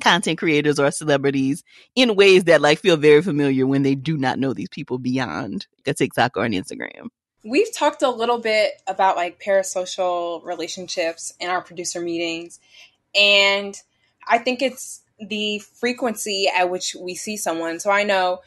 content 0.00 0.38
creators 0.38 0.78
or 0.78 0.90
celebrities 0.90 1.62
in 1.94 2.16
ways 2.16 2.44
that 2.44 2.60
like 2.60 2.78
feel 2.78 2.96
very 2.96 3.22
familiar 3.22 3.66
when 3.66 3.82
they 3.82 3.94
do 3.94 4.16
not 4.16 4.38
know 4.38 4.52
these 4.52 4.68
people 4.68 4.98
beyond 4.98 5.66
a 5.86 5.94
TikTok 5.94 6.36
or 6.36 6.44
an 6.44 6.52
Instagram. 6.52 7.08
We've 7.44 7.72
talked 7.74 8.02
a 8.02 8.10
little 8.10 8.38
bit 8.38 8.80
about 8.86 9.16
like 9.16 9.42
parasocial 9.42 10.44
relationships 10.44 11.34
in 11.40 11.50
our 11.50 11.60
producer 11.60 12.00
meetings 12.00 12.60
and 13.14 13.76
I 14.26 14.38
think 14.38 14.62
it's 14.62 15.02
the 15.18 15.58
frequency 15.58 16.48
at 16.48 16.70
which 16.70 16.96
we 16.98 17.14
see 17.14 17.36
someone. 17.36 17.80
So 17.80 17.90
I 17.90 18.04
know 18.04 18.40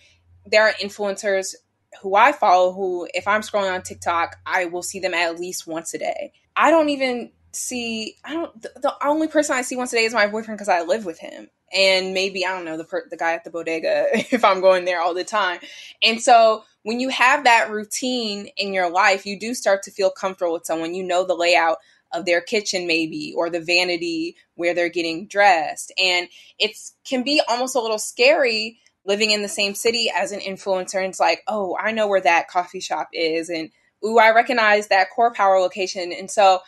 there 0.45 0.63
are 0.63 0.73
influencers 0.73 1.55
who 2.01 2.15
I 2.15 2.31
follow 2.31 2.73
who, 2.73 3.07
if 3.13 3.27
I'm 3.27 3.41
scrolling 3.41 3.73
on 3.73 3.81
TikTok, 3.81 4.37
I 4.45 4.65
will 4.65 4.83
see 4.83 4.99
them 4.99 5.13
at 5.13 5.39
least 5.39 5.67
once 5.67 5.93
a 5.93 5.97
day. 5.97 6.33
I 6.55 6.71
don't 6.71 6.89
even 6.89 7.31
see, 7.51 8.15
I 8.23 8.33
don't, 8.33 8.61
the, 8.61 8.71
the 8.81 8.95
only 9.05 9.27
person 9.27 9.55
I 9.55 9.61
see 9.61 9.75
once 9.75 9.93
a 9.93 9.95
day 9.95 10.03
is 10.03 10.13
my 10.13 10.27
boyfriend 10.27 10.57
because 10.57 10.69
I 10.69 10.83
live 10.83 11.05
with 11.05 11.19
him. 11.19 11.49
And 11.75 12.13
maybe, 12.13 12.45
I 12.45 12.55
don't 12.55 12.65
know, 12.65 12.77
the, 12.77 12.85
per, 12.85 13.05
the 13.09 13.17
guy 13.17 13.33
at 13.33 13.43
the 13.43 13.49
bodega 13.49 14.07
if 14.13 14.45
I'm 14.45 14.61
going 14.61 14.85
there 14.85 15.01
all 15.01 15.13
the 15.13 15.25
time. 15.25 15.59
And 16.01 16.21
so 16.21 16.63
when 16.83 16.99
you 16.99 17.09
have 17.09 17.43
that 17.43 17.69
routine 17.69 18.47
in 18.57 18.73
your 18.73 18.89
life, 18.89 19.25
you 19.25 19.39
do 19.39 19.53
start 19.53 19.83
to 19.83 19.91
feel 19.91 20.09
comfortable 20.09 20.53
with 20.53 20.65
someone. 20.65 20.95
You 20.95 21.03
know 21.03 21.25
the 21.25 21.35
layout 21.35 21.77
of 22.15 22.25
their 22.25 22.41
kitchen 22.41 22.87
maybe 22.87 23.33
or 23.35 23.49
the 23.49 23.59
vanity 23.59 24.35
where 24.55 24.73
they're 24.73 24.89
getting 24.89 25.27
dressed 25.27 25.91
and 26.01 26.27
it 26.57 26.71
can 27.03 27.23
be 27.23 27.41
almost 27.47 27.75
a 27.75 27.79
little 27.79 27.99
scary 27.99 28.79
living 29.05 29.31
in 29.31 29.41
the 29.41 29.47
same 29.47 29.75
city 29.75 30.09
as 30.15 30.31
an 30.31 30.39
influencer 30.39 30.95
and 30.95 31.07
it's 31.07 31.19
like 31.19 31.41
oh 31.47 31.75
i 31.79 31.91
know 31.91 32.07
where 32.07 32.21
that 32.21 32.47
coffee 32.47 32.79
shop 32.79 33.09
is 33.11 33.49
and 33.49 33.69
ooh 34.05 34.17
i 34.17 34.31
recognize 34.31 34.87
that 34.87 35.07
CorePower 35.15 35.59
location 35.59 36.13
and 36.13 36.31
so 36.31 36.59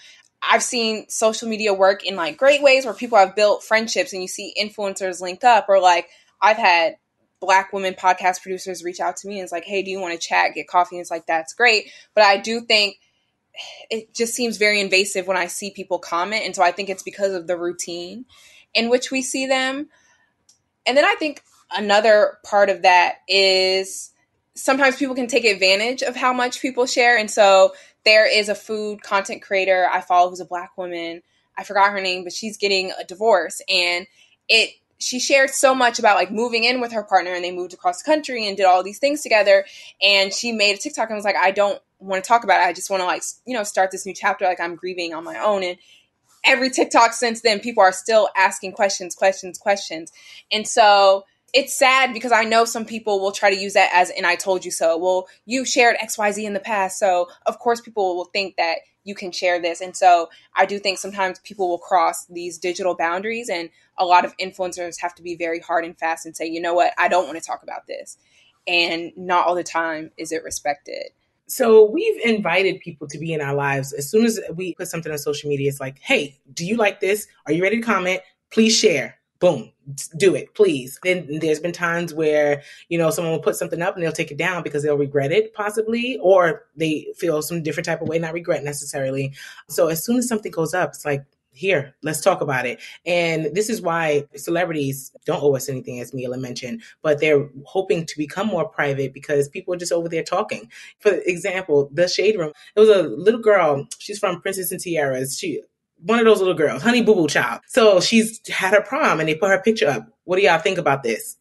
i've 0.42 0.64
seen 0.64 1.08
social 1.10 1.48
media 1.48 1.74
work 1.74 2.06
in 2.06 2.16
like 2.16 2.38
great 2.38 2.62
ways 2.62 2.86
where 2.86 2.94
people 2.94 3.18
have 3.18 3.36
built 3.36 3.64
friendships 3.64 4.14
and 4.14 4.22
you 4.22 4.28
see 4.28 4.54
influencers 4.62 5.22
link 5.22 5.44
up 5.44 5.66
or 5.70 5.80
like 5.80 6.08
i've 6.42 6.58
had 6.58 6.98
black 7.40 7.72
women 7.72 7.94
podcast 7.94 8.42
producers 8.42 8.84
reach 8.84 9.00
out 9.00 9.16
to 9.16 9.28
me 9.28 9.36
and 9.36 9.44
it's 9.44 9.52
like 9.52 9.66
hey 9.66 9.84
do 9.84 9.92
you 9.92 10.00
want 10.00 10.14
to 10.14 10.28
chat 10.28 10.54
get 10.54 10.68
coffee 10.68 10.96
and 10.96 11.02
it's 11.02 11.12
like 11.12 11.26
that's 11.26 11.54
great 11.54 11.92
but 12.16 12.24
i 12.24 12.38
do 12.38 12.62
think 12.62 12.98
it 13.90 14.14
just 14.14 14.34
seems 14.34 14.58
very 14.58 14.80
invasive 14.80 15.28
when 15.28 15.38
I 15.38 15.48
see 15.48 15.72
people 15.72 16.00
comment. 16.00 16.46
And 16.46 16.56
so 16.56 16.64
I 16.64 16.72
think 16.72 16.90
it's 16.90 17.04
because 17.04 17.34
of 17.34 17.48
the 17.48 17.58
routine 17.58 18.26
in 18.74 18.90
which 18.90 19.12
we 19.12 19.22
see 19.22 19.48
them. 19.48 19.90
And 20.86 20.98
then 20.98 21.06
I 21.06 21.16
think 21.20 21.44
another 21.76 22.38
part 22.44 22.70
of 22.70 22.84
that 22.84 23.18
is 23.28 24.12
sometimes 24.56 24.98
people 24.98 25.16
can 25.16 25.28
take 25.28 25.46
advantage 25.46 26.02
of 26.02 26.16
how 26.16 26.34
much 26.34 26.62
people 26.62 26.86
share. 26.86 27.18
And 27.18 27.30
so 27.30 27.74
there 28.08 28.26
is 28.26 28.48
a 28.48 28.56
food 28.56 29.04
content 29.04 29.42
creator 29.42 29.86
I 29.92 30.00
follow 30.00 30.30
who's 30.30 30.40
a 30.40 30.46
black 30.46 30.78
woman. 30.78 31.22
I 31.58 31.66
forgot 31.66 31.92
her 31.92 32.00
name, 32.00 32.24
but 32.24 32.32
she's 32.32 32.56
getting 32.56 32.94
a 32.98 33.04
divorce. 33.04 33.62
And 33.68 34.08
it 34.48 34.70
she 34.98 35.20
shared 35.20 35.50
so 35.50 35.76
much 35.76 36.00
about 36.00 36.16
like 36.16 36.32
moving 36.32 36.64
in 36.64 36.80
with 36.80 36.94
her 36.94 37.04
partner 37.04 37.34
and 37.34 37.44
they 37.44 37.52
moved 37.52 37.74
across 37.74 38.02
the 38.02 38.10
country 38.10 38.48
and 38.48 38.56
did 38.56 38.66
all 38.66 38.82
these 38.82 38.98
things 38.98 39.22
together 39.22 39.66
and 40.02 40.34
she 40.34 40.52
made 40.52 40.74
a 40.74 40.80
tiktok 40.80 41.08
and 41.10 41.16
was 41.16 41.24
like 41.24 41.36
i 41.36 41.52
don't 41.52 41.80
want 42.00 42.24
to 42.24 42.28
talk 42.28 42.44
about 42.44 42.62
it 42.62 42.64
i 42.64 42.74
just 42.74 42.90
want 42.90 43.00
to 43.00 43.06
like 43.06 43.22
you 43.46 43.54
know 43.54 43.62
start 43.62 43.92
this 43.92 44.08
new 44.08 44.14
chapter 44.14 44.46
like 44.46 44.60
i'm 44.60 44.76
grieving 44.76 45.14
on 45.14 45.24
my 45.24 45.38
own 45.38 45.64
and 45.64 45.78
every 46.44 46.72
tiktok 46.72 47.14
since 47.14 47.42
then 47.42 47.60
people 47.60 47.84
are 47.84 47.92
still 47.92 48.28
asking 48.36 48.72
questions 48.72 49.14
questions 49.14 49.60
questions 49.60 50.12
and 50.52 50.68
so 50.68 51.24
it's 51.54 51.78
sad 51.78 52.14
because 52.14 52.32
I 52.32 52.44
know 52.44 52.66
some 52.66 52.86
people 52.86 53.20
will 53.20 53.32
try 53.32 53.50
to 53.50 53.60
use 53.60 53.74
that 53.74 53.90
as, 53.94 54.10
and 54.10 54.26
I 54.26 54.36
told 54.36 54.66
you 54.66 54.72
so. 54.72 54.98
Well, 54.98 55.28
you 55.46 55.66
shared 55.66 55.98
XYZ 55.98 56.44
in 56.44 56.54
the 56.54 56.60
past. 56.60 57.00
So, 57.00 57.30
of 57.46 57.60
course, 57.60 57.82
people 57.82 58.16
will 58.16 58.26
think 58.26 58.58
that 58.58 58.80
you 59.06 59.16
can 59.16 59.32
share 59.32 59.62
this. 59.62 59.80
And 59.80 59.96
so, 59.96 60.30
I 60.56 60.66
do 60.66 60.78
think 60.78 60.98
sometimes 60.98 61.40
people 61.40 61.70
will 61.70 61.78
cross 61.78 62.26
these 62.26 62.58
digital 62.58 62.96
boundaries, 62.96 63.50
and 63.50 63.70
a 63.98 64.06
lot 64.06 64.26
of 64.26 64.36
influencers 64.38 65.00
have 65.00 65.16
to 65.16 65.24
be 65.24 65.36
very 65.36 65.60
hard 65.60 65.86
and 65.86 65.98
fast 65.98 66.26
and 66.26 66.36
say, 66.36 66.46
you 66.46 66.62
know 66.62 66.74
what, 66.74 66.94
I 66.98 67.08
don't 67.08 67.26
want 67.26 67.38
to 67.38 67.44
talk 67.44 67.64
about 67.64 67.88
this. 67.88 68.18
And 68.68 69.14
not 69.16 69.48
all 69.48 69.56
the 69.56 69.64
time 69.64 70.12
is 70.18 70.34
it 70.34 70.44
respected. 70.44 71.12
So 71.50 71.90
we've 71.90 72.20
invited 72.26 72.82
people 72.82 73.08
to 73.08 73.18
be 73.18 73.32
in 73.32 73.40
our 73.40 73.56
lives. 73.56 73.94
As 73.94 74.10
soon 74.10 74.26
as 74.26 74.38
we 74.54 74.76
put 74.76 74.90
something 74.90 75.10
on 75.10 75.18
social 75.18 75.50
media, 75.50 75.70
it's 75.70 75.80
like, 75.80 75.98
hey, 76.00 76.38
do 76.54 76.66
you 76.66 76.76
like 76.76 77.00
this? 77.00 77.26
Are 77.46 77.54
you 77.54 77.64
ready 77.64 77.78
to 77.78 77.82
comment? 77.82 78.20
Please 78.52 78.78
share 78.78 79.18
boom 79.40 79.72
do 80.18 80.36
it 80.36 80.54
please. 80.54 81.00
Then 81.04 81.40
there's 81.40 81.60
been 81.60 81.72
times 81.72 82.14
where 82.14 82.62
you 82.90 82.98
know 82.98 83.10
someone 83.10 83.34
will 83.34 83.42
put 83.42 83.56
something 83.56 83.82
up 83.82 83.96
and 83.96 84.04
they'll 84.04 84.12
take 84.12 84.32
it 84.32 84.38
down 84.38 84.64
because 84.64 84.84
they'll 84.84 84.98
regret 84.98 85.32
it 85.32 85.54
possibly 85.54 86.18
or 86.22 86.66
they 86.76 87.08
feel 87.16 87.42
some 87.42 87.64
different 87.64 87.86
type 87.86 88.02
of 88.02 88.08
way 88.08 88.20
not 88.20 88.34
regret 88.34 88.64
necessarily. 88.64 89.34
So 89.70 89.88
as 89.88 90.04
soon 90.04 90.18
as 90.18 90.28
something 90.28 90.52
goes 90.52 90.74
up 90.74 90.90
it's 90.90 91.06
like 91.06 91.24
here 91.52 91.96
let's 92.04 92.22
talk 92.22 92.42
about 92.42 92.66
it. 92.66 92.80
And 93.06 93.56
this 93.56 93.70
is 93.70 93.82
why 93.82 94.26
celebrities 94.36 95.12
don't 95.26 95.42
owe 95.42 95.56
us 95.56 95.70
anything 95.70 96.00
as 96.00 96.12
Miela 96.12 96.40
mentioned 96.40 96.82
but 97.02 97.20
they're 97.20 97.50
hoping 97.66 98.06
to 98.06 98.18
become 98.18 98.48
more 98.48 98.68
private 98.68 99.14
because 99.14 99.50
people 99.50 99.74
are 99.74 99.78
just 99.78 99.94
over 99.94 100.10
there 100.10 100.24
talking. 100.24 100.70
For 101.00 101.14
example 101.26 101.90
the 101.94 102.08
shade 102.08 102.38
room 102.38 102.52
it 102.76 102.80
was 102.80 102.90
a 102.90 103.04
little 103.04 103.42
girl 103.42 103.88
she's 104.00 104.20
from 104.20 104.42
princess 104.42 104.72
and 104.72 104.82
tiaras. 104.82 105.38
She 105.40 105.62
one 106.00 106.20
of 106.20 106.26
those 106.26 106.40
little 106.40 106.54
girls, 106.54 106.82
Honey 106.82 107.02
Boo 107.02 107.16
Boo 107.16 107.28
Child. 107.28 107.62
So 107.68 108.00
she's 108.00 108.40
had 108.48 108.74
her 108.74 108.82
prom 108.82 109.20
and 109.20 109.28
they 109.28 109.36
put 109.36 109.50
her 109.50 109.62
picture 109.62 109.88
up. 109.88 110.08
What 110.26 110.38
do 110.38 110.44
y'all 110.44 110.60
think 110.60 110.78
about 110.78 111.04
this? 111.04 111.38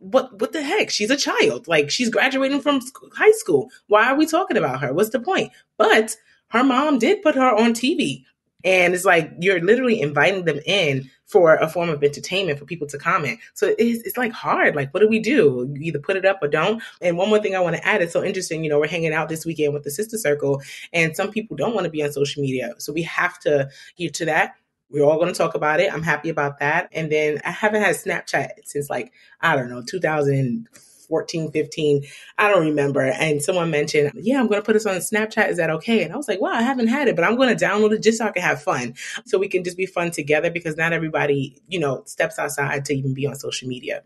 What 0.00 0.40
what 0.40 0.52
the 0.52 0.62
heck? 0.62 0.90
She's 0.90 1.10
a 1.10 1.16
child. 1.16 1.68
Like 1.68 1.90
she's 1.90 2.10
graduating 2.10 2.60
from 2.60 2.80
high 3.14 3.32
school. 3.32 3.70
Why 3.86 4.10
are 4.10 4.16
we 4.16 4.26
talking 4.26 4.56
about 4.56 4.80
her? 4.80 4.92
What's 4.92 5.10
the 5.10 5.20
point? 5.20 5.52
But 5.78 6.16
her 6.48 6.64
mom 6.64 6.98
did 6.98 7.22
put 7.22 7.34
her 7.34 7.54
on 7.54 7.74
TV. 7.74 8.24
And 8.64 8.94
it's 8.94 9.04
like 9.04 9.30
you're 9.38 9.60
literally 9.60 10.00
inviting 10.00 10.44
them 10.46 10.60
in 10.64 11.10
for 11.26 11.56
a 11.56 11.68
form 11.68 11.88
of 11.90 12.02
entertainment 12.02 12.58
for 12.58 12.64
people 12.64 12.86
to 12.86 12.98
comment. 12.98 13.38
So 13.54 13.74
it's, 13.78 14.02
it's 14.06 14.16
like 14.16 14.32
hard. 14.32 14.76
Like, 14.76 14.92
what 14.92 15.00
do 15.00 15.08
we 15.08 15.20
do? 15.20 15.72
You 15.74 15.88
either 15.88 15.98
put 15.98 16.16
it 16.16 16.24
up 16.24 16.38
or 16.42 16.48
don't. 16.48 16.82
And 17.00 17.16
one 17.16 17.28
more 17.28 17.40
thing 17.40 17.54
I 17.54 17.60
want 17.60 17.76
to 17.76 17.86
add, 17.86 18.02
it's 18.02 18.12
so 18.12 18.22
interesting. 18.22 18.64
You 18.64 18.70
know, 18.70 18.78
we're 18.78 18.88
hanging 18.88 19.12
out 19.12 19.28
this 19.28 19.44
weekend 19.46 19.74
with 19.74 19.84
the 19.84 19.90
Sister 19.90 20.18
Circle, 20.18 20.62
and 20.92 21.16
some 21.16 21.30
people 21.30 21.56
don't 21.56 21.74
want 21.74 21.84
to 21.84 21.90
be 21.90 22.02
on 22.02 22.12
social 22.12 22.42
media. 22.42 22.74
So 22.78 22.92
we 22.92 23.02
have 23.02 23.38
to 23.40 23.68
get 23.96 24.14
to 24.14 24.26
that. 24.26 24.54
We're 24.90 25.04
all 25.04 25.18
going 25.18 25.32
to 25.32 25.36
talk 25.36 25.54
about 25.54 25.80
it. 25.80 25.92
I'm 25.92 26.02
happy 26.02 26.28
about 26.28 26.60
that. 26.60 26.88
And 26.92 27.10
then 27.10 27.40
I 27.44 27.50
haven't 27.50 27.82
had 27.82 27.96
Snapchat 27.96 28.50
since 28.64 28.88
like, 28.88 29.12
I 29.40 29.56
don't 29.56 29.68
know, 29.68 29.82
2000 29.82 30.68
14, 31.06 31.50
15. 31.50 32.04
I 32.38 32.50
don't 32.50 32.66
remember. 32.66 33.02
And 33.02 33.42
someone 33.42 33.70
mentioned, 33.70 34.12
yeah, 34.14 34.38
I'm 34.38 34.48
going 34.48 34.60
to 34.60 34.64
put 34.64 34.74
this 34.74 34.86
on 34.86 34.96
Snapchat. 34.96 35.48
Is 35.48 35.56
that 35.58 35.70
okay? 35.70 36.02
And 36.02 36.12
I 36.12 36.16
was 36.16 36.28
like, 36.28 36.40
wow, 36.40 36.52
I 36.52 36.62
haven't 36.62 36.88
had 36.88 37.08
it, 37.08 37.16
but 37.16 37.24
I'm 37.24 37.36
going 37.36 37.56
to 37.56 37.64
download 37.64 37.92
it 37.92 38.02
just 38.02 38.18
so 38.18 38.26
I 38.26 38.30
can 38.30 38.42
have 38.42 38.62
fun. 38.62 38.94
So 39.26 39.38
we 39.38 39.48
can 39.48 39.64
just 39.64 39.76
be 39.76 39.86
fun 39.86 40.10
together 40.10 40.50
because 40.50 40.76
not 40.76 40.92
everybody, 40.92 41.62
you 41.68 41.78
know, 41.78 42.02
steps 42.06 42.38
outside 42.38 42.84
to 42.86 42.94
even 42.94 43.14
be 43.14 43.26
on 43.26 43.34
social 43.36 43.68
media. 43.68 44.02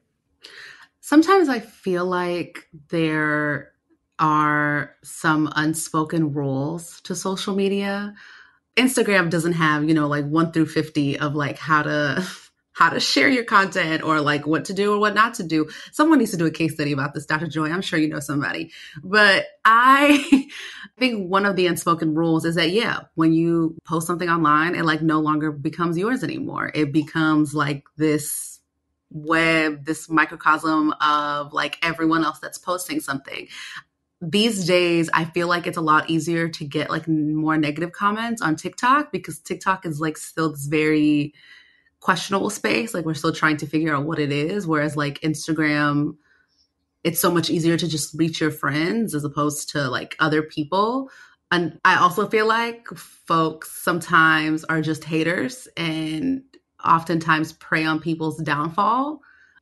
Sometimes 1.01 1.49
I 1.49 1.61
feel 1.61 2.05
like 2.05 2.69
there 2.91 3.73
are 4.19 4.95
some 5.03 5.51
unspoken 5.55 6.33
rules 6.33 7.01
to 7.03 7.15
social 7.15 7.55
media. 7.55 8.15
Instagram 8.77 9.31
doesn't 9.31 9.53
have, 9.53 9.89
you 9.89 9.95
know, 9.95 10.07
like 10.07 10.27
1 10.27 10.53
through 10.53 10.67
50 10.67 11.19
of 11.19 11.35
like 11.35 11.59
how 11.59 11.83
to 11.83 12.27
how 12.79 12.91
to 12.91 13.01
share 13.01 13.29
your 13.29 13.43
content 13.43 14.05
or 14.05 14.21
like 14.21 14.47
what 14.47 14.67
to 14.67 14.73
do 14.73 14.95
or 14.95 15.01
what 15.01 15.13
not 15.13 15.35
to 15.35 15.43
do. 15.43 15.69
Someone 15.91 16.21
needs 16.21 16.31
to 16.31 16.37
do 16.37 16.47
a 16.47 16.51
case 16.51 16.75
study 16.75 16.93
about 16.93 17.13
this, 17.13 17.27
Dr. 17.27 17.49
Joy. 17.49 17.73
I'm 17.73 17.83
sure 17.83 17.99
you 17.99 18.09
know 18.09 18.21
somebody. 18.21 18.71
But 19.03 19.47
I 19.65 20.49
think 20.97 21.29
one 21.29 21.45
of 21.45 21.57
the 21.57 21.67
unspoken 21.67 22.15
rules 22.15 22.45
is 22.45 22.55
that, 22.55 22.71
yeah, 22.71 23.01
when 23.17 23.33
you 23.33 23.77
post 23.85 24.07
something 24.07 24.29
online, 24.29 24.77
it 24.77 24.85
like 24.85 25.03
no 25.03 25.19
longer 25.19 25.51
becomes 25.51 25.99
yours 25.99 26.23
anymore. 26.23 26.71
It 26.73 26.93
becomes 26.93 27.53
like 27.53 27.83
this 27.97 28.61
web, 29.11 29.85
this 29.85 30.09
microcosm 30.09 30.95
of 31.01 31.53
like 31.53 31.79
everyone 31.83 32.25
else 32.25 32.39
that's 32.39 32.59
posting 32.59 33.01
something 33.01 33.49
these 34.21 34.67
days 34.67 35.09
i 35.15 35.25
feel 35.25 35.47
like 35.47 35.69
it's 35.69 35.77
a 35.77 35.81
lot 35.81 36.11
easier 36.11 36.49
to 36.49 36.65
get 36.65 36.91
like 36.91 37.07
more 37.07 37.57
negative 37.57 37.93
comments 37.93 38.43
on 38.43 38.57
tiktok 38.57 39.13
because 39.13 39.39
tiktok 39.39 39.87
is 39.87 40.01
like 40.01 40.17
still 40.17 40.51
this 40.51 40.67
very 40.67 41.33
questionable 42.01 42.51
space. 42.51 42.95
Like 42.95 43.05
we're 43.05 43.15
still 43.15 43.33
trying 43.33 43.57
to 43.59 43.67
figure 43.67 43.95
out 43.95 44.05
what 44.05 44.19
it 44.19 44.33
is. 44.33 44.67
Whereas 44.67 44.97
like 44.97 45.21
Instagram, 45.21 46.17
it's 47.05 47.21
so 47.21 47.31
much 47.31 47.51
easier 47.51 47.77
to 47.77 47.89
just 47.89 48.15
reach 48.19 48.41
your 48.41 48.51
friends 48.51 49.15
as 49.15 49.25
opposed 49.25 49.71
to 49.71 49.89
like 49.89 50.17
other 50.19 50.43
people. 50.43 51.11
And 51.51 51.79
I 51.85 51.97
also 51.97 52.29
feel 52.29 52.47
like 52.47 52.89
folks 52.89 53.71
sometimes 53.83 54.65
are 54.65 54.83
just 54.83 55.05
haters 55.05 55.67
and 55.77 56.43
oftentimes 56.85 57.55
prey 57.55 57.85
on 57.85 58.01
people's 58.01 58.39
downfall. 58.43 59.21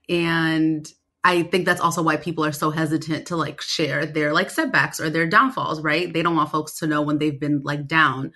And 0.08 0.86
I 1.24 1.42
think 1.42 1.64
that's 1.64 1.80
also 1.80 2.02
why 2.02 2.16
people 2.16 2.44
are 2.44 2.52
so 2.52 2.70
hesitant 2.70 3.26
to 3.28 3.36
like 3.36 3.60
share 3.60 4.06
their 4.06 4.32
like 4.32 4.50
setbacks 4.50 5.00
or 5.00 5.10
their 5.10 5.26
downfalls, 5.26 5.80
right? 5.80 6.12
They 6.12 6.22
don't 6.22 6.36
want 6.36 6.50
folks 6.50 6.78
to 6.78 6.86
know 6.86 7.02
when 7.02 7.18
they've 7.18 7.38
been 7.38 7.62
like 7.64 7.86
down. 7.86 8.32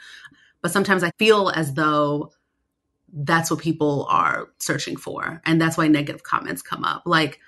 But 0.62 0.72
sometimes 0.72 1.02
I 1.02 1.10
feel 1.18 1.50
as 1.50 1.74
though 1.74 2.32
that's 3.12 3.50
what 3.50 3.60
people 3.60 4.06
are 4.08 4.48
searching 4.58 4.96
for. 4.96 5.40
And 5.44 5.60
that's 5.60 5.76
why 5.76 5.88
negative 5.88 6.22
comments 6.22 6.62
come 6.62 6.84
up. 6.84 7.02
Like 7.06 7.40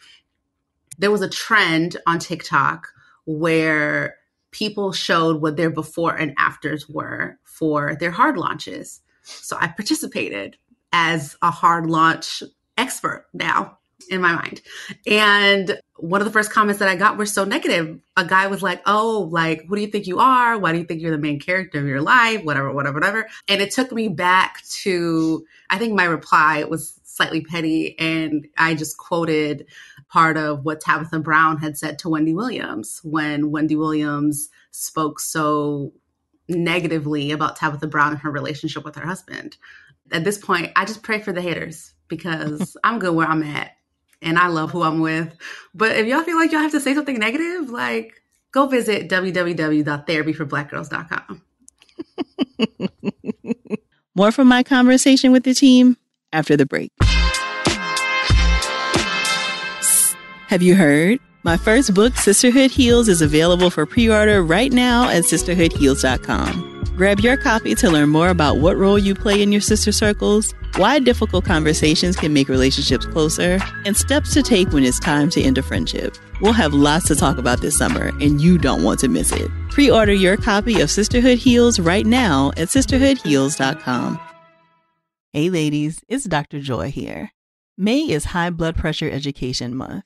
there 0.99 1.11
was 1.11 1.23
a 1.23 1.29
trend 1.29 1.97
on 2.07 2.19
TikTok 2.19 2.89
where 3.25 4.17
people 4.51 4.93
showed 4.93 5.41
what 5.41 5.57
their 5.57 5.71
before 5.71 6.15
and 6.15 6.35
afters 6.39 6.89
were 6.89 7.39
for 7.45 7.97
their 7.97 8.11
hard 8.11 8.37
launches. 8.37 9.01
So 9.23 9.57
I 9.59 9.69
participated 9.69 10.57
as 10.93 11.37
a 11.43 11.51
hard 11.51 11.87
launch 11.87 12.43
expert 12.77 13.27
now 13.33 13.79
in 14.09 14.21
my 14.21 14.35
mind. 14.35 14.61
And 15.07 15.81
one 15.97 16.21
of 16.21 16.25
the 16.25 16.33
first 16.33 16.51
comments 16.51 16.81
that 16.81 16.89
I 16.89 16.97
got 16.97 17.17
were 17.17 17.27
so 17.27 17.45
negative. 17.45 18.01
A 18.17 18.25
guy 18.25 18.49
was 18.49 18.63
like, 18.63 18.83
Oh, 18.87 19.29
like, 19.31 19.65
who 19.67 19.77
do 19.77 19.83
you 19.83 19.89
think 19.89 20.07
you 20.07 20.19
are? 20.19 20.59
Why 20.59 20.73
do 20.73 20.79
you 20.79 20.85
think 20.85 21.01
you're 21.01 21.11
the 21.11 21.19
main 21.19 21.39
character 21.39 21.79
of 21.79 21.87
your 21.87 22.03
life? 22.03 22.45
Whatever, 22.45 22.73
whatever, 22.73 22.95
whatever. 22.95 23.29
And 23.49 23.63
it 23.63 23.71
took 23.71 23.93
me 23.93 24.09
back 24.09 24.63
to, 24.83 25.45
I 25.71 25.79
think 25.79 25.95
my 25.95 26.05
reply 26.05 26.65
was 26.65 27.01
slightly 27.05 27.43
petty. 27.43 27.99
And 27.99 28.49
I 28.59 28.75
just 28.75 28.99
quoted 28.99 29.67
part 30.09 30.37
of 30.37 30.65
what 30.65 30.81
Tabitha 30.81 31.21
Brown 31.21 31.59
had 31.59 31.79
said 31.79 31.99
to 32.01 32.09
Wendy 32.09 32.35
Williams 32.35 33.01
when 33.05 33.51
Wendy 33.51 33.77
Williams 33.77 34.49
spoke 34.73 35.21
so 35.21 35.93
negatively 36.49 37.31
about 37.31 37.57
Tabitha 37.57 37.87
Brown 37.87 38.13
and 38.13 38.21
her 38.21 38.31
relationship 38.31 38.85
with 38.85 38.97
her 38.97 39.07
husband. 39.07 39.57
At 40.11 40.25
this 40.25 40.39
point, 40.39 40.73
I 40.77 40.85
just 40.85 41.03
pray 41.03 41.21
for 41.21 41.33
the 41.33 41.41
haters 41.41 41.95
because 42.09 42.77
I'm 42.85 42.99
good 42.99 43.15
where 43.15 43.27
I'm 43.27 43.43
at 43.43 43.73
and 44.23 44.39
I 44.39 44.47
love 44.47 44.71
who 44.71 44.83
I'm 44.83 45.01
with. 45.01 45.37
But 45.75 45.97
if 45.97 46.07
y'all 46.07 46.23
feel 46.23 46.37
like 46.37 46.53
y'all 46.53 46.63
have 46.63 46.71
to 46.73 46.81
say 46.81 46.95
something 46.95 47.19
negative, 47.19 47.69
like 47.71 48.23
go 48.53 48.67
visit 48.67 49.11
www.therapyforblackgirls.com. 49.11 51.43
More 54.15 54.31
from 54.31 54.47
my 54.49 54.63
conversation 54.63 55.33
with 55.33 55.45
the 55.45 55.55
team 55.55 55.97
after 56.33 56.55
the 56.57 56.67
break. 56.67 56.93
Have 60.49 60.63
you 60.63 60.75
heard? 60.75 61.19
My 61.45 61.57
first 61.57 61.95
book, 61.95 62.17
Sisterhood 62.17 62.71
Heals, 62.71 63.09
is 63.09 63.23
available 63.23 63.71
for 63.71 63.87
pre 63.87 64.09
order 64.09 64.43
right 64.43 64.71
now 64.71 65.09
at 65.09 65.25
sisterhoodheals.com. 65.25 66.72
Grab 67.03 67.19
your 67.19 67.37
copy 67.37 67.75
to 67.75 67.91
learn 67.91 68.11
more 68.11 68.29
about 68.29 68.59
what 68.59 68.77
role 68.77 68.97
you 68.97 69.13
play 69.13 69.43
in 69.43 69.51
your 69.51 69.61
sister 69.61 69.91
circles, 69.91 70.55
why 70.77 71.01
difficult 71.01 71.45
conversations 71.45 72.15
can 72.15 72.33
make 72.33 72.49
relationships 72.49 73.07
closer, 73.07 73.59
and 73.85 73.97
steps 73.97 74.33
to 74.35 74.41
take 74.41 74.69
when 74.69 74.85
it's 74.85 75.01
time 75.01 75.29
to 75.31 75.43
end 75.43 75.59
a 75.59 75.65
friendship. 75.65 76.17
We'll 76.41 76.53
have 76.53 76.75
lots 76.75 77.09
to 77.09 77.17
talk 77.17 77.39
about 77.39 77.61
this 77.61 77.77
summer, 77.77 78.13
and 78.21 78.41
you 78.41 78.57
don't 78.57 78.85
want 78.85 79.01
to 79.01 79.09
miss 79.09 79.33
it. 79.33 79.51
Pre 79.69 79.91
order 79.91 80.13
your 80.13 80.37
copy 80.37 80.81
of 80.81 80.93
Sisterhood 80.93 81.39
Heals 81.39 81.81
right 81.81 82.07
now 82.07 82.53
at 82.57 82.69
sisterhoodheals.com. 82.69 84.21
Hey, 85.33 85.51
ladies, 85.51 86.05
it's 86.07 86.27
Dr. 86.27 86.61
Joy 86.61 86.93
here. 86.93 87.33
May 87.77 88.09
is 88.09 88.27
High 88.27 88.51
Blood 88.51 88.77
Pressure 88.77 89.11
Education 89.11 89.75
Month. 89.75 90.05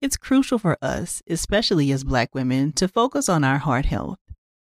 It's 0.00 0.16
crucial 0.16 0.58
for 0.58 0.78
us, 0.80 1.22
especially 1.28 1.92
as 1.92 2.04
Black 2.04 2.34
women, 2.34 2.72
to 2.72 2.88
focus 2.88 3.28
on 3.28 3.44
our 3.44 3.58
heart 3.58 3.84
health. 3.84 4.18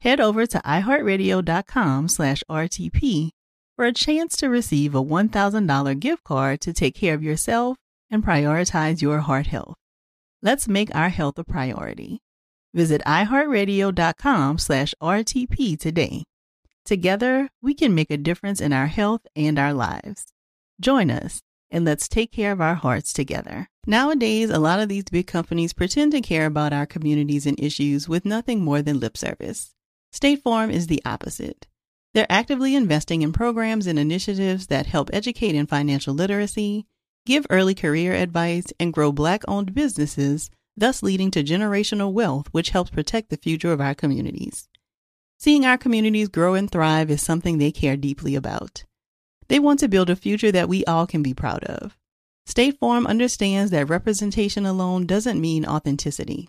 head 0.00 0.20
over 0.20 0.46
to 0.46 0.58
iheartradio.com 0.60 2.08
slash 2.08 2.42
RTP 2.50 3.30
for 3.76 3.84
a 3.84 3.92
chance 3.92 4.36
to 4.36 4.48
receive 4.48 4.94
a 4.94 5.02
$1,000 5.02 6.00
gift 6.00 6.24
card 6.24 6.60
to 6.60 6.72
take 6.72 6.94
care 6.94 7.14
of 7.14 7.22
yourself 7.22 7.76
and 8.10 8.24
prioritize 8.24 9.02
your 9.02 9.20
heart 9.20 9.46
health. 9.46 9.76
Let's 10.42 10.68
make 10.68 10.94
our 10.94 11.08
health 11.08 11.38
a 11.38 11.44
priority. 11.44 12.20
Visit 12.74 13.02
iheartradio.com 13.06 14.58
slash 14.58 14.94
RTP 15.02 15.78
today. 15.78 16.24
Together, 16.84 17.48
we 17.60 17.74
can 17.74 17.94
make 17.94 18.10
a 18.10 18.16
difference 18.16 18.60
in 18.60 18.72
our 18.72 18.86
health 18.86 19.26
and 19.36 19.58
our 19.58 19.72
lives. 19.72 20.26
Join 20.80 21.10
us 21.10 21.40
and 21.70 21.84
let's 21.84 22.08
take 22.08 22.32
care 22.32 22.52
of 22.52 22.60
our 22.60 22.74
hearts 22.74 23.12
together. 23.12 23.68
Nowadays, 23.86 24.50
a 24.50 24.58
lot 24.58 24.80
of 24.80 24.88
these 24.88 25.04
big 25.04 25.26
companies 25.26 25.72
pretend 25.72 26.12
to 26.12 26.20
care 26.20 26.46
about 26.46 26.72
our 26.72 26.86
communities 26.86 27.46
and 27.46 27.58
issues 27.60 28.08
with 28.08 28.24
nothing 28.24 28.62
more 28.62 28.82
than 28.82 29.00
lip 29.00 29.16
service. 29.16 29.74
State 30.10 30.42
Farm 30.42 30.70
is 30.70 30.86
the 30.86 31.02
opposite. 31.04 31.66
They're 32.14 32.26
actively 32.30 32.74
investing 32.74 33.22
in 33.22 33.32
programs 33.32 33.86
and 33.86 33.98
initiatives 33.98 34.68
that 34.68 34.86
help 34.86 35.10
educate 35.12 35.54
in 35.54 35.66
financial 35.66 36.14
literacy, 36.14 36.86
give 37.26 37.46
early 37.50 37.74
career 37.74 38.14
advice, 38.14 38.72
and 38.80 38.92
grow 38.92 39.12
Black 39.12 39.42
owned 39.46 39.74
businesses, 39.74 40.50
thus 40.76 41.02
leading 41.02 41.30
to 41.32 41.44
generational 41.44 42.12
wealth, 42.12 42.48
which 42.52 42.70
helps 42.70 42.90
protect 42.90 43.28
the 43.28 43.36
future 43.36 43.70
of 43.70 43.80
our 43.80 43.94
communities. 43.94 44.68
Seeing 45.38 45.66
our 45.66 45.78
communities 45.78 46.28
grow 46.28 46.54
and 46.54 46.70
thrive 46.70 47.10
is 47.10 47.22
something 47.22 47.58
they 47.58 47.70
care 47.70 47.96
deeply 47.96 48.34
about. 48.34 48.84
They 49.48 49.58
want 49.58 49.78
to 49.80 49.88
build 49.88 50.10
a 50.10 50.16
future 50.16 50.50
that 50.50 50.68
we 50.68 50.84
all 50.86 51.06
can 51.06 51.22
be 51.22 51.34
proud 51.34 51.64
of. 51.64 51.96
State 52.46 52.78
Farm 52.80 53.06
understands 53.06 53.70
that 53.70 53.88
representation 53.90 54.64
alone 54.64 55.06
doesn't 55.06 55.40
mean 55.40 55.66
authenticity 55.66 56.48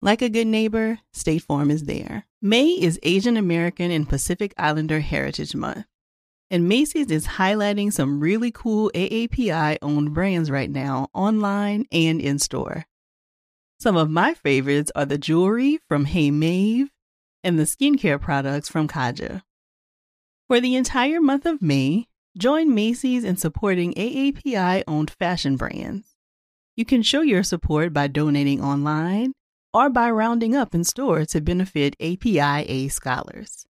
Like 0.00 0.22
a 0.22 0.28
good 0.28 0.46
neighbor, 0.46 1.00
State 1.12 1.42
Farm 1.42 1.72
is 1.72 1.84
there. 1.84 2.24
May 2.40 2.68
is 2.68 3.00
Asian 3.02 3.36
American 3.36 3.90
and 3.90 4.08
Pacific 4.08 4.54
Islander 4.56 5.00
Heritage 5.00 5.56
Month. 5.56 5.86
And 6.52 6.68
Macy's 6.68 7.10
is 7.10 7.26
highlighting 7.26 7.92
some 7.92 8.20
really 8.20 8.52
cool 8.52 8.92
AAPI 8.94 9.78
owned 9.82 10.14
brands 10.14 10.52
right 10.52 10.70
now, 10.70 11.08
online 11.12 11.84
and 11.90 12.20
in 12.20 12.38
store. 12.38 12.86
Some 13.80 13.96
of 13.96 14.08
my 14.08 14.34
favorites 14.34 14.92
are 14.94 15.04
the 15.04 15.18
jewelry 15.18 15.80
from 15.88 16.04
Hey 16.04 16.30
Maeve 16.30 16.90
and 17.42 17.58
the 17.58 17.64
skincare 17.64 18.20
products 18.20 18.68
from 18.68 18.86
Kaja. 18.86 19.42
For 20.46 20.60
the 20.60 20.76
entire 20.76 21.20
month 21.20 21.44
of 21.44 21.60
May, 21.60 22.06
join 22.36 22.72
Macy's 22.72 23.24
in 23.24 23.36
supporting 23.36 23.94
AAPI 23.94 24.84
owned 24.86 25.10
fashion 25.10 25.56
brands. 25.56 26.14
You 26.76 26.84
can 26.84 27.02
show 27.02 27.22
your 27.22 27.42
support 27.42 27.92
by 27.92 28.06
donating 28.06 28.62
online 28.62 29.34
or 29.72 29.90
by 29.90 30.10
rounding 30.10 30.54
up 30.54 30.74
in 30.74 30.84
store 30.84 31.24
to 31.26 31.40
benefit 31.40 31.96
APIA 32.00 32.90
scholars. 32.90 33.66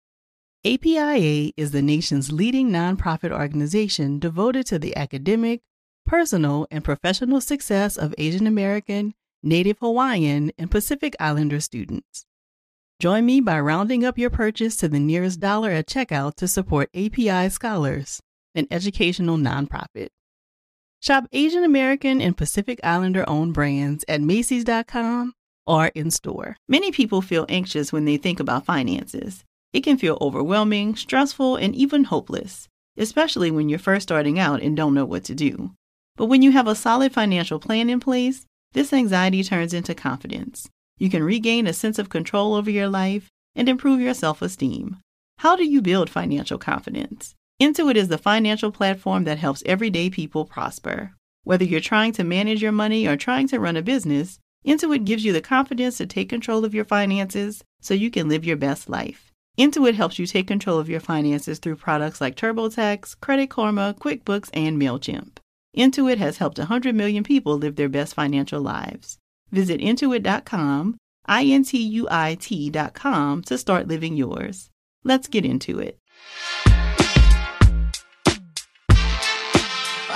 APIA 0.66 1.52
is 1.56 1.72
the 1.72 1.82
nation's 1.82 2.32
leading 2.32 2.70
nonprofit 2.70 3.32
organization 3.32 4.18
devoted 4.20 4.66
to 4.66 4.80
the 4.80 4.96
academic, 4.96 5.62
personal, 6.06 6.68
and 6.72 6.84
professional 6.84 7.40
success 7.40 7.98
of 7.98 8.16
Asian 8.18 8.48
American, 8.48 9.14
Native 9.44 9.78
Hawaiian, 9.80 10.52
and 10.58 10.72
Pacific 10.72 11.16
Islander 11.20 11.60
students. 11.60 12.26
Join 13.00 13.26
me 13.26 13.42
by 13.42 13.60
rounding 13.60 14.04
up 14.04 14.18
your 14.18 14.30
purchase 14.30 14.76
to 14.78 14.88
the 14.88 15.00
nearest 15.00 15.40
dollar 15.40 15.70
at 15.70 15.88
checkout 15.88 16.36
to 16.36 16.48
support 16.48 16.90
API 16.96 17.50
Scholars, 17.50 18.22
an 18.56 18.68
educational 18.72 19.38
nonprofit. 19.38 20.08
Shop 21.00 21.26
Asian 21.32 21.64
American 21.64 22.22
and 22.22 22.36
Pacific 22.36 22.80
Islander 22.84 23.24
owned 23.30 23.54
brands 23.54 24.04
at 24.08 24.22
Macy's.com 24.22 25.34
or 25.68 25.88
in 25.88 26.12
store. 26.12 26.58
Many 26.68 26.92
people 26.92 27.22
feel 27.22 27.46
anxious 27.50 27.92
when 27.92 28.06
they 28.06 28.18
think 28.18 28.40
about 28.40 28.66
finances. 28.66 29.44
It 29.74 29.82
can 29.82 29.98
feel 29.98 30.18
overwhelming, 30.22 30.96
stressful, 30.96 31.58
and 31.58 31.76
even 31.76 32.06
hopeless, 32.06 32.68
especially 32.98 33.52
when 33.52 33.70
you're 33.70 33.80
first 33.80 34.04
starting 34.04 34.40
out 34.40 34.62
and 34.62 34.76
don't 34.76 34.94
know 34.94 35.06
what 35.06 35.24
to 35.26 35.36
do. 35.36 35.72
But 36.16 36.28
when 36.28 36.42
you 36.42 36.52
have 36.52 36.68
a 36.68 36.76
solid 36.76 37.12
financial 37.14 37.60
plan 37.60 37.90
in 37.90 38.00
place, 38.00 38.46
this 38.74 38.94
anxiety 38.94 39.44
turns 39.44 39.74
into 39.74 39.94
confidence. 39.94 40.70
You 40.98 41.10
can 41.10 41.24
regain 41.24 41.68
a 41.68 41.74
sense 41.74 42.00
of 42.00 42.10
control 42.10 42.54
over 42.54 42.70
your 42.70 42.88
life 42.88 43.30
and 43.56 43.68
improve 43.68 44.00
your 44.00 44.14
self 44.14 44.42
esteem. 44.42 44.98
How 45.40 45.56
do 45.56 45.66
you 45.66 45.82
build 45.82 46.10
financial 46.10 46.58
confidence? 46.58 47.36
Intuit 47.62 47.96
is 47.96 48.08
the 48.08 48.18
financial 48.18 48.72
platform 48.72 49.24
that 49.26 49.38
helps 49.38 49.64
everyday 49.66 50.10
people 50.10 50.46
prosper. 50.46 51.14
Whether 51.44 51.66
you're 51.66 51.80
trying 51.80 52.14
to 52.14 52.24
manage 52.24 52.62
your 52.62 52.72
money 52.72 53.08
or 53.08 53.16
trying 53.16 53.48
to 53.50 53.60
run 53.60 53.78
a 53.78 53.82
business, 53.82 54.40
Intuit 54.66 55.06
gives 55.06 55.24
you 55.24 55.32
the 55.32 55.42
confidence 55.42 55.98
to 55.98 56.08
take 56.08 56.30
control 56.30 56.66
of 56.66 56.74
your 56.74 56.86
finances 56.86 57.64
so 57.82 57.94
you 57.94 58.10
can 58.10 58.28
live 58.28 58.44
your 58.44 58.58
best 58.58 58.90
life. 58.90 59.32
Intuit 59.60 59.94
helps 59.94 60.18
you 60.18 60.26
take 60.26 60.48
control 60.48 60.80
of 60.80 60.90
your 60.90 61.00
finances 61.00 61.60
through 61.60 61.76
products 61.76 62.20
like 62.20 62.36
TurboTax, 62.36 63.20
Credit 63.22 63.50
Karma, 63.50 63.96
QuickBooks, 64.00 64.50
and 64.54 64.82
MailChimp. 64.82 65.38
Intuit 65.78 66.18
has 66.18 66.38
helped 66.38 66.58
100 66.58 66.96
million 66.96 67.24
people 67.24 67.58
live 67.58 67.76
their 67.76 67.90
best 67.90 68.16
financial 68.16 68.62
lives. 68.62 69.18
Visit 69.52 69.80
intuit.com, 69.82 70.98
I 71.26 71.44
N 71.44 71.64
T 71.64 71.78
U 71.78 72.08
I 72.10 72.36
T.com 72.36 73.44
to 73.44 73.58
start 73.58 73.88
living 73.88 74.16
yours. 74.18 74.70
Let's 75.04 75.28
get 75.28 75.46
into 75.46 75.80
it. 75.80 76.00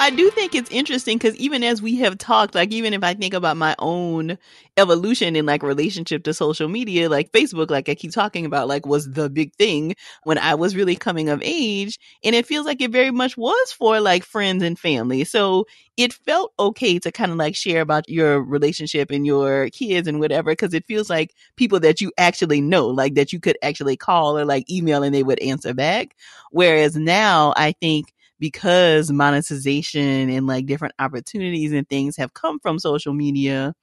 I 0.02 0.12
do 0.12 0.30
think 0.30 0.56
it's 0.56 0.72
interesting 0.72 1.18
because 1.18 1.36
even 1.36 1.62
as 1.62 1.82
we 1.82 1.98
have 1.98 2.18
talked, 2.18 2.56
like 2.56 2.72
even 2.72 2.94
if 2.94 3.04
I 3.04 3.16
think 3.16 3.34
about 3.34 3.58
my 3.58 3.76
own 3.80 4.38
evolution 4.78 5.36
in 5.36 5.46
like 5.46 5.62
relationship 5.62 6.24
to 6.24 6.34
social 6.34 6.70
media, 6.70 7.10
like 7.10 7.34
Facebook, 7.34 7.70
like 7.70 7.90
I 7.90 7.96
keep 7.96 8.14
talking 8.14 8.46
about, 8.46 8.70
like 8.70 8.86
was 8.86 9.12
the 9.12 9.30
big 9.30 9.54
thing 9.56 9.96
when 10.24 10.38
I 10.38 10.56
was 10.56 10.74
really 10.74 10.96
coming 10.96 11.28
of 11.28 11.42
age. 11.44 12.00
And 12.24 12.34
it 12.34 12.46
feels 12.46 12.66
like 12.66 12.80
it 12.80 12.92
very 12.92 13.12
much 13.12 13.36
was 13.36 13.74
for 13.74 14.00
like 14.00 14.24
friends 14.24 14.64
and 14.64 14.80
family. 14.80 15.26
So 15.26 15.66
it 15.98 16.14
felt 16.14 16.54
okay 16.58 16.98
to 17.00 17.12
kind 17.12 17.32
of 17.32 17.38
like 17.38 17.58
share 17.58 17.82
about 17.82 18.08
your 18.08 18.42
relationship 18.42 19.12
and 19.12 19.26
your 19.26 19.70
kids 19.72 20.08
and 20.08 20.22
whatever, 20.22 20.54
because 20.54 20.74
it 20.74 20.86
feels 20.88 21.10
like 21.10 21.34
people 21.58 21.82
that 21.82 22.00
you 22.00 22.14
actually 22.18 22.62
know, 22.62 22.88
like 22.88 23.16
that 23.16 23.34
you 23.34 23.42
could 23.42 23.58
actually 23.62 23.98
call 23.98 24.38
or 24.38 24.46
like 24.46 24.72
email 24.72 25.04
and 25.04 25.14
they 25.14 25.24
would 25.24 25.42
answer 25.42 25.74
back. 25.74 26.16
Whereas 26.52 26.96
now 26.96 27.54
I 27.58 27.74
think 27.74 28.14
because 28.40 29.12
monetization 29.12 30.30
and 30.30 30.48
like 30.48 30.66
different 30.66 30.96
opportunities 31.00 31.72
and 31.74 31.88
things 31.90 32.18
have 32.18 32.34
come 32.34 32.60
from 32.60 32.80
social 32.80 33.14
media, 33.14 33.74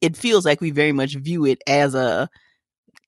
it 0.00 0.16
feels 0.16 0.44
like 0.44 0.60
we 0.60 0.70
very 0.70 0.92
much 0.92 1.14
view 1.16 1.44
it 1.46 1.58
as 1.66 1.94
a 1.94 2.28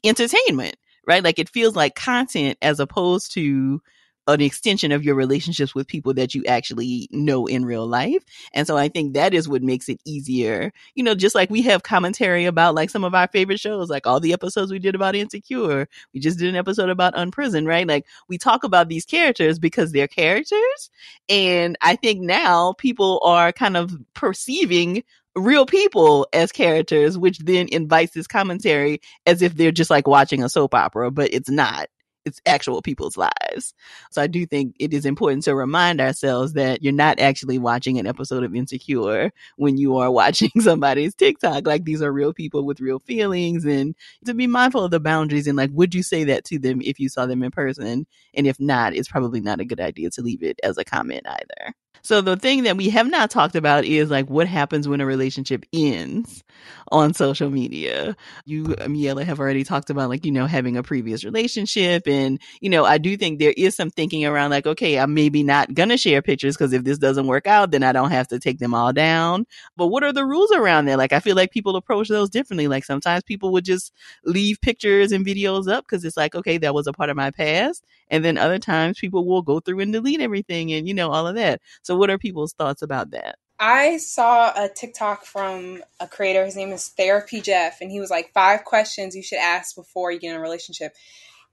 entertainment, 0.04 0.76
right? 1.06 1.24
Like 1.24 1.38
it 1.38 1.48
feels 1.48 1.76
like 1.76 1.94
content 1.94 2.59
as 2.62 2.80
opposed 2.80 3.32
to 3.34 3.80
an 4.28 4.40
extension 4.42 4.92
of 4.92 5.02
your 5.02 5.14
relationships 5.14 5.74
with 5.74 5.88
people 5.88 6.14
that 6.14 6.34
you 6.34 6.44
actually 6.44 7.08
know 7.10 7.46
in 7.46 7.64
real 7.64 7.86
life. 7.86 8.22
And 8.52 8.66
so 8.66 8.76
I 8.76 8.88
think 8.88 9.14
that 9.14 9.32
is 9.32 9.48
what 9.48 9.62
makes 9.62 9.88
it 9.88 10.00
easier. 10.04 10.72
You 10.94 11.02
know, 11.02 11.14
just 11.14 11.34
like 11.34 11.50
we 11.50 11.62
have 11.62 11.82
commentary 11.82 12.44
about 12.44 12.74
like 12.74 12.90
some 12.90 13.04
of 13.04 13.14
our 13.14 13.26
favorite 13.28 13.58
shows, 13.58 13.88
like 13.88 14.06
all 14.06 14.20
the 14.20 14.34
episodes 14.34 14.70
we 14.70 14.78
did 14.78 14.94
about 14.94 15.16
Insecure. 15.16 15.88
We 16.12 16.20
just 16.20 16.38
did 16.38 16.48
an 16.48 16.56
episode 16.56 16.90
about 16.90 17.14
Unprisoned, 17.16 17.66
right? 17.66 17.88
Like 17.88 18.06
we 18.28 18.38
talk 18.38 18.64
about 18.64 18.88
these 18.88 19.06
characters 19.06 19.58
because 19.58 19.92
they're 19.92 20.06
characters. 20.06 20.90
And 21.28 21.76
I 21.80 21.96
think 21.96 22.20
now 22.20 22.74
people 22.74 23.20
are 23.24 23.50
kind 23.50 23.76
of 23.76 23.96
perceiving 24.14 25.02
real 25.34 25.66
people 25.66 26.26
as 26.32 26.52
characters, 26.52 27.16
which 27.16 27.38
then 27.38 27.68
invites 27.70 28.12
this 28.12 28.26
commentary 28.26 29.00
as 29.24 29.40
if 29.40 29.54
they're 29.54 29.72
just 29.72 29.90
like 29.90 30.06
watching 30.06 30.42
a 30.42 30.48
soap 30.48 30.74
opera, 30.74 31.10
but 31.10 31.32
it's 31.32 31.50
not 31.50 31.88
it's 32.28 32.40
actual 32.46 32.82
people's 32.82 33.16
lives. 33.16 33.74
So 34.10 34.22
I 34.22 34.26
do 34.26 34.46
think 34.46 34.76
it 34.78 34.94
is 34.94 35.04
important 35.04 35.44
to 35.44 35.54
remind 35.54 36.00
ourselves 36.00 36.52
that 36.52 36.82
you're 36.82 36.92
not 36.92 37.18
actually 37.18 37.58
watching 37.58 37.98
an 37.98 38.06
episode 38.06 38.44
of 38.44 38.54
Insecure 38.54 39.32
when 39.56 39.76
you 39.76 39.96
are 39.96 40.10
watching 40.22 40.50
somebody's 40.60 41.14
TikTok. 41.14 41.66
Like 41.66 41.84
these 41.84 42.02
are 42.02 42.12
real 42.12 42.32
people 42.32 42.64
with 42.64 42.80
real 42.80 43.00
feelings 43.00 43.64
and 43.64 43.94
to 44.24 44.34
be 44.34 44.46
mindful 44.46 44.84
of 44.84 44.90
the 44.90 45.00
boundaries 45.00 45.46
and 45.46 45.56
like 45.56 45.70
would 45.72 45.94
you 45.94 46.02
say 46.02 46.24
that 46.24 46.44
to 46.44 46.58
them 46.58 46.80
if 46.82 47.00
you 47.00 47.08
saw 47.08 47.26
them 47.26 47.42
in 47.42 47.50
person? 47.50 48.06
And 48.34 48.46
if 48.46 48.60
not, 48.60 48.94
it's 48.94 49.08
probably 49.08 49.40
not 49.40 49.60
a 49.60 49.64
good 49.64 49.80
idea 49.80 50.10
to 50.10 50.22
leave 50.22 50.42
it 50.42 50.60
as 50.62 50.78
a 50.78 50.84
comment 50.84 51.22
either. 51.26 51.74
So 52.03 52.20
the 52.20 52.36
thing 52.36 52.64
that 52.64 52.76
we 52.76 52.90
have 52.90 53.09
not 53.11 53.30
talked 53.30 53.57
about 53.57 53.84
is 53.84 54.11
like 54.11 54.28
what 54.28 54.46
happens 54.46 54.88
when 54.88 55.01
a 55.01 55.07
relationship 55.07 55.64
ends 55.72 56.42
on 56.90 57.14
social 57.14 57.51
media. 57.51 58.16
You, 58.44 58.64
Miela, 58.64 59.24
have 59.24 59.40
already 59.40 59.64
talked 59.64 59.90
about 59.90 60.09
like, 60.09 60.24
you 60.24 60.32
know, 60.32 60.46
having 60.46 60.76
a 60.76 60.82
previous 60.82 61.24
relationship. 61.24 62.07
And, 62.07 62.40
you 62.61 62.70
know, 62.70 62.84
I 62.84 62.99
do 62.99 63.16
think 63.16 63.38
there 63.38 63.55
is 63.57 63.76
some 63.76 63.90
thinking 63.90 64.24
around 64.24 64.51
like, 64.51 64.66
okay, 64.66 64.99
I'm 64.99 65.14
maybe 65.14 65.42
not 65.42 65.74
going 65.74 65.90
to 65.90 65.96
share 65.96 66.22
pictures 66.22 66.57
because 66.57 66.72
if 66.72 66.84
this 66.84 66.99
doesn't 66.99 67.26
work 67.26 67.46
out, 67.46 67.70
then 67.70 67.82
I 67.82 67.92
don't 67.92 68.11
have 68.11 68.28
to 68.28 68.38
take 68.38 68.59
them 68.59 68.74
all 68.74 68.92
down. 68.92 69.46
But 69.76 69.88
what 69.88 70.03
are 70.05 70.12
the 70.12 70.24
rules 70.24 70.53
around 70.53 70.86
that? 70.86 70.99
Like, 70.99 71.12
I 71.12 71.20
feel 71.20 71.36
like 71.36 71.51
people 71.51 71.76
approach 71.76 72.09
those 72.09 72.30
differently. 72.30 72.68
Like 72.68 72.84
sometimes 72.84 73.22
people 73.22 73.53
would 73.53 73.64
just 73.64 73.92
leave 74.24 74.61
pictures 74.61 75.12
and 75.12 75.24
videos 75.26 75.70
up 75.70 75.84
because 75.84 76.05
it's 76.05 76.16
like, 76.16 76.34
okay, 76.34 76.59
that 76.59 76.74
was 76.74 76.86
a 76.86 76.92
part 76.92 77.11
of 77.11 77.16
my 77.16 77.30
past. 77.30 77.84
And 78.11 78.24
then 78.24 78.38
other 78.38 78.59
times 78.59 78.99
people 78.99 79.26
will 79.26 79.42
go 79.42 79.61
through 79.61 79.80
and 79.80 79.92
delete 79.92 80.20
everything 80.20 80.72
and, 80.72 80.88
you 80.88 80.94
know, 80.94 81.11
all 81.11 81.26
of 81.26 81.34
that. 81.36 81.61
So 81.89 81.97
what 81.97 82.11
are 82.11 82.18
people's 82.18 82.53
thoughts 82.53 82.82
about 82.82 83.12
that? 83.12 83.39
I 83.59 83.97
saw 83.97 84.53
a 84.55 84.68
TikTok 84.68 85.24
from 85.24 85.82
a 85.99 86.07
creator. 86.07 86.45
His 86.45 86.55
name 86.55 86.70
is 86.70 86.86
Therapy 86.86 87.41
Jeff, 87.41 87.80
and 87.80 87.91
he 87.91 87.99
was 87.99 88.11
like 88.11 88.30
five 88.34 88.64
questions 88.64 89.16
you 89.16 89.22
should 89.22 89.39
ask 89.39 89.74
before 89.74 90.12
you 90.12 90.20
get 90.20 90.32
in 90.32 90.36
a 90.36 90.41
relationship. 90.41 90.93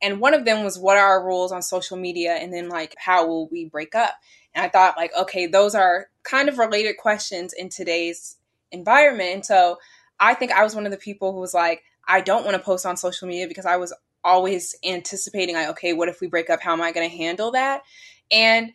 And 0.01 0.19
one 0.19 0.33
of 0.33 0.43
them 0.43 0.65
was, 0.65 0.77
What 0.77 0.97
are 0.97 1.05
our 1.05 1.25
rules 1.25 1.53
on 1.53 1.61
social 1.61 1.95
media? 1.95 2.33
And 2.33 2.53
then, 2.53 2.67
like, 2.67 2.95
how 2.97 3.25
will 3.25 3.47
we 3.47 3.63
break 3.63 3.95
up? 3.95 4.13
And 4.53 4.65
I 4.65 4.67
thought, 4.67 4.97
like, 4.97 5.11
okay, 5.17 5.47
those 5.47 5.73
are 5.73 6.07
kind 6.23 6.49
of 6.49 6.57
related 6.57 6.97
questions 6.97 7.53
in 7.53 7.69
today's 7.69 8.35
environment. 8.73 9.35
And 9.35 9.45
so 9.45 9.77
I 10.19 10.33
think 10.33 10.51
I 10.51 10.65
was 10.65 10.75
one 10.75 10.85
of 10.85 10.91
the 10.91 10.97
people 10.97 11.31
who 11.31 11.39
was 11.39 11.53
like, 11.53 11.81
I 12.09 12.19
don't 12.19 12.43
want 12.43 12.57
to 12.57 12.61
post 12.61 12.85
on 12.85 12.97
social 12.97 13.29
media 13.29 13.47
because 13.47 13.65
I 13.65 13.77
was 13.77 13.93
always 14.21 14.75
anticipating, 14.83 15.55
like, 15.55 15.69
okay, 15.69 15.93
what 15.93 16.09
if 16.09 16.19
we 16.19 16.27
break 16.27 16.49
up? 16.49 16.61
How 16.61 16.73
am 16.73 16.81
I 16.81 16.91
going 16.91 17.09
to 17.09 17.15
handle 17.15 17.51
that? 17.51 17.83
And 18.29 18.73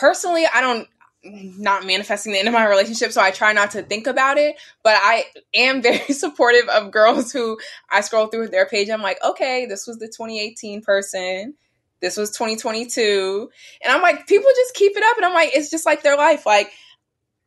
personally, 0.00 0.46
I 0.52 0.60
don't 0.62 0.88
not 1.22 1.84
manifesting 1.84 2.32
the 2.32 2.38
end 2.38 2.48
of 2.48 2.54
my 2.54 2.66
relationship, 2.66 3.12
so 3.12 3.20
I 3.20 3.30
try 3.30 3.52
not 3.52 3.72
to 3.72 3.82
think 3.82 4.06
about 4.06 4.38
it. 4.38 4.56
But 4.82 4.96
I 4.96 5.26
am 5.54 5.82
very 5.82 6.12
supportive 6.12 6.68
of 6.68 6.90
girls 6.90 7.30
who 7.30 7.58
I 7.90 8.00
scroll 8.00 8.28
through 8.28 8.48
their 8.48 8.66
page. 8.66 8.88
I'm 8.88 9.02
like, 9.02 9.22
okay, 9.22 9.66
this 9.66 9.86
was 9.86 9.98
the 9.98 10.06
2018 10.06 10.82
person. 10.82 11.54
This 12.00 12.16
was 12.16 12.30
2022. 12.30 13.50
And 13.84 13.92
I'm 13.92 14.00
like, 14.00 14.26
people 14.26 14.50
just 14.56 14.74
keep 14.74 14.96
it 14.96 15.04
up. 15.04 15.18
And 15.18 15.26
I'm 15.26 15.34
like, 15.34 15.50
it's 15.52 15.70
just 15.70 15.84
like 15.84 16.02
their 16.02 16.16
life. 16.16 16.46
Like, 16.46 16.72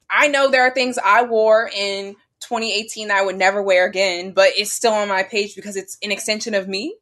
I 0.09 0.27
know 0.27 0.51
there 0.51 0.67
are 0.67 0.73
things 0.73 0.99
I 1.03 1.23
wore 1.23 1.67
in 1.75 2.13
2018 2.41 3.07
that 3.07 3.17
I 3.17 3.25
would 3.25 3.37
never 3.37 3.63
wear 3.63 3.87
again, 3.87 4.31
but 4.31 4.49
it's 4.55 4.71
still 4.71 4.93
on 4.93 5.07
my 5.07 5.23
page 5.23 5.55
because 5.55 5.75
it's 5.75 5.97
an 6.03 6.11
extension 6.11 6.53
of 6.53 6.67
me. 6.67 6.95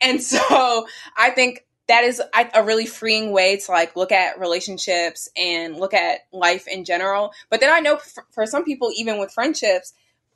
And 0.00 0.20
so 0.22 0.88
I 1.16 1.30
think 1.30 1.65
that 1.88 2.02
is 2.04 2.20
a 2.32 2.64
really 2.64 2.86
freeing 2.86 3.30
way 3.30 3.58
to 3.58 3.70
like 3.70 3.94
look 3.94 4.10
at 4.10 4.40
relationships 4.40 5.28
and 5.36 5.76
look 5.76 5.94
at 5.94 6.20
life 6.32 6.66
in 6.66 6.84
general. 6.84 7.32
But 7.48 7.60
then 7.60 7.72
I 7.72 7.78
know 7.78 7.98
for, 8.32 8.44
some 8.44 8.64
people, 8.64 8.90
even 8.96 9.18
with 9.18 9.30
friendships, 9.30 9.92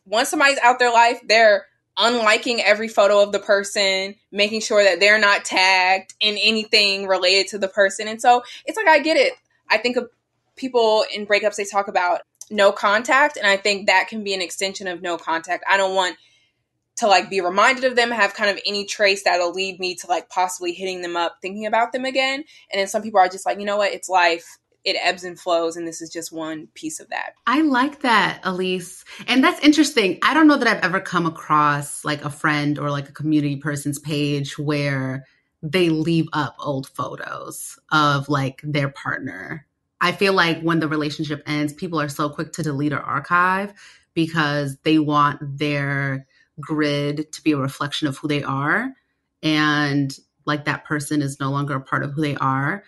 once 0.07 0.29
somebody's 0.29 0.59
out 0.61 0.79
their 0.79 0.93
life, 0.93 1.21
they're 1.27 1.67
unliking 1.99 2.61
every 2.65 2.87
photo 2.87 3.21
of 3.21 3.33
the 3.33 3.41
person, 3.41 4.15
making 4.31 4.61
sure 4.61 4.83
that 4.85 5.01
they're 5.01 5.19
not 5.19 5.45
tagged 5.45 6.15
in 6.21 6.39
anything 6.39 7.09
related 7.09 7.49
to 7.49 7.59
the 7.59 7.69
person. 7.69 8.07
And 8.07 8.23
so 8.23 8.43
it's 8.65 8.77
like, 8.77 8.89
I 8.89 9.01
get 9.01 9.17
it. 9.17 9.33
I 9.69 9.79
think 9.79 9.97
of 9.97 10.09
people 10.57 11.05
in 11.13 11.27
breakups, 11.27 11.57
they 11.57 11.65
talk 11.65 11.89
about 11.89 12.21
no 12.49 12.71
contact. 12.71 13.37
And 13.37 13.47
I 13.47 13.57
think 13.57 13.89
that 13.89 14.07
can 14.09 14.23
be 14.23 14.35
an 14.35 14.41
extension 14.41 14.87
of 14.87 15.03
no 15.03 15.17
contact. 15.17 15.65
I 15.69 15.77
don't 15.77 15.95
want 15.95 16.17
to 16.97 17.07
like 17.07 17.31
be 17.31 17.41
reminded 17.41 17.85
of 17.85 17.97
them, 17.97 18.11
have 18.11 18.35
kind 18.35 18.51
of 18.51 18.61
any 18.67 18.85
trace 18.85 19.23
that'll 19.25 19.53
lead 19.53 19.81
me 19.81 19.95
to 19.97 20.07
like 20.07 20.29
possibly 20.29 20.73
hitting 20.73 21.03
them 21.03 21.17
up, 21.17 21.37
thinking 21.41 21.67
about 21.67 21.93
them 21.93 22.05
again. 22.05 22.45
And 22.71 22.79
then 22.81 22.87
some 22.87 23.03
people 23.03 23.21
are 23.21 23.29
just 23.29 23.47
like, 23.47 23.59
you 23.59 23.65
know 23.65 23.79
what, 23.79 23.93
it's 23.93 24.09
life. 24.09 24.59
It 24.83 24.97
ebbs 24.99 25.25
and 25.25 25.39
flows, 25.39 25.77
and 25.77 25.87
this 25.87 26.01
is 26.01 26.09
just 26.09 26.33
one 26.33 26.69
piece 26.73 27.01
of 27.01 27.11
that. 27.11 27.35
I 27.47 27.61
like 27.61 28.01
that, 28.01 28.41
Ellice. 28.45 29.05
And 29.29 29.45
that's 29.45 29.61
interesting. 29.61 30.19
I 30.23 30.33
don't 30.33 30.49
know 30.49 30.57
that 30.57 30.67
I've 30.67 30.83
ever 30.83 31.01
come 31.01 31.27
across 31.27 32.03
like 32.03 32.25
a 32.25 32.31
friend 32.31 32.79
or 32.79 32.91
like 32.91 33.07
a 33.07 33.13
community 33.13 33.57
person's 33.57 33.99
page 33.99 34.59
where 34.59 35.27
they 35.63 35.91
leave 35.91 36.29
up 36.33 36.57
old 36.59 36.89
photos 36.89 37.79
of 37.93 38.31
like 38.31 38.63
their 38.65 38.89
partner. 38.89 39.67
I 40.01 40.13
feel 40.13 40.33
like 40.33 40.63
when 40.63 40.81
the 40.81 40.89
relationship 40.89 41.43
ends, 41.47 41.75
people 41.75 42.01
are 42.01 42.09
so 42.09 42.31
quick 42.31 42.53
to 42.55 42.63
delete 42.63 42.95
or 42.95 43.01
archive 43.01 43.75
because 44.15 44.79
they 44.79 44.99
want 44.99 45.41
their 45.59 46.27
grid 46.61 47.33
to 47.33 47.43
be 47.43 47.53
a 47.53 47.57
reflection 47.57 48.09
of 48.09 48.17
who 48.19 48.29
they 48.29 48.43
are. 48.43 48.93
And 49.43 50.17
like 50.47 50.65
that 50.65 50.85
person 50.85 51.23
is 51.23 51.41
no 51.41 51.51
longer 51.51 51.77
a 51.77 51.81
part 51.81 52.03
of 52.03 52.13
who 52.13 52.23
they 52.23 52.37
are. 52.37 52.85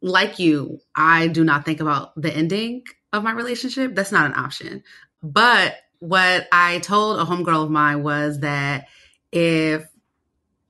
Like 0.00 0.38
you 0.38 0.80
i 0.94 1.28
do 1.28 1.44
not 1.44 1.64
think 1.64 1.80
about 1.80 2.20
the 2.20 2.34
ending 2.34 2.82
of 3.12 3.22
my 3.22 3.32
relationship. 3.32 3.94
That's 3.94 4.12
not 4.12 4.26
an 4.26 4.34
option. 4.34 4.82
But 5.22 5.76
what 6.00 6.46
i 6.52 6.78
told 6.80 7.18
a 7.18 7.24
homegirl 7.24 7.64
of 7.64 7.70
mine 7.70 8.02
was 8.02 8.40
that 8.40 8.88
if 9.32 9.86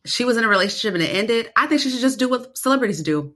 she 0.04 0.24
was 0.24 0.36
in 0.36 0.44
a 0.44 0.48
relationship 0.48 0.94
and 0.94 1.02
it 1.02 1.14
ended 1.14 1.50
i 1.56 1.66
think 1.66 1.80
she 1.80 1.90
should 1.90 2.00
just 2.00 2.18
do 2.18 2.28
what 2.28 2.56
celebrities 2.56 3.02
do. 3.02 3.34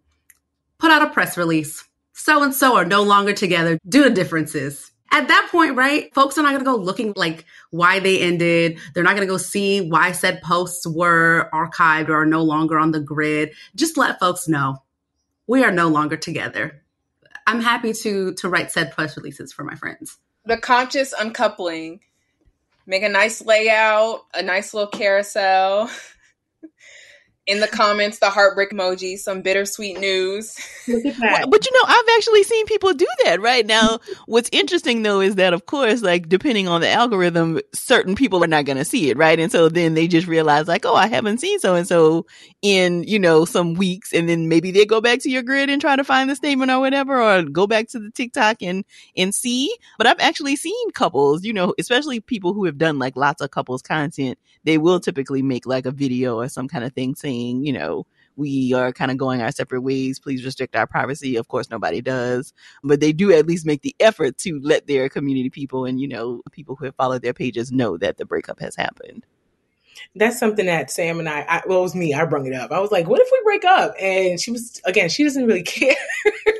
Put 0.79 0.93
out 0.93 1.03
a 1.03 1.11
press 1.11 1.37
release. 1.37 1.85
So 2.13 2.43
and 2.43 2.55
so 2.55 2.77
are 2.77 2.85
no 2.85 3.03
longer 3.03 3.33
together. 3.33 3.79
Due 3.89 4.05
to 4.05 4.11
differences 4.11 4.93
at 5.11 5.29
that 5.29 5.49
point, 5.51 5.77
right, 5.77 6.13
folks 6.15 6.37
are 6.37 6.43
not 6.43 6.51
going 6.51 6.61
to 6.61 6.65
go 6.65 6.77
looking 6.77 7.13
like 7.17 7.45
why 7.71 7.99
they 7.99 8.21
ended. 8.21 8.79
They're 8.93 9.03
not 9.03 9.17
going 9.17 9.27
to 9.27 9.33
go 9.33 9.39
see 9.39 9.89
why 9.89 10.13
said 10.13 10.43
posts 10.43 10.87
were 10.87 11.49
archived 11.53 12.09
or 12.09 12.23
are 12.23 12.27
no 12.27 12.43
longer 12.43 12.79
on 12.79 12.93
the 12.93 13.01
grid. 13.01 13.53
Just 13.75 13.97
let 13.97 14.21
folks 14.21 14.49
know 14.49 14.83
we 15.47 15.65
are 15.65 15.73
no 15.73 15.89
longer 15.89 16.17
together. 16.17 16.83
I'm 17.47 17.61
happy 17.61 17.95
to 17.95 18.35
to 18.35 18.49
write 18.49 18.71
said 18.71 18.93
press 18.93 19.17
releases 19.17 19.53
for 19.53 19.65
my 19.65 19.75
friends. 19.75 20.19
The 20.45 20.59
conscious 20.59 21.13
uncoupling. 21.13 22.01
Make 22.87 23.03
a 23.03 23.09
nice 23.09 23.45
layout, 23.45 24.27
a 24.33 24.43
nice 24.43 24.73
little 24.73 24.91
carousel. 24.91 25.91
in 27.49 27.61
the 27.61 27.67
comments 27.67 28.19
the 28.19 28.29
heartbreak 28.29 28.71
emoji, 28.71 29.19
some 29.19 29.41
bittersweet 29.41 29.99
news. 29.99 30.55
Look 30.87 31.07
at 31.07 31.17
that. 31.17 31.51
But 31.51 31.65
you 31.65 31.73
know, 31.73 31.81
I've 31.87 32.17
actually 32.17 32.43
seen 32.43 32.67
people 32.67 32.93
do 32.93 33.07
that 33.25 33.41
right 33.41 33.67
now. 33.67 34.01
What's 34.27 34.51
interesting 34.53 35.03
though 35.03 35.21
is 35.21 35.37
that 35.37 35.55
of 35.55 35.65
course, 35.65 36.03
like 36.03 36.29
depending 36.29 36.69
on 36.69 36.83
the 36.83 36.91
algorithm, 36.91 37.59
certain 37.73 38.15
people 38.15 38.45
are 38.45 38.49
not 38.49 38.67
going 38.67 38.77
to 38.77 38.85
see 38.85 39.09
it, 39.09 39.17
right? 39.17 39.41
And 39.41 39.51
so 39.51 39.71
then 39.71 39.95
they 39.95 40.07
just 40.07 40.27
realize 40.27 40.69
like, 40.69 40.85
oh, 40.85 40.95
I 40.95 41.07
haven't 41.07 41.39
seen 41.39 41.59
so 41.59 41.75
and 41.75 41.89
so 41.89 42.27
in, 42.61 43.03
you 43.05 43.19
know, 43.19 43.47
some 43.47 43.73
weeks 43.75 44.13
and 44.13 44.29
then 44.29 44.49
maybe 44.49 44.71
they 44.71 44.85
go 44.85 45.01
back 45.01 45.21
to 45.21 45.31
your 45.31 45.43
grid 45.43 45.71
and 45.71 45.81
try 45.81 45.97
to 45.97 46.05
find 46.05 46.29
the 46.29 46.37
statement 46.37 46.71
or 46.71 46.81
whatever 46.81 47.21
or 47.21 47.43
go 47.45 47.67
back 47.67 47.89
to 47.89 47.99
the 47.99 48.11
TikTok 48.11 48.59
and 48.61 48.85
and 49.17 49.35
see. 49.35 49.75
But 49.97 50.07
I've 50.07 50.21
actually 50.21 50.57
seen 50.57 50.91
couples, 50.91 51.45
you 51.45 51.55
know, 51.55 51.73
especially 51.79 52.21
people 52.21 52.53
who 52.53 52.67
have 52.67 52.77
done 52.77 52.99
like 52.99 53.17
lots 53.17 53.41
of 53.41 53.51
couples 53.51 53.81
content, 53.81 54.39
they 54.65 54.77
will 54.77 55.01
typically 55.01 55.41
make 55.41 55.65
like 55.65 55.87
a 55.87 55.91
video 55.91 56.37
or 56.39 56.51
some 56.51 56.69
kind 56.69 56.85
of 56.85 56.93
thing 56.93 57.15
saying 57.15 57.38
saying, 57.39 57.65
you 57.65 57.73
know, 57.73 58.07
we 58.37 58.73
are 58.73 58.93
kind 58.93 59.11
of 59.11 59.17
going 59.17 59.43
our 59.43 59.51
separate 59.51 59.81
ways. 59.81 60.21
Please 60.21 60.45
restrict 60.45 60.77
our 60.77 60.87
privacy. 60.87 61.37
Of 61.37 61.49
course, 61.49 61.71
nobody 61.71 62.01
does, 62.01 62.53
but 62.85 63.01
they 63.01 63.13
do 63.13 63.33
at 63.33 63.47
least 63.47 63.67
make 63.67 63.83
the 63.83 63.97
effort 63.99 64.39
to 64.39 64.61
let 64.63 64.87
their 64.87 65.09
community 65.09 65.51
people 65.51 65.85
and, 65.85 66.01
you 66.01 66.09
know, 66.09 66.43
people 66.53 66.77
who 66.77 66.85
have 66.85 66.95
followed 66.95 67.23
their 67.23 67.35
pages 67.35 67.73
know 67.73 67.97
that 67.99 68.17
the 68.17 68.25
breakup 68.25 68.61
has 68.61 68.77
happened 68.77 69.27
that's 70.17 70.39
something 70.39 70.67
that 70.67 70.91
Sam 70.91 71.19
and 71.19 71.29
I, 71.29 71.45
I, 71.49 71.63
well, 71.67 71.81
it 71.81 71.83
was 71.83 71.95
me, 71.95 72.15
I 72.15 72.25
brung 72.25 72.47
it 72.47 72.55
up. 72.55 72.73
I 72.73 72.81
was 72.81 72.91
like, 72.91 73.09
what 73.09 73.21
if 73.21 73.29
we 73.31 73.41
break 73.45 73.65
up? 73.65 73.95
And 74.01 74.41
she 74.41 74.51
was, 74.51 74.81
again, 74.85 75.09
she 75.09 75.25
doesn't 75.25 75.47
really 75.47 75.63
care 75.65 75.95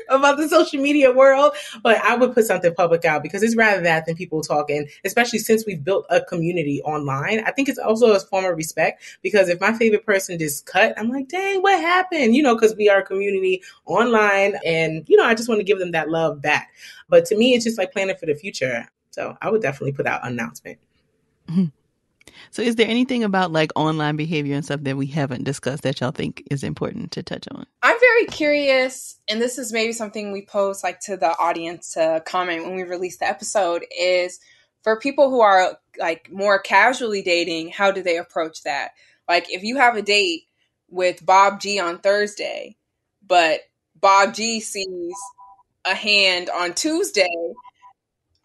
about 0.09 0.37
the 0.37 0.47
social 0.47 0.81
media 0.81 1.11
world, 1.11 1.53
but 1.83 1.97
I 1.97 2.15
would 2.15 2.33
put 2.33 2.45
something 2.45 2.73
public 2.73 3.05
out 3.05 3.23
because 3.23 3.43
it's 3.43 3.55
rather 3.55 3.81
that 3.81 4.05
than 4.05 4.15
people 4.15 4.41
talking, 4.41 4.87
especially 5.05 5.39
since 5.39 5.65
we've 5.65 5.83
built 5.83 6.05
a 6.09 6.21
community 6.21 6.81
online. 6.83 7.43
I 7.45 7.51
think 7.51 7.69
it's 7.69 7.79
also 7.79 8.13
a 8.13 8.19
form 8.19 8.45
of 8.45 8.55
respect 8.55 9.03
because 9.21 9.49
if 9.49 9.59
my 9.59 9.73
favorite 9.73 10.05
person 10.05 10.37
just 10.39 10.65
cut, 10.65 10.93
I'm 10.97 11.09
like, 11.09 11.27
dang, 11.27 11.61
what 11.61 11.79
happened? 11.79 12.35
You 12.35 12.43
know, 12.43 12.55
because 12.55 12.75
we 12.75 12.89
are 12.89 12.99
a 12.99 13.05
community 13.05 13.61
online 13.85 14.55
and, 14.65 15.05
you 15.07 15.17
know, 15.17 15.25
I 15.25 15.35
just 15.35 15.49
want 15.49 15.59
to 15.59 15.65
give 15.65 15.79
them 15.79 15.91
that 15.91 16.09
love 16.09 16.41
back. 16.41 16.73
But 17.07 17.25
to 17.25 17.37
me, 17.37 17.53
it's 17.53 17.65
just 17.65 17.77
like 17.77 17.91
planning 17.91 18.15
for 18.15 18.25
the 18.25 18.35
future. 18.35 18.87
So 19.11 19.37
I 19.41 19.49
would 19.49 19.61
definitely 19.61 19.93
put 19.93 20.07
out 20.07 20.25
an 20.25 20.33
announcement. 20.33 20.79
Mm-hmm. 21.49 21.65
So, 22.51 22.61
is 22.61 22.75
there 22.75 22.87
anything 22.87 23.23
about 23.23 23.51
like 23.51 23.71
online 23.75 24.15
behavior 24.15 24.55
and 24.55 24.65
stuff 24.65 24.81
that 24.83 24.97
we 24.97 25.07
haven't 25.07 25.43
discussed 25.43 25.83
that 25.83 25.99
y'all 25.99 26.11
think 26.11 26.43
is 26.49 26.63
important 26.63 27.11
to 27.11 27.23
touch 27.23 27.47
on? 27.51 27.65
I'm 27.81 27.99
very 27.99 28.25
curious, 28.25 29.19
and 29.29 29.41
this 29.41 29.57
is 29.57 29.71
maybe 29.71 29.93
something 29.93 30.31
we 30.31 30.45
pose 30.45 30.83
like 30.83 30.99
to 31.01 31.17
the 31.17 31.37
audience 31.37 31.93
to 31.93 32.23
comment 32.25 32.65
when 32.65 32.75
we 32.75 32.83
release 32.83 33.17
the 33.17 33.27
episode 33.27 33.85
is 33.97 34.39
for 34.83 34.99
people 34.99 35.29
who 35.29 35.41
are 35.41 35.77
like 35.99 36.31
more 36.31 36.59
casually 36.59 37.21
dating, 37.21 37.69
how 37.69 37.91
do 37.91 38.01
they 38.01 38.17
approach 38.17 38.63
that? 38.63 38.91
Like, 39.27 39.51
if 39.51 39.63
you 39.63 39.77
have 39.77 39.95
a 39.95 40.01
date 40.01 40.43
with 40.89 41.25
Bob 41.25 41.59
G 41.59 41.79
on 41.79 41.99
Thursday, 41.99 42.77
but 43.25 43.59
Bob 43.99 44.33
G 44.33 44.59
sees 44.59 45.13
a 45.85 45.93
hand 45.93 46.49
on 46.49 46.73
Tuesday, 46.73 47.29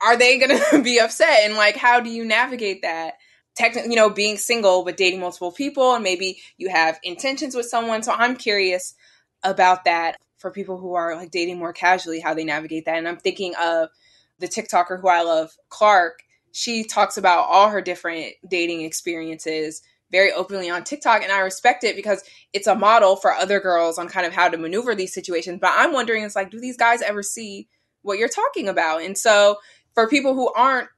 are 0.01 0.17
they 0.17 0.39
going 0.39 0.61
to 0.71 0.83
be 0.83 0.99
upset? 0.99 1.41
And 1.45 1.55
like, 1.55 1.77
how 1.77 2.01
do 2.01 2.11
you 2.11 2.25
navigate 2.25 2.83
that? 2.83 3.15
Technically, 3.55 3.91
you 3.91 3.97
know, 3.97 4.11
being 4.11 4.37
single 4.37 4.85
but 4.85 4.97
dating 4.97 5.21
multiple 5.21 5.53
people, 5.53 5.95
and 5.95 6.03
maybe 6.03 6.39
you 6.57 6.69
have 6.69 6.99
intentions 7.03 7.55
with 7.55 7.67
someone. 7.67 8.03
So 8.03 8.13
I'm 8.13 8.37
curious 8.37 8.95
about 9.43 9.85
that 9.85 10.19
for 10.39 10.51
people 10.51 10.79
who 10.79 10.95
are 10.95 11.17
like 11.17 11.31
dating 11.31 11.59
more 11.59 11.73
casually, 11.73 12.21
how 12.21 12.35
they 12.35 12.45
navigate 12.45 12.85
that. 12.85 12.99
And 12.99 13.09
I'm 13.09 13.17
thinking 13.17 13.55
of 13.63 13.89
the 14.39 14.49
TikToker 14.49 15.01
who 15.01 15.09
I 15.09 15.23
love, 15.23 15.53
Clark. 15.69 16.23
She 16.53 16.85
talks 16.85 17.17
about 17.17 17.49
all 17.49 17.71
her 17.71 17.81
different 17.81 18.35
dating 18.47 18.83
experiences 18.83 19.83
very 20.11 20.33
openly 20.33 20.71
on 20.71 20.85
TikTok, 20.85 21.23
and 21.23 21.33
I 21.33 21.41
respect 21.41 21.83
it 21.83 21.97
because 21.97 22.23
it's 22.53 22.69
a 22.69 22.75
model 22.75 23.17
for 23.17 23.33
other 23.33 23.59
girls 23.59 23.99
on 23.99 24.09
kind 24.09 24.27
of 24.27 24.33
how 24.33 24.49
to 24.49 24.57
maneuver 24.57 24.95
these 24.95 25.13
situations. 25.13 25.59
But 25.61 25.73
I'm 25.75 25.93
wondering, 25.93 26.23
it's 26.23 26.37
like, 26.37 26.51
do 26.51 26.61
these 26.61 26.77
guys 26.77 27.03
ever 27.03 27.23
see 27.23 27.67
what 28.03 28.19
you're 28.19 28.29
talking 28.29 28.69
about? 28.69 29.03
And 29.03 29.19
so, 29.19 29.57
for 29.95 30.09
people 30.09 30.35
who 30.35 30.53
aren't 30.53 30.89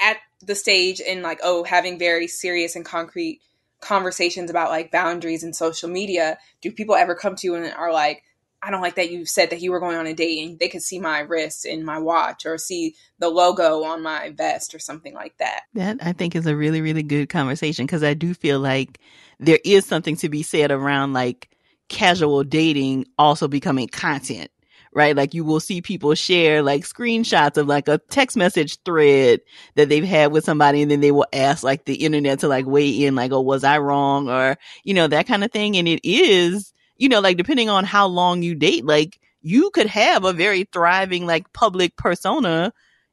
at 0.00 0.16
the 0.42 0.54
stage 0.54 1.00
and 1.06 1.22
like 1.22 1.40
oh 1.42 1.64
having 1.64 1.98
very 1.98 2.26
serious 2.26 2.76
and 2.76 2.84
concrete 2.84 3.40
conversations 3.80 4.50
about 4.50 4.70
like 4.70 4.90
boundaries 4.90 5.42
and 5.42 5.56
social 5.56 5.88
media 5.88 6.38
do 6.60 6.70
people 6.70 6.94
ever 6.94 7.14
come 7.14 7.34
to 7.34 7.46
you 7.46 7.54
and 7.54 7.72
are 7.74 7.92
like 7.92 8.22
i 8.62 8.70
don't 8.70 8.82
like 8.82 8.96
that 8.96 9.10
you 9.10 9.24
said 9.24 9.50
that 9.50 9.60
you 9.60 9.70
were 9.70 9.80
going 9.80 9.96
on 9.96 10.06
a 10.06 10.14
date 10.14 10.46
and 10.46 10.58
they 10.58 10.68
could 10.68 10.82
see 10.82 10.98
my 10.98 11.20
wrist 11.20 11.64
in 11.64 11.84
my 11.84 11.98
watch 11.98 12.44
or 12.44 12.58
see 12.58 12.94
the 13.18 13.28
logo 13.28 13.84
on 13.84 14.02
my 14.02 14.30
vest 14.30 14.74
or 14.74 14.78
something 14.78 15.14
like 15.14 15.36
that? 15.38 15.62
That 15.74 15.98
i 16.02 16.12
think 16.12 16.36
is 16.36 16.46
a 16.46 16.56
really 16.56 16.80
really 16.80 17.02
good 17.02 17.28
conversation 17.28 17.86
because 17.86 18.04
i 18.04 18.14
do 18.14 18.34
feel 18.34 18.60
like 18.60 19.00
there 19.38 19.60
is 19.64 19.86
something 19.86 20.16
to 20.16 20.28
be 20.28 20.42
said 20.42 20.70
around 20.70 21.12
like 21.12 21.48
casual 21.88 22.44
dating 22.44 23.06
also 23.18 23.48
becoming 23.48 23.88
content 23.88 24.50
right? 24.92 25.14
Like 25.16 25.34
you 25.34 25.44
will 25.44 25.60
see 25.60 25.82
people 25.82 26.14
share 26.14 26.62
like 26.62 26.84
screenshots 26.84 27.56
of 27.56 27.68
like 27.68 27.88
a 27.88 27.98
text 28.10 28.36
message 28.36 28.78
thread 28.84 29.40
that 29.76 29.88
they've 29.88 30.04
had 30.04 30.32
with 30.32 30.44
somebody 30.44 30.82
and 30.82 30.90
then 30.90 31.00
they 31.00 31.12
will 31.12 31.26
ask 31.32 31.62
like 31.62 31.84
the 31.84 31.94
internet 31.94 32.40
to 32.40 32.48
like 32.48 32.66
weigh 32.66 33.04
in 33.04 33.14
like, 33.14 33.32
oh, 33.32 33.40
was 33.40 33.64
I 33.64 33.78
wrong? 33.78 34.28
Or, 34.28 34.56
you 34.82 34.94
know, 34.94 35.06
that 35.06 35.26
kind 35.26 35.44
of 35.44 35.52
thing. 35.52 35.76
And 35.76 35.86
it 35.86 36.00
is, 36.02 36.72
you 36.96 37.08
know, 37.08 37.20
like 37.20 37.36
depending 37.36 37.68
on 37.68 37.84
how 37.84 38.06
long 38.06 38.42
you 38.42 38.54
date, 38.54 38.84
like 38.84 39.20
you 39.42 39.70
could 39.70 39.86
have 39.86 40.24
a 40.24 40.32
very 40.32 40.64
thriving 40.64 41.26
like 41.26 41.52
public 41.52 41.96
persona 41.96 42.72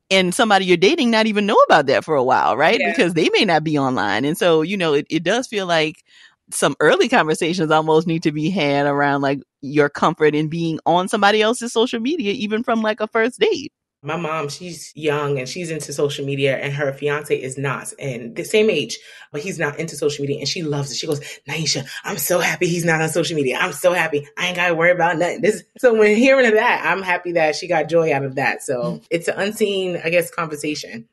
and 0.09 0.33
somebody 0.33 0.65
you're 0.65 0.77
dating 0.77 1.11
not 1.11 1.27
even 1.27 1.45
know 1.45 1.57
about 1.67 1.87
that 1.87 2.05
for 2.05 2.15
a 2.15 2.23
while, 2.23 2.55
right? 2.55 2.79
Yeah. 2.79 2.91
Because 2.91 3.13
they 3.13 3.29
may 3.33 3.45
not 3.45 3.63
be 3.63 3.77
online. 3.77 4.25
And 4.25 4.37
so, 4.37 4.61
you 4.61 4.77
know, 4.77 4.93
it, 4.93 5.05
it 5.09 5.23
does 5.23 5.47
feel 5.47 5.65
like 5.65 6.03
some 6.51 6.75
early 6.79 7.09
conversations 7.09 7.71
almost 7.71 8.07
need 8.07 8.23
to 8.23 8.31
be 8.31 8.49
had 8.49 8.85
around 8.85 9.21
like 9.21 9.41
your 9.61 9.89
comfort 9.89 10.33
in 10.35 10.47
being 10.47 10.79
on 10.85 11.07
somebody 11.07 11.41
else's 11.41 11.73
social 11.73 11.99
media, 11.99 12.31
even 12.33 12.63
from 12.63 12.81
like 12.81 13.01
a 13.01 13.07
first 13.07 13.39
date. 13.39 13.71
My 14.03 14.15
mom, 14.15 14.47
she's 14.47 14.93
young 14.95 15.39
and 15.39 15.49
she's 15.49 15.71
into 15.71 15.91
social 15.91 16.23
media, 16.23 16.55
and 16.57 16.71
her 16.71 16.93
fiance 16.93 17.35
is 17.35 17.57
not, 17.57 17.91
and 17.99 18.35
the 18.35 18.45
same 18.45 18.69
age, 18.69 18.99
but 19.31 19.41
he's 19.41 19.57
not 19.57 19.79
into 19.79 19.95
social 19.95 20.21
media, 20.21 20.37
and 20.37 20.47
she 20.47 20.61
loves 20.61 20.91
it. 20.91 20.95
She 20.95 21.07
goes, 21.07 21.19
Nyesha, 21.49 21.85
I'm 22.03 22.17
so 22.17 22.39
happy 22.39 22.67
he's 22.67 22.85
not 22.85 23.01
on 23.01 23.09
social 23.09 23.35
media. 23.35 23.57
I'm 23.57 23.73
so 23.73 23.93
happy. 23.93 24.27
I 24.37 24.47
ain't 24.47 24.55
got 24.55 24.67
to 24.67 24.75
worry 24.75 24.91
about 24.91 25.17
nothing. 25.17 25.41
This, 25.41 25.63
so 25.79 25.97
when 25.97 26.15
hearing 26.15 26.53
that, 26.53 26.83
I'm 26.85 27.01
happy 27.01 27.33
that 27.33 27.55
she 27.55 27.67
got 27.67 27.89
joy 27.89 28.13
out 28.13 28.23
of 28.23 28.35
that. 28.35 28.61
So 28.61 28.81
mm-hmm. 28.81 29.05
it's 29.09 29.27
an 29.27 29.39
unseen, 29.39 29.99
I 30.03 30.09
guess, 30.11 30.29
conversation. 30.29 31.09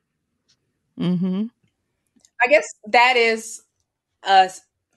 Hmm. 0.99 1.47
I 2.41 2.47
guess 2.49 2.67
that 2.89 3.17
is 3.17 3.63
a 4.23 4.51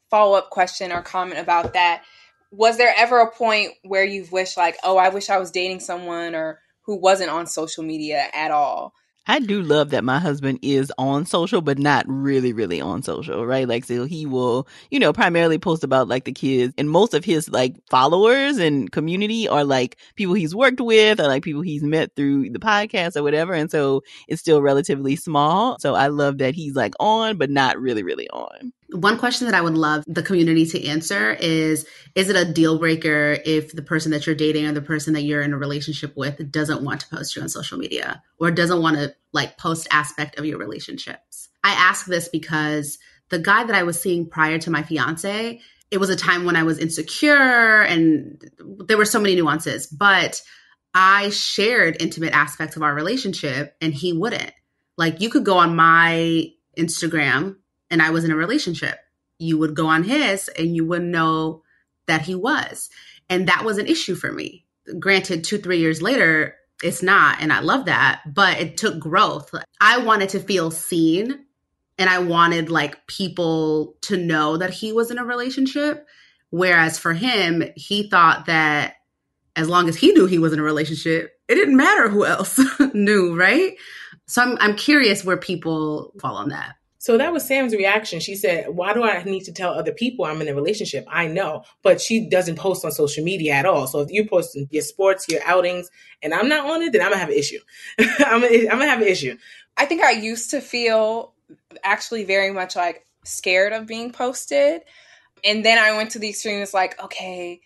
follow 0.10 0.38
up 0.38 0.50
question 0.50 0.92
or 0.92 1.02
comment 1.02 1.40
about 1.40 1.74
that. 1.74 2.04
Was 2.52 2.78
there 2.78 2.94
ever 2.98 3.20
a 3.20 3.32
point 3.32 3.74
where 3.84 4.06
you've 4.06 4.32
wished, 4.32 4.58
like, 4.58 4.78
oh, 4.84 4.98
I 4.98 5.10
wish 5.10 5.30
I 5.30 5.38
was 5.38 5.52
dating 5.52 5.82
someone 5.82 6.34
or 6.34 6.60
who 6.86 6.96
wasn't 6.96 7.30
on 7.30 7.46
social 7.48 7.84
media 7.84 8.28
at 8.34 8.52
all? 8.52 8.94
I 9.30 9.40
do 9.40 9.62
love 9.62 9.90
that 9.90 10.06
my 10.06 10.20
husband 10.20 10.60
is 10.62 10.92
on 10.98 11.26
social, 11.26 11.60
but 11.60 11.78
not 11.78 12.06
really, 12.08 12.54
really 12.54 12.80
on 12.80 13.04
social, 13.04 13.46
right? 13.46 13.68
Like, 13.68 13.84
so 13.84 14.06
he 14.06 14.26
will, 14.26 14.70
you 14.90 15.00
know, 15.00 15.12
primarily 15.12 15.58
post 15.58 15.84
about 15.84 16.08
like 16.08 16.24
the 16.24 16.32
kids 16.32 16.74
and 16.78 16.90
most 16.90 17.14
of 17.14 17.26
his 17.26 17.50
like 17.50 17.76
followers 17.90 18.58
and 18.58 18.90
community 18.90 19.50
are 19.50 19.66
like 19.66 19.98
people 20.16 20.34
he's 20.34 20.56
worked 20.56 20.80
with 20.80 21.20
or 21.20 21.28
like 21.28 21.44
people 21.44 21.62
he's 21.62 21.84
met 21.84 22.16
through 22.16 22.50
the 22.52 22.60
podcast 22.60 23.18
or 23.18 23.24
whatever. 23.24 23.54
And 23.54 23.70
so 23.70 24.02
it's 24.30 24.40
still 24.40 24.62
relatively 24.62 25.18
small. 25.18 25.78
So 25.82 25.94
I 25.94 26.08
love 26.08 26.38
that 26.38 26.56
he's 26.56 26.76
like 26.76 26.94
on, 26.98 27.38
but 27.38 27.50
not 27.50 27.78
really, 27.78 28.04
really 28.04 28.30
on. 28.30 28.72
One 28.90 29.18
question 29.18 29.46
that 29.48 29.56
I 29.56 29.62
would 29.62 29.78
love 29.78 30.06
the 30.08 30.24
community 30.24 30.66
to 30.68 30.88
answer 30.88 31.34
is 31.34 31.86
Is 32.16 32.30
it 32.30 32.36
a 32.36 32.52
deal 32.52 32.80
breaker 32.80 33.38
if 33.46 33.74
the 33.74 33.82
person 33.82 34.12
that 34.12 34.26
you're 34.26 34.36
dating 34.36 34.66
or 34.66 34.72
the 34.72 34.82
person 34.82 35.14
that 35.14 35.24
you're 35.24 35.42
in 35.42 35.54
a 35.54 35.58
relationship 35.58 36.16
with 36.16 36.52
doesn't 36.52 36.84
want 36.84 37.02
to 37.02 37.10
post 37.10 37.36
you 37.36 37.42
on 37.42 37.50
social 37.50 37.78
media 37.78 38.24
or 38.40 38.50
doesn't 38.50 38.82
want 38.82 38.98
to 38.98 39.14
like 39.34 39.58
post 39.58 39.88
aspect 39.92 40.40
of 40.40 40.46
your 40.46 40.58
relationships? 40.58 41.50
I 41.64 41.72
ask 41.72 42.06
this 42.06 42.30
because 42.30 42.98
the 43.30 43.40
guy 43.40 43.66
that 43.66 43.76
I 43.76 43.84
was 43.84 44.02
seeing 44.02 44.30
prior 44.30 44.58
to 44.60 44.72
my 44.72 44.84
fiance, 44.84 45.60
it 45.92 45.98
was 45.98 46.10
a 46.10 46.16
time 46.16 46.46
when 46.46 46.56
I 46.56 46.64
was 46.64 46.80
insecure 46.80 47.82
and 47.82 48.50
there 48.88 48.98
were 48.98 49.06
so 49.06 49.20
many 49.20 49.36
nuances, 49.36 49.88
but 49.88 50.42
I 50.94 51.30
shared 51.30 52.02
intimate 52.02 52.34
aspects 52.34 52.76
of 52.78 52.84
our 52.84 52.94
relationship 52.94 53.76
and 53.82 53.94
he 53.94 54.14
wouldn't. 54.14 54.54
Like 54.98 55.20
you 55.22 55.30
could 55.30 55.44
go 55.44 55.58
on 55.58 55.76
my 55.76 56.52
Instagram 56.78 57.58
and 57.90 58.02
I 58.02 58.10
was 58.10 58.24
in 58.24 58.32
a 58.32 58.36
relationship. 58.36 58.98
You 59.40 59.58
would 59.58 59.76
go 59.76 59.88
on 59.88 60.04
his 60.04 60.50
and 60.50 60.76
you 60.76 60.86
wouldn't 60.86 61.12
know 61.12 61.64
that 62.08 62.22
he 62.22 62.36
was. 62.36 62.90
And 63.30 63.48
that 63.48 63.66
was 63.66 63.78
an 63.78 63.88
issue 63.88 64.16
for 64.16 64.32
me. 64.32 64.66
Granted, 65.00 65.44
two, 65.44 65.58
three 65.58 65.80
years 65.80 66.02
later, 66.02 66.56
it's 66.82 67.04
not. 67.04 67.42
And 67.42 67.52
I 67.52 67.60
love 67.60 67.86
that. 67.86 68.22
But 68.26 68.60
it 68.60 68.78
took 68.78 69.00
growth. 69.00 69.54
I 69.82 70.00
wanted 70.00 70.30
to 70.30 70.40
feel 70.40 70.72
seen 70.72 71.46
and 71.98 72.10
I 72.10 72.20
wanted 72.20 72.70
like 72.70 73.08
people 73.08 73.98
to 74.02 74.18
know 74.18 74.58
that 74.58 74.70
he 74.70 74.94
was 74.94 75.12
in 75.12 75.18
a 75.18 75.26
relationship. 75.26 76.08
Whereas 76.50 76.98
for 76.98 77.14
him, 77.14 77.64
he 77.76 78.10
thought 78.10 78.46
that 78.46 78.96
as 79.56 79.68
long 79.68 79.90
as 79.90 79.98
he 79.98 80.14
knew 80.14 80.28
he 80.28 80.40
was 80.40 80.54
in 80.54 80.60
a 80.60 80.64
relationship, 80.64 81.32
it 81.48 81.56
didn't 81.56 81.76
matter 81.76 82.08
who 82.08 82.26
else 82.26 82.60
knew, 82.94 83.36
right? 83.36 83.76
So 84.28 84.42
I'm 84.42 84.58
I'm 84.60 84.76
curious 84.76 85.26
where 85.26 85.38
people 85.38 86.14
fall 86.22 86.36
on 86.36 86.50
that. 86.50 86.76
So 87.00 87.18
that 87.18 87.32
was 87.32 87.46
Sam's 87.46 87.74
reaction. 87.74 88.20
She 88.20 88.36
said, 88.36 88.70
Why 88.70 88.94
do 88.94 89.04
I 89.04 89.24
need 89.24 89.44
to 89.46 89.54
tell 89.54 89.74
other 89.74 89.92
people 89.92 90.26
I'm 90.26 90.42
in 90.42 90.48
a 90.48 90.56
relationship? 90.56 91.06
I 91.10 91.28
know, 91.28 91.64
but 91.84 92.02
she 92.02 92.28
doesn't 92.28 92.56
post 92.56 92.84
on 92.84 92.92
social 92.92 93.24
media 93.24 93.54
at 93.54 93.66
all. 93.66 93.88
So 93.88 94.02
if 94.02 94.12
you 94.12 94.28
post 94.28 94.58
your 94.72 94.84
sports, 94.84 95.28
your 95.30 95.42
outings, 95.46 95.90
and 96.24 96.34
I'm 96.34 96.50
not 96.50 96.70
on 96.70 96.82
it, 96.82 96.94
then 96.94 97.02
I'm 97.02 97.10
gonna 97.10 97.20
have 97.20 97.30
an 97.30 97.36
issue. 97.36 97.60
I'm, 98.00 98.42
gonna, 98.42 98.56
I'm 98.56 98.80
gonna 98.80 98.88
have 98.88 99.02
an 99.02 99.08
issue. 99.08 99.38
I 99.78 99.86
think 99.86 100.02
I 100.02 100.12
used 100.12 100.52
to 100.52 100.62
feel 100.62 101.34
actually 101.84 102.24
very 102.24 102.52
much 102.52 102.76
like 102.76 103.06
scared 103.24 103.74
of 103.74 103.86
being 103.86 104.12
posted. 104.12 104.82
And 105.44 105.64
then 105.64 105.78
I 105.78 105.96
went 105.96 106.12
to 106.12 106.20
the 106.20 106.30
extreme. 106.30 106.62
It's 106.62 106.74
like, 106.74 107.02
okay, 107.02 107.62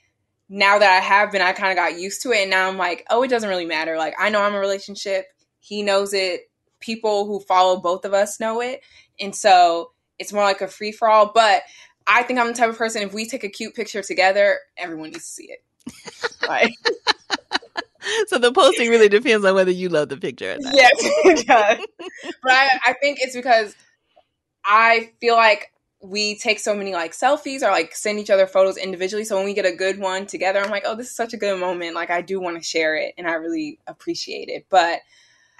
now 0.49 0.79
that 0.79 0.91
I 0.91 0.99
have 0.99 1.31
been, 1.31 1.41
I 1.41 1.53
kind 1.53 1.71
of 1.71 1.77
got 1.77 1.97
used 1.97 2.21
to 2.23 2.31
it. 2.31 2.41
And 2.41 2.49
now 2.49 2.67
I'm 2.67 2.77
like, 2.77 3.05
oh, 3.09 3.23
it 3.23 3.29
doesn't 3.29 3.49
really 3.49 3.65
matter. 3.65 3.97
Like, 3.97 4.13
I 4.19 4.29
know 4.29 4.41
I'm 4.41 4.53
a 4.53 4.59
relationship. 4.59 5.25
He 5.59 5.81
knows 5.81 6.13
it. 6.13 6.50
People 6.81 7.25
who 7.25 7.39
follow 7.39 7.79
both 7.79 8.03
of 8.03 8.13
us 8.13 8.39
know 8.39 8.61
it. 8.61 8.81
And 9.19 9.35
so 9.35 9.91
it's 10.19 10.33
more 10.33 10.43
like 10.43 10.61
a 10.61 10.67
free 10.67 10.91
for 10.91 11.09
all. 11.09 11.31
But 11.33 11.63
I 12.07 12.23
think 12.23 12.39
I'm 12.39 12.47
the 12.47 12.53
type 12.53 12.69
of 12.69 12.77
person, 12.77 13.03
if 13.03 13.13
we 13.13 13.25
take 13.25 13.43
a 13.43 13.49
cute 13.49 13.75
picture 13.75 14.01
together, 14.01 14.59
everyone 14.77 15.11
needs 15.11 15.25
to 15.25 15.31
see 15.31 15.51
it. 15.51 15.63
like, 16.47 16.73
so 18.27 18.37
the 18.37 18.51
posting 18.51 18.89
really 18.89 19.09
depends 19.09 19.45
on 19.45 19.55
whether 19.55 19.71
you 19.71 19.89
love 19.89 20.09
the 20.09 20.17
picture 20.17 20.53
or 20.53 20.57
not. 20.59 20.75
Yes, 20.75 20.91
it 20.99 21.47
does. 21.47 21.79
but 22.43 22.51
I, 22.51 22.69
I 22.87 22.93
think 23.01 23.19
it's 23.21 23.35
because 23.35 23.75
I 24.65 25.11
feel 25.19 25.35
like 25.35 25.71
we 26.01 26.35
take 26.35 26.59
so 26.59 26.73
many 26.73 26.93
like 26.93 27.13
selfies 27.13 27.61
or 27.61 27.69
like 27.69 27.95
send 27.95 28.19
each 28.19 28.29
other 28.29 28.47
photos 28.47 28.77
individually. 28.77 29.23
So 29.23 29.35
when 29.35 29.45
we 29.45 29.53
get 29.53 29.65
a 29.65 29.75
good 29.75 29.99
one 29.99 30.25
together, 30.25 30.59
I'm 30.59 30.71
like, 30.71 30.83
oh, 30.85 30.95
this 30.95 31.09
is 31.09 31.15
such 31.15 31.33
a 31.33 31.37
good 31.37 31.59
moment. 31.59 31.95
Like 31.95 32.09
I 32.09 32.21
do 32.21 32.39
want 32.39 32.57
to 32.57 32.63
share 32.63 32.95
it 32.95 33.13
and 33.17 33.27
I 33.27 33.33
really 33.33 33.79
appreciate 33.85 34.49
it. 34.49 34.65
But 34.69 34.99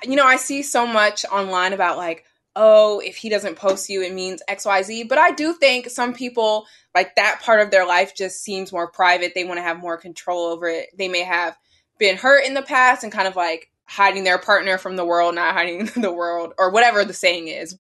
you 0.04 0.16
know, 0.16 0.26
I 0.26 0.36
see 0.36 0.64
so 0.64 0.86
much 0.86 1.26
online 1.26 1.74
about 1.74 1.98
like, 1.98 2.26
oh, 2.56 3.00
if 3.00 3.16
he 3.16 3.30
doesn't 3.30 3.56
post 3.56 3.90
you, 3.90 4.02
it 4.02 4.14
means 4.14 4.42
XYZ. 4.50 5.08
But 5.08 5.18
I 5.18 5.32
do 5.32 5.54
think 5.54 5.90
some 5.90 6.14
people, 6.14 6.66
like 6.94 7.16
that 7.16 7.42
part 7.42 7.62
of 7.62 7.72
their 7.72 7.86
life 7.86 8.16
just 8.16 8.44
seems 8.44 8.72
more 8.72 8.92
private. 8.92 9.34
They 9.34 9.46
want 9.46 9.58
to 9.58 9.64
have 9.64 9.80
more 9.80 9.98
control 9.98 10.48
over 10.48 10.68
it. 10.68 10.90
They 10.98 11.08
may 11.08 11.24
have 11.24 11.58
been 11.98 12.18
hurt 12.18 12.46
in 12.46 12.54
the 12.54 12.62
past 12.62 13.04
and 13.04 13.14
kind 13.14 13.28
of 13.28 13.36
like 13.36 13.70
hiding 13.86 14.24
their 14.24 14.38
partner 14.38 14.78
from 14.78 14.96
the 14.96 15.06
world, 15.06 15.36
not 15.36 15.54
hiding 15.54 15.86
the 15.96 16.14
world, 16.14 16.54
or 16.58 16.72
whatever 16.72 17.06
the 17.06 17.14
saying 17.14 17.48
is. 17.48 17.78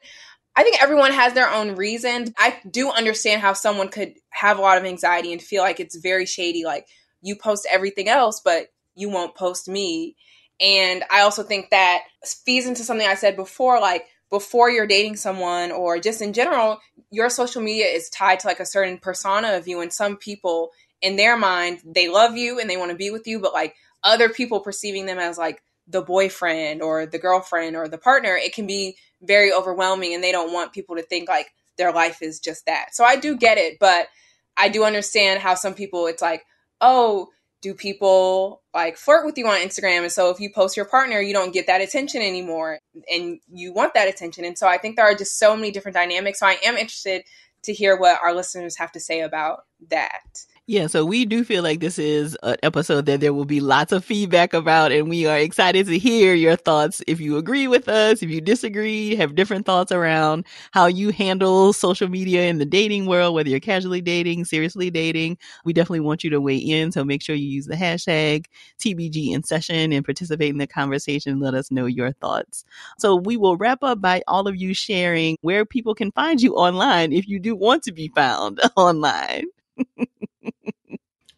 I 0.55 0.63
think 0.63 0.82
everyone 0.84 1.13
has 1.13 1.34
their 1.34 1.49
own 1.49 1.76
reasons. 1.76 2.32
I 2.38 2.57
do 2.69 2.91
understand 2.91 3.41
how 3.41 3.53
someone 3.53 3.88
could 3.88 4.15
have 4.32 4.57
a 4.57 4.61
lot 4.61 4.78
of 4.78 4.84
anxiety 4.84 5.32
and 5.32 5.41
feel 5.41 5.63
like 5.63 5.80
it's 5.80 5.95
very 5.95 6.26
shady. 6.26 6.65
Like 6.65 6.88
you 7.22 7.36
post 7.36 7.67
everything 7.72 8.09
else, 8.09 8.41
but 8.43 8.67
you 8.95 9.09
won't 9.09 9.36
post 9.36 9.67
me. 9.67 10.15
And 10.62 11.03
I 11.09 11.22
also 11.22 11.43
think 11.43 11.72
that 11.72 12.03
feeds 12.24 12.68
into 12.68 12.84
something 12.84 13.07
I 13.07 13.16
said 13.16 13.36
before, 13.36 13.80
like 13.80 14.05
before 14.30 14.70
you're 14.70 14.88
dating 14.88 15.16
someone 15.16 15.72
or 15.72 15.99
just 15.99 16.22
in 16.22 16.34
general, 16.34 16.80
your 17.09 17.30
social 17.30 17.62
media 17.62 17.88
is 17.88 18.09
tied 18.09 18.39
to 18.41 18.47
like 18.47 18.59
a 18.59 18.66
certain 18.66 18.99
persona 18.99 19.57
of 19.57 19.68
you. 19.68 19.82
And 19.82 19.91
some 19.91 20.18
people, 20.18 20.70
in 21.01 21.16
their 21.16 21.36
mind, 21.36 21.82
they 21.84 22.07
love 22.07 22.38
you 22.38 22.59
and 22.59 22.70
they 22.70 22.78
want 22.78 22.91
to 22.91 22.97
be 22.97 23.09
with 23.09 23.28
you, 23.28 23.39
but 23.39 23.53
like 23.53 23.76
other 24.03 24.30
people 24.30 24.59
perceiving 24.59 25.07
them 25.07 25.18
as 25.18 25.38
like 25.38 25.62
the 25.88 26.01
boyfriend 26.01 26.82
or 26.82 27.05
the 27.05 27.20
girlfriend 27.20 27.76
or 27.76 27.88
the 27.88 27.97
partner, 27.97 28.36
it 28.36 28.53
can 28.53 28.68
be 28.68 28.95
very 29.22 29.51
overwhelming 29.51 30.14
and 30.14 30.24
they 30.24 30.32
don't 30.32 30.53
want 30.53 30.74
people 30.74 30.95
to 30.95 31.01
think 31.01 31.28
like 31.28 31.51
their 31.78 31.91
life 31.91 32.22
is 32.22 32.39
just 32.39 32.66
that. 32.68 32.93
So 32.93 33.03
I 33.03 33.16
do 33.16 33.36
get 33.36 33.57
it, 33.57 33.78
but 33.80 34.07
I 34.55 34.70
do 34.70 34.84
understand 34.84 35.41
how 35.41 35.55
some 35.55 35.74
people 35.74 36.07
it's 36.07 36.22
like, 36.22 36.45
oh, 36.80 37.30
do 37.62 37.74
people 37.74 38.62
like 38.74 38.97
flirt 38.97 39.26
with 39.26 39.38
you 39.38 39.47
on 39.47 39.59
Instagram? 39.59 40.01
And 40.01 40.12
so 40.12 40.30
if 40.30 40.39
you 40.39 40.51
post 40.51 40.76
your 40.76 40.86
partner, 40.86 41.20
you 41.22 41.34
don't 41.34 41.53
get 41.53 41.68
that 41.68 41.82
attention 41.82 42.22
anymore 42.22 42.80
and 43.12 43.39
you 43.51 43.72
want 43.74 43.93
that 43.93 44.07
attention. 44.07 44.45
And 44.45 44.57
so 44.57 44.68
I 44.68 44.78
think 44.78 44.95
there 44.95 45.05
are 45.05 45.16
just 45.16 45.38
so 45.38 45.55
many 45.55 45.72
different 45.72 45.95
dynamics. 45.95 46.39
So 46.39 46.47
I 46.47 46.57
am 46.64 46.76
interested 46.76 47.24
to 47.64 47.74
hear 47.74 47.95
what 47.97 48.20
our 48.24 48.34
listeners 48.34 48.78
have 48.78 48.91
to 48.93 48.99
say 48.99 49.22
about 49.22 49.66
that. 49.89 50.45
Yeah, 50.72 50.88
so 50.88 51.03
we 51.03 51.26
do 51.26 51.43
feel 51.43 51.63
like 51.63 51.82
this 51.82 51.99
is 51.99 52.38
an 52.43 52.55
episode 52.63 53.05
that 53.07 53.19
there 53.19 53.34
will 53.34 53.43
be 53.43 53.59
lots 53.59 53.91
of 53.91 54.05
feedback 54.05 54.53
about, 54.53 54.93
and 54.93 55.09
we 55.09 55.26
are 55.26 55.38
excited 55.38 55.86
to 55.88 55.97
hear 55.99 56.34
your 56.34 56.55
thoughts. 56.55 57.01
If 57.07 57.19
you 57.19 57.36
agree 57.36 57.67
with 57.67 57.89
us, 57.89 58.24
if 58.24 58.30
you 58.30 58.39
disagree, 58.39 59.13
have 59.17 59.36
different 59.36 59.65
thoughts 59.65 59.91
around 59.91 60.45
how 60.72 60.86
you 60.86 61.09
handle 61.09 61.74
social 61.74 62.07
media 62.07 62.43
in 62.45 62.57
the 62.57 62.65
dating 62.65 63.05
world, 63.05 63.36
whether 63.36 63.49
you're 63.49 63.59
casually 63.59 63.99
dating, 63.99 64.45
seriously 64.45 64.89
dating, 64.89 65.38
we 65.65 65.74
definitely 65.74 65.99
want 65.99 66.24
you 66.24 66.30
to 66.30 66.39
weigh 66.39 66.55
in. 66.55 66.93
So 66.93 67.03
make 67.03 67.22
sure 67.22 67.36
you 67.36 67.49
use 67.49 67.65
the 67.65 67.76
hashtag 67.76 68.45
TBG 68.80 69.34
in 69.34 69.43
session 69.43 69.91
and 69.91 70.05
participate 70.05 70.51
in 70.51 70.57
the 70.57 70.67
conversation. 70.67 71.41
Let 71.41 71.53
us 71.53 71.69
know 71.69 71.86
your 71.86 72.13
thoughts. 72.13 72.63
So 72.97 73.17
we 73.17 73.36
will 73.36 73.57
wrap 73.57 73.84
up 73.84 73.99
by 73.99 74.24
all 74.26 74.47
of 74.47 74.55
you 74.55 74.74
sharing 74.74 75.36
where 75.41 75.65
people 75.65 75.95
can 75.95 76.13
find 76.13 76.41
you 76.41 76.55
online 76.55 77.11
if 77.11 77.28
you 77.28 77.39
do 77.39 77.57
want 77.57 77.84
to 77.84 77.91
be 77.91 78.07
found 78.15 78.61
online. 78.78 79.47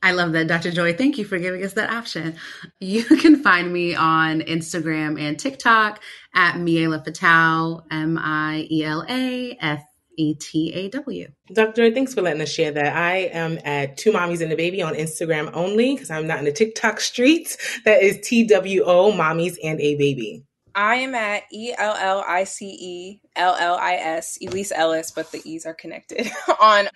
I 0.04 0.12
love 0.12 0.34
that, 0.34 0.48
Dr. 0.48 0.72
Joy. 0.72 0.94
Thank 0.94 1.18
you 1.18 1.24
for 1.24 1.40
giving 1.40 1.64
us 1.64 1.74
that 1.74 1.90
option. 1.90 2.36
You 2.82 3.04
can 3.22 3.42
find 3.42 3.72
me 3.72 3.96
on 3.96 4.42
Instagram 4.42 5.20
and 5.20 5.40
TikTok 5.40 6.02
at 6.36 6.56
Miela 6.56 7.06
Fetaw, 7.06 7.84
M 7.90 8.18
I 8.22 8.68
E 8.70 8.84
L 8.84 9.06
A 9.10 9.58
F 9.62 9.82
E 10.18 10.36
T 10.36 10.74
A 10.74 10.90
W. 10.90 11.28
Dr. 11.54 11.92
Thanks 11.92 12.14
for 12.14 12.22
letting 12.22 12.42
us 12.42 12.52
share 12.52 12.72
that. 12.72 12.96
I 12.96 13.30
am 13.32 13.58
at 13.64 13.96
Two 13.96 14.12
Mommies 14.12 14.42
and 14.42 14.52
a 14.52 14.58
Baby 14.58 14.82
on 14.82 14.94
Instagram 14.94 15.50
only 15.54 15.96
because 15.96 16.12
I'm 16.12 16.28
not 16.28 16.40
in 16.40 16.46
the 16.46 16.52
TikTok 16.52 17.00
streets. 17.00 17.80
That 17.86 18.04
is 18.04 18.20
T 18.22 18.46
W 18.48 18.84
O, 18.84 19.14
Mommies 19.14 19.56
and 19.64 19.80
a 19.80 19.96
Baby. 19.96 20.44
I 20.76 20.96
am 20.96 21.16
at 21.16 21.44
E 21.52 21.74
L 21.78 21.96
L 22.00 22.24
I 22.28 22.44
C 22.44 22.66
E 22.80 23.22
L 23.36 23.56
L 23.60 23.76
I 23.76 23.96
S, 23.96 24.38
Ellice 24.42 24.72
Ellis, 24.72 25.12
but 25.12 25.32
the 25.32 25.42
E's 25.46 25.66
are 25.66 25.74
connected 25.74 26.30
on 26.62 26.88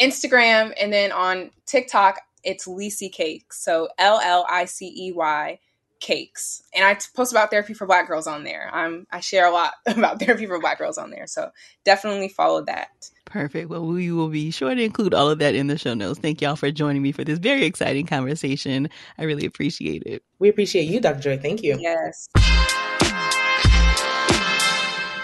Instagram. 0.00 0.72
And 0.80 0.92
then 0.92 1.12
on 1.12 1.50
TikTok, 1.66 2.20
it's 2.42 2.66
Lissy 2.66 3.08
Cakes. 3.08 3.62
So 3.62 3.88
L 3.98 4.20
L 4.22 4.46
I 4.48 4.64
C 4.64 4.92
E 4.96 5.12
Y 5.12 5.58
cakes. 6.00 6.62
And 6.74 6.84
I 6.84 6.96
post 7.14 7.30
about 7.32 7.50
therapy 7.50 7.74
for 7.74 7.86
black 7.86 8.08
girls 8.08 8.26
on 8.26 8.42
there. 8.42 8.70
I'm 8.72 9.06
I 9.12 9.20
share 9.20 9.46
a 9.46 9.50
lot 9.50 9.74
about 9.86 10.18
therapy 10.18 10.46
for 10.46 10.58
black 10.58 10.78
girls 10.78 10.98
on 10.98 11.10
there. 11.10 11.26
So 11.26 11.50
definitely 11.84 12.28
follow 12.28 12.64
that. 12.64 13.10
Perfect. 13.26 13.70
Well, 13.70 13.86
we 13.86 14.10
will 14.10 14.28
be 14.28 14.50
sure 14.50 14.74
to 14.74 14.82
include 14.82 15.14
all 15.14 15.30
of 15.30 15.38
that 15.38 15.54
in 15.54 15.68
the 15.68 15.78
show 15.78 15.94
notes. 15.94 16.18
Thank 16.18 16.40
y'all 16.40 16.56
for 16.56 16.70
joining 16.72 17.02
me 17.02 17.12
for 17.12 17.22
this 17.22 17.38
very 17.38 17.64
exciting 17.64 18.06
conversation. 18.06 18.88
I 19.18 19.24
really 19.24 19.46
appreciate 19.46 20.02
it. 20.04 20.24
We 20.40 20.48
appreciate 20.48 20.88
you, 20.88 21.00
Dr. 21.00 21.20
Joy. 21.20 21.38
Thank 21.38 21.62
you. 21.62 21.78
Yes. 21.78 22.28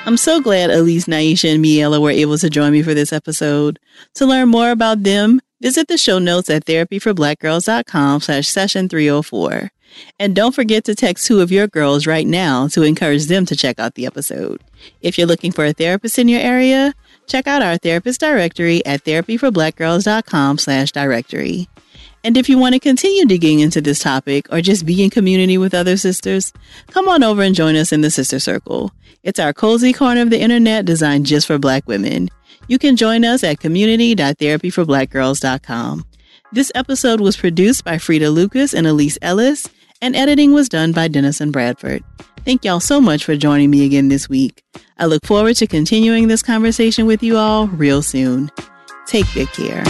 I'm 0.06 0.16
so 0.16 0.40
glad 0.40 0.70
Ellice, 0.70 1.06
Nyesha, 1.06 1.52
and 1.52 1.64
Miela 1.64 2.00
were 2.00 2.10
able 2.12 2.38
to 2.38 2.48
join 2.48 2.70
me 2.70 2.80
for 2.80 2.94
this 2.94 3.12
episode. 3.12 3.80
To 4.14 4.24
learn 4.24 4.48
more 4.48 4.70
about 4.70 5.02
them, 5.02 5.40
visit 5.60 5.88
the 5.88 5.98
show 5.98 6.20
notes 6.20 6.48
at 6.48 6.64
therapyforblackgirls.com 6.64 8.20
slash 8.20 8.46
session 8.46 8.88
304. 8.88 9.72
And 10.20 10.36
don't 10.36 10.54
forget 10.54 10.84
to 10.84 10.94
text 10.94 11.26
two 11.26 11.40
of 11.40 11.50
your 11.50 11.66
girls 11.66 12.06
right 12.06 12.26
now 12.26 12.68
to 12.68 12.84
encourage 12.84 13.26
them 13.26 13.46
to 13.46 13.56
check 13.56 13.80
out 13.80 13.94
the 13.96 14.06
episode. 14.06 14.62
If 15.00 15.18
you're 15.18 15.26
looking 15.26 15.50
for 15.50 15.64
a 15.64 15.72
therapist 15.72 16.20
in 16.20 16.28
your 16.28 16.40
area, 16.40 16.94
check 17.26 17.48
out 17.48 17.62
our 17.62 17.76
therapist 17.76 18.20
directory 18.20 18.86
at 18.86 19.02
therapyforblackgirls.com 19.02 20.58
slash 20.58 20.92
directory. 20.92 21.68
And 22.26 22.36
if 22.36 22.48
you 22.48 22.58
want 22.58 22.74
to 22.74 22.80
continue 22.80 23.24
digging 23.24 23.60
into 23.60 23.80
this 23.80 24.00
topic 24.00 24.52
or 24.52 24.60
just 24.60 24.84
be 24.84 25.04
in 25.04 25.10
community 25.10 25.58
with 25.58 25.72
other 25.72 25.96
sisters, 25.96 26.52
come 26.90 27.06
on 27.06 27.22
over 27.22 27.40
and 27.40 27.54
join 27.54 27.76
us 27.76 27.92
in 27.92 28.00
the 28.00 28.10
Sister 28.10 28.40
Circle. 28.40 28.90
It's 29.22 29.38
our 29.38 29.52
cozy 29.52 29.92
corner 29.92 30.22
of 30.22 30.30
the 30.30 30.40
internet 30.40 30.86
designed 30.86 31.26
just 31.26 31.46
for 31.46 31.56
Black 31.56 31.86
women. 31.86 32.28
You 32.66 32.80
can 32.80 32.96
join 32.96 33.24
us 33.24 33.44
at 33.44 33.60
community.therapyforblackgirls.com. 33.60 36.04
This 36.50 36.72
episode 36.74 37.20
was 37.20 37.36
produced 37.36 37.84
by 37.84 37.94
Fredia 37.94 38.34
Lucas 38.34 38.74
and 38.74 38.88
Ellice 38.88 39.18
Ellis, 39.22 39.68
and 40.02 40.16
editing 40.16 40.52
was 40.52 40.68
done 40.68 40.90
by 40.90 41.06
Dennison 41.06 41.52
Bradford. 41.52 42.02
Thank 42.44 42.64
y'all 42.64 42.80
so 42.80 43.00
much 43.00 43.24
for 43.24 43.36
joining 43.36 43.70
me 43.70 43.86
again 43.86 44.08
this 44.08 44.28
week. 44.28 44.64
I 44.98 45.06
look 45.06 45.24
forward 45.24 45.54
to 45.58 45.68
continuing 45.68 46.26
this 46.26 46.42
conversation 46.42 47.06
with 47.06 47.22
you 47.22 47.36
all 47.36 47.68
real 47.68 48.02
soon. 48.02 48.50
Take 49.06 49.32
good 49.32 49.52
care. 49.52 49.84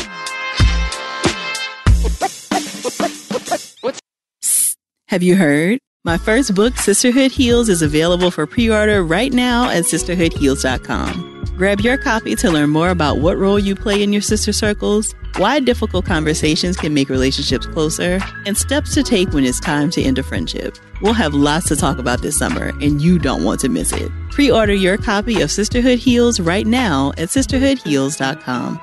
Have 5.17 5.23
you 5.23 5.35
heard? 5.35 5.79
My 6.05 6.19
first 6.19 6.55
book, 6.55 6.77
Sisterhood 6.77 7.31
Heals, 7.31 7.71
is 7.71 7.81
available 7.81 8.31
for 8.31 8.47
pre 8.47 8.69
order 8.69 9.03
right 9.03 9.33
now 9.33 9.71
at 9.71 9.85
sisterhoodheals.com. 9.85 11.55
Grab 11.57 11.81
your 11.81 11.97
copy 11.97 12.37
to 12.37 12.51
learn 12.51 12.69
more 12.69 12.91
about 12.91 13.21
what 13.21 13.39
role 13.39 13.59
you 13.59 13.75
play 13.75 14.03
in 14.03 14.12
your 14.12 14.21
sister 14.21 14.53
circles, 14.53 15.14
why 15.39 15.59
difficult 15.59 16.05
conversations 16.05 16.77
can 16.77 16.93
make 16.93 17.09
relationships 17.09 17.64
closer, 17.64 18.21
and 18.45 18.59
steps 18.59 18.93
to 18.93 19.03
take 19.03 19.31
when 19.31 19.47
it's 19.47 19.59
time 19.59 19.89
to 19.93 20.03
end 20.03 20.19
a 20.19 20.23
friendship. 20.23 20.77
We'll 21.01 21.14
have 21.14 21.33
lots 21.33 21.69
to 21.69 21.77
talk 21.77 21.97
about 21.97 22.21
this 22.21 22.39
summer, 22.39 22.75
and 22.83 23.01
you 23.01 23.19
don't 23.19 23.43
want 23.43 23.61
to 23.61 23.71
miss 23.71 23.95
it. 23.95 24.12
Pre 24.31 24.51
order 24.51 24.75
your 24.75 24.99
copy 24.99 25.41
of 25.41 25.51
Sisterhood 25.51 25.99
Heals 25.99 26.41
right 26.41 26.67
now 26.67 27.12
at 27.17 27.31
sisterhoodheals.com. 27.31 28.79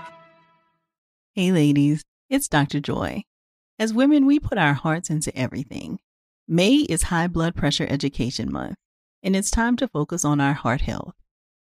Hey, 1.34 1.52
ladies, 1.52 2.02
it's 2.28 2.48
Dr. 2.48 2.80
Joy. 2.80 3.24
As 3.78 3.94
women, 3.94 4.26
we 4.26 4.40
put 4.40 4.58
our 4.58 4.74
hearts 4.74 5.12
into 5.12 5.36
everything. 5.38 6.00
May 6.48 6.80
is 6.90 7.04
High 7.04 7.28
Blood 7.28 7.56
Pressure 7.56 7.88
Education 7.90 8.52
Month, 8.52 8.76
and 9.24 9.34
it's 9.34 9.50
time 9.50 9.78
to 9.78 9.88
focus 9.88 10.26
on 10.26 10.42
our 10.42 10.52
heart 10.52 10.82
health. 10.82 11.14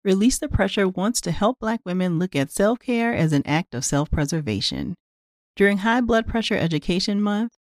Release 0.05 0.39
the 0.39 0.49
Pressure 0.49 0.87
wants 0.87 1.22
to 1.22 1.31
help 1.31 1.59
Black 1.59 1.81
women 1.87 2.18
look 2.18 2.37
at 2.37 2.53
self 2.53 2.81
care 2.81 3.14
as 3.14 3.33
an 3.33 3.43
act 3.47 3.74
of 3.74 3.87
self 3.87 4.11
preservation. 4.11 4.95
During 5.57 5.79
High 5.79 6.03
Blood 6.03 6.27
Pressure 6.27 6.59
Education 6.59 7.22
Month, 7.22 7.53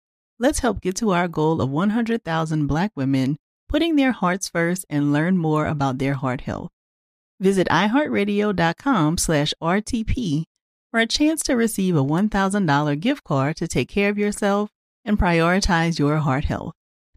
let's 0.40 0.58
help 0.58 0.80
get 0.80 0.96
to 0.96 1.12
our 1.12 1.28
goal 1.28 1.60
of 1.60 1.70
100,000 1.70 2.66
Black 2.66 2.90
women 2.96 3.36
putting 3.68 3.94
their 3.94 4.12
hearts 4.12 4.48
first 4.48 4.84
and 4.90 5.12
learn 5.12 5.36
more 5.36 5.66
about 5.66 5.98
their 5.98 6.14
heart 6.14 6.40
health. 6.40 6.72
Visit 7.38 7.68
iHeartRadio.com 7.68 9.18
slash 9.18 9.54
RTP 9.62 10.42
for 10.90 10.98
a 10.98 11.06
chance 11.06 11.42
to 11.44 11.54
receive 11.54 11.94
a 11.94 12.02
$1,000 12.04 13.00
gift 13.00 13.22
card 13.22 13.54
to 13.58 13.68
take 13.68 13.88
care 13.88 14.10
of 14.10 14.18
yourself 14.18 14.70
and 15.04 15.16
prioritize 15.16 16.00
your 16.00 16.16
heart 16.16 16.46
health. 16.46 16.74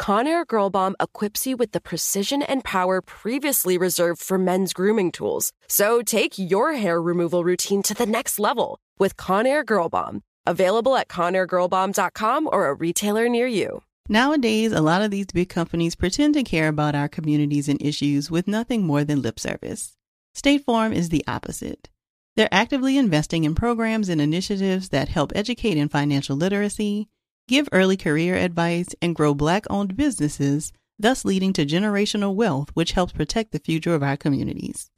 Conair 0.00 0.46
Girl 0.46 0.70
Bomb 0.70 0.96
equips 0.98 1.46
you 1.46 1.58
with 1.58 1.72
the 1.72 1.80
precision 1.80 2.42
and 2.42 2.64
power 2.64 3.02
previously 3.02 3.76
reserved 3.76 4.22
for 4.22 4.38
men's 4.38 4.72
grooming 4.72 5.12
tools. 5.12 5.52
So 5.68 6.00
take 6.00 6.38
your 6.38 6.72
hair 6.72 7.02
removal 7.02 7.44
routine 7.44 7.82
to 7.82 7.92
the 7.92 8.06
next 8.06 8.38
level 8.38 8.78
with 8.98 9.18
Conair 9.18 9.64
Girl 9.64 9.90
Bomb. 9.90 10.22
Available 10.46 10.96
at 10.96 11.08
ConairGirlBomb.com 11.08 12.48
or 12.50 12.68
a 12.68 12.74
retailer 12.74 13.28
near 13.28 13.46
you. 13.46 13.82
Nowadays, 14.08 14.72
a 14.72 14.80
lot 14.80 15.02
of 15.02 15.10
these 15.10 15.26
big 15.26 15.50
companies 15.50 15.96
pretend 15.96 16.32
to 16.32 16.42
care 16.44 16.68
about 16.68 16.94
our 16.94 17.06
communities 17.06 17.68
and 17.68 17.80
issues 17.82 18.30
with 18.30 18.48
nothing 18.48 18.86
more 18.86 19.04
than 19.04 19.20
lip 19.20 19.38
service. 19.38 19.98
State 20.34 20.64
Farm 20.64 20.94
is 20.94 21.10
the 21.10 21.22
opposite. 21.28 21.90
They're 22.36 22.48
actively 22.50 22.96
investing 22.96 23.44
in 23.44 23.54
programs 23.54 24.08
and 24.08 24.18
initiatives 24.18 24.88
that 24.88 25.10
help 25.10 25.32
educate 25.34 25.76
in 25.76 25.90
financial 25.90 26.36
literacy 26.36 27.10
give 27.48 27.68
early 27.72 27.96
career 27.96 28.36
advice, 28.36 28.94
and 29.02 29.16
grow 29.16 29.34
Black 29.34 29.64
owned 29.68 29.96
businesses, 29.96 30.72
thus 30.98 31.24
leading 31.24 31.52
to 31.54 31.66
generational 31.66 32.34
wealth, 32.34 32.70
which 32.74 32.92
helps 32.92 33.12
protect 33.12 33.52
the 33.52 33.58
future 33.58 33.94
of 33.94 34.02
our 34.02 34.16
communities. 34.16 34.90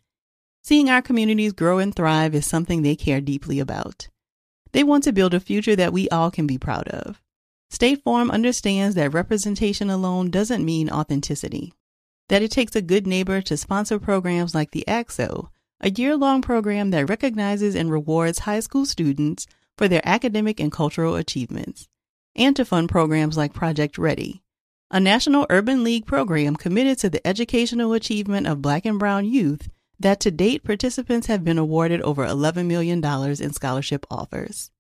Seeing 0.62 0.90
our 0.90 1.02
communities 1.02 1.52
grow 1.52 1.78
and 1.78 1.94
thrive 1.94 2.34
is 2.34 2.46
something 2.46 2.82
they 2.82 2.96
care 2.96 3.20
deeply 3.20 3.58
about. 3.58 4.08
They 4.72 4.84
want 4.84 5.04
to 5.04 5.12
build 5.12 5.34
a 5.34 5.40
future 5.40 5.76
that 5.76 5.92
we 5.92 6.08
all 6.08 6.30
can 6.30 6.46
be 6.46 6.58
proud 6.58 6.88
of. 6.88 7.20
State 7.70 8.02
Farm 8.04 8.30
understands 8.30 8.94
that 8.96 9.14
representation 9.14 9.90
alone 9.90 10.30
doesn't 10.30 10.64
mean 10.64 10.90
authenticity, 10.90 11.72
that 12.28 12.42
it 12.42 12.50
takes 12.50 12.76
a 12.76 12.82
good 12.82 13.06
neighbor 13.06 13.40
to 13.42 13.56
sponsor 13.56 13.98
programs 13.98 14.54
like 14.54 14.70
the 14.70 14.86
ACT-SO, 14.86 15.48
a 15.80 15.90
year 15.90 16.16
long 16.16 16.42
program 16.42 16.90
that 16.90 17.08
recognizes 17.08 17.74
and 17.74 17.90
rewards 17.90 18.40
high 18.40 18.60
school 18.60 18.86
students 18.86 19.46
for 19.76 19.88
their 19.88 20.02
academic 20.04 20.60
and 20.60 20.70
cultural 20.70 21.16
achievements 21.16 21.88
and 22.34 22.56
to 22.56 22.64
fund 22.64 22.88
programs 22.88 23.36
like 23.36 23.52
Project 23.52 23.98
Ready, 23.98 24.42
a 24.90 25.00
national 25.00 25.46
urban 25.50 25.84
league 25.84 26.06
program 26.06 26.56
committed 26.56 26.98
to 26.98 27.10
the 27.10 27.26
educational 27.26 27.92
achievement 27.92 28.46
of 28.46 28.62
Black 28.62 28.84
and 28.84 28.98
Brown 28.98 29.24
youth 29.24 29.68
that 29.98 30.20
to 30.20 30.30
date 30.30 30.64
participants 30.64 31.28
have 31.28 31.44
been 31.44 31.58
awarded 31.58 32.02
over 32.02 32.26
$11 32.26 32.66
million 32.66 33.02
in 33.04 33.52
scholarship 33.52 34.04
offers. 34.10 34.70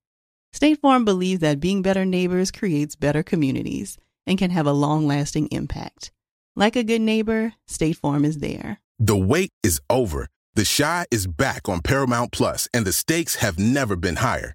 State 0.52 0.80
Farm 0.80 1.04
believes 1.04 1.40
that 1.40 1.60
being 1.60 1.80
better 1.80 2.04
neighbors 2.04 2.50
creates 2.50 2.96
better 2.96 3.22
communities 3.22 3.98
and 4.26 4.38
can 4.38 4.50
have 4.50 4.66
a 4.66 4.72
long 4.72 5.06
lasting 5.06 5.48
impact. 5.48 6.12
Like 6.54 6.76
a 6.76 6.84
good 6.84 7.00
neighbor, 7.00 7.54
State 7.66 7.96
Farm 7.96 8.24
is 8.24 8.38
there. 8.38 8.80
The 8.98 9.16
wait 9.16 9.50
is 9.62 9.80
over. 9.88 10.28
The 10.54 10.64
Chi 10.64 11.06
is 11.10 11.26
back 11.26 11.68
on 11.68 11.80
Paramount 11.80 12.30
Plus, 12.30 12.68
and 12.74 12.84
the 12.84 12.92
stakes 12.92 13.36
have 13.36 13.58
never 13.58 13.96
been 13.96 14.16
higher. 14.16 14.54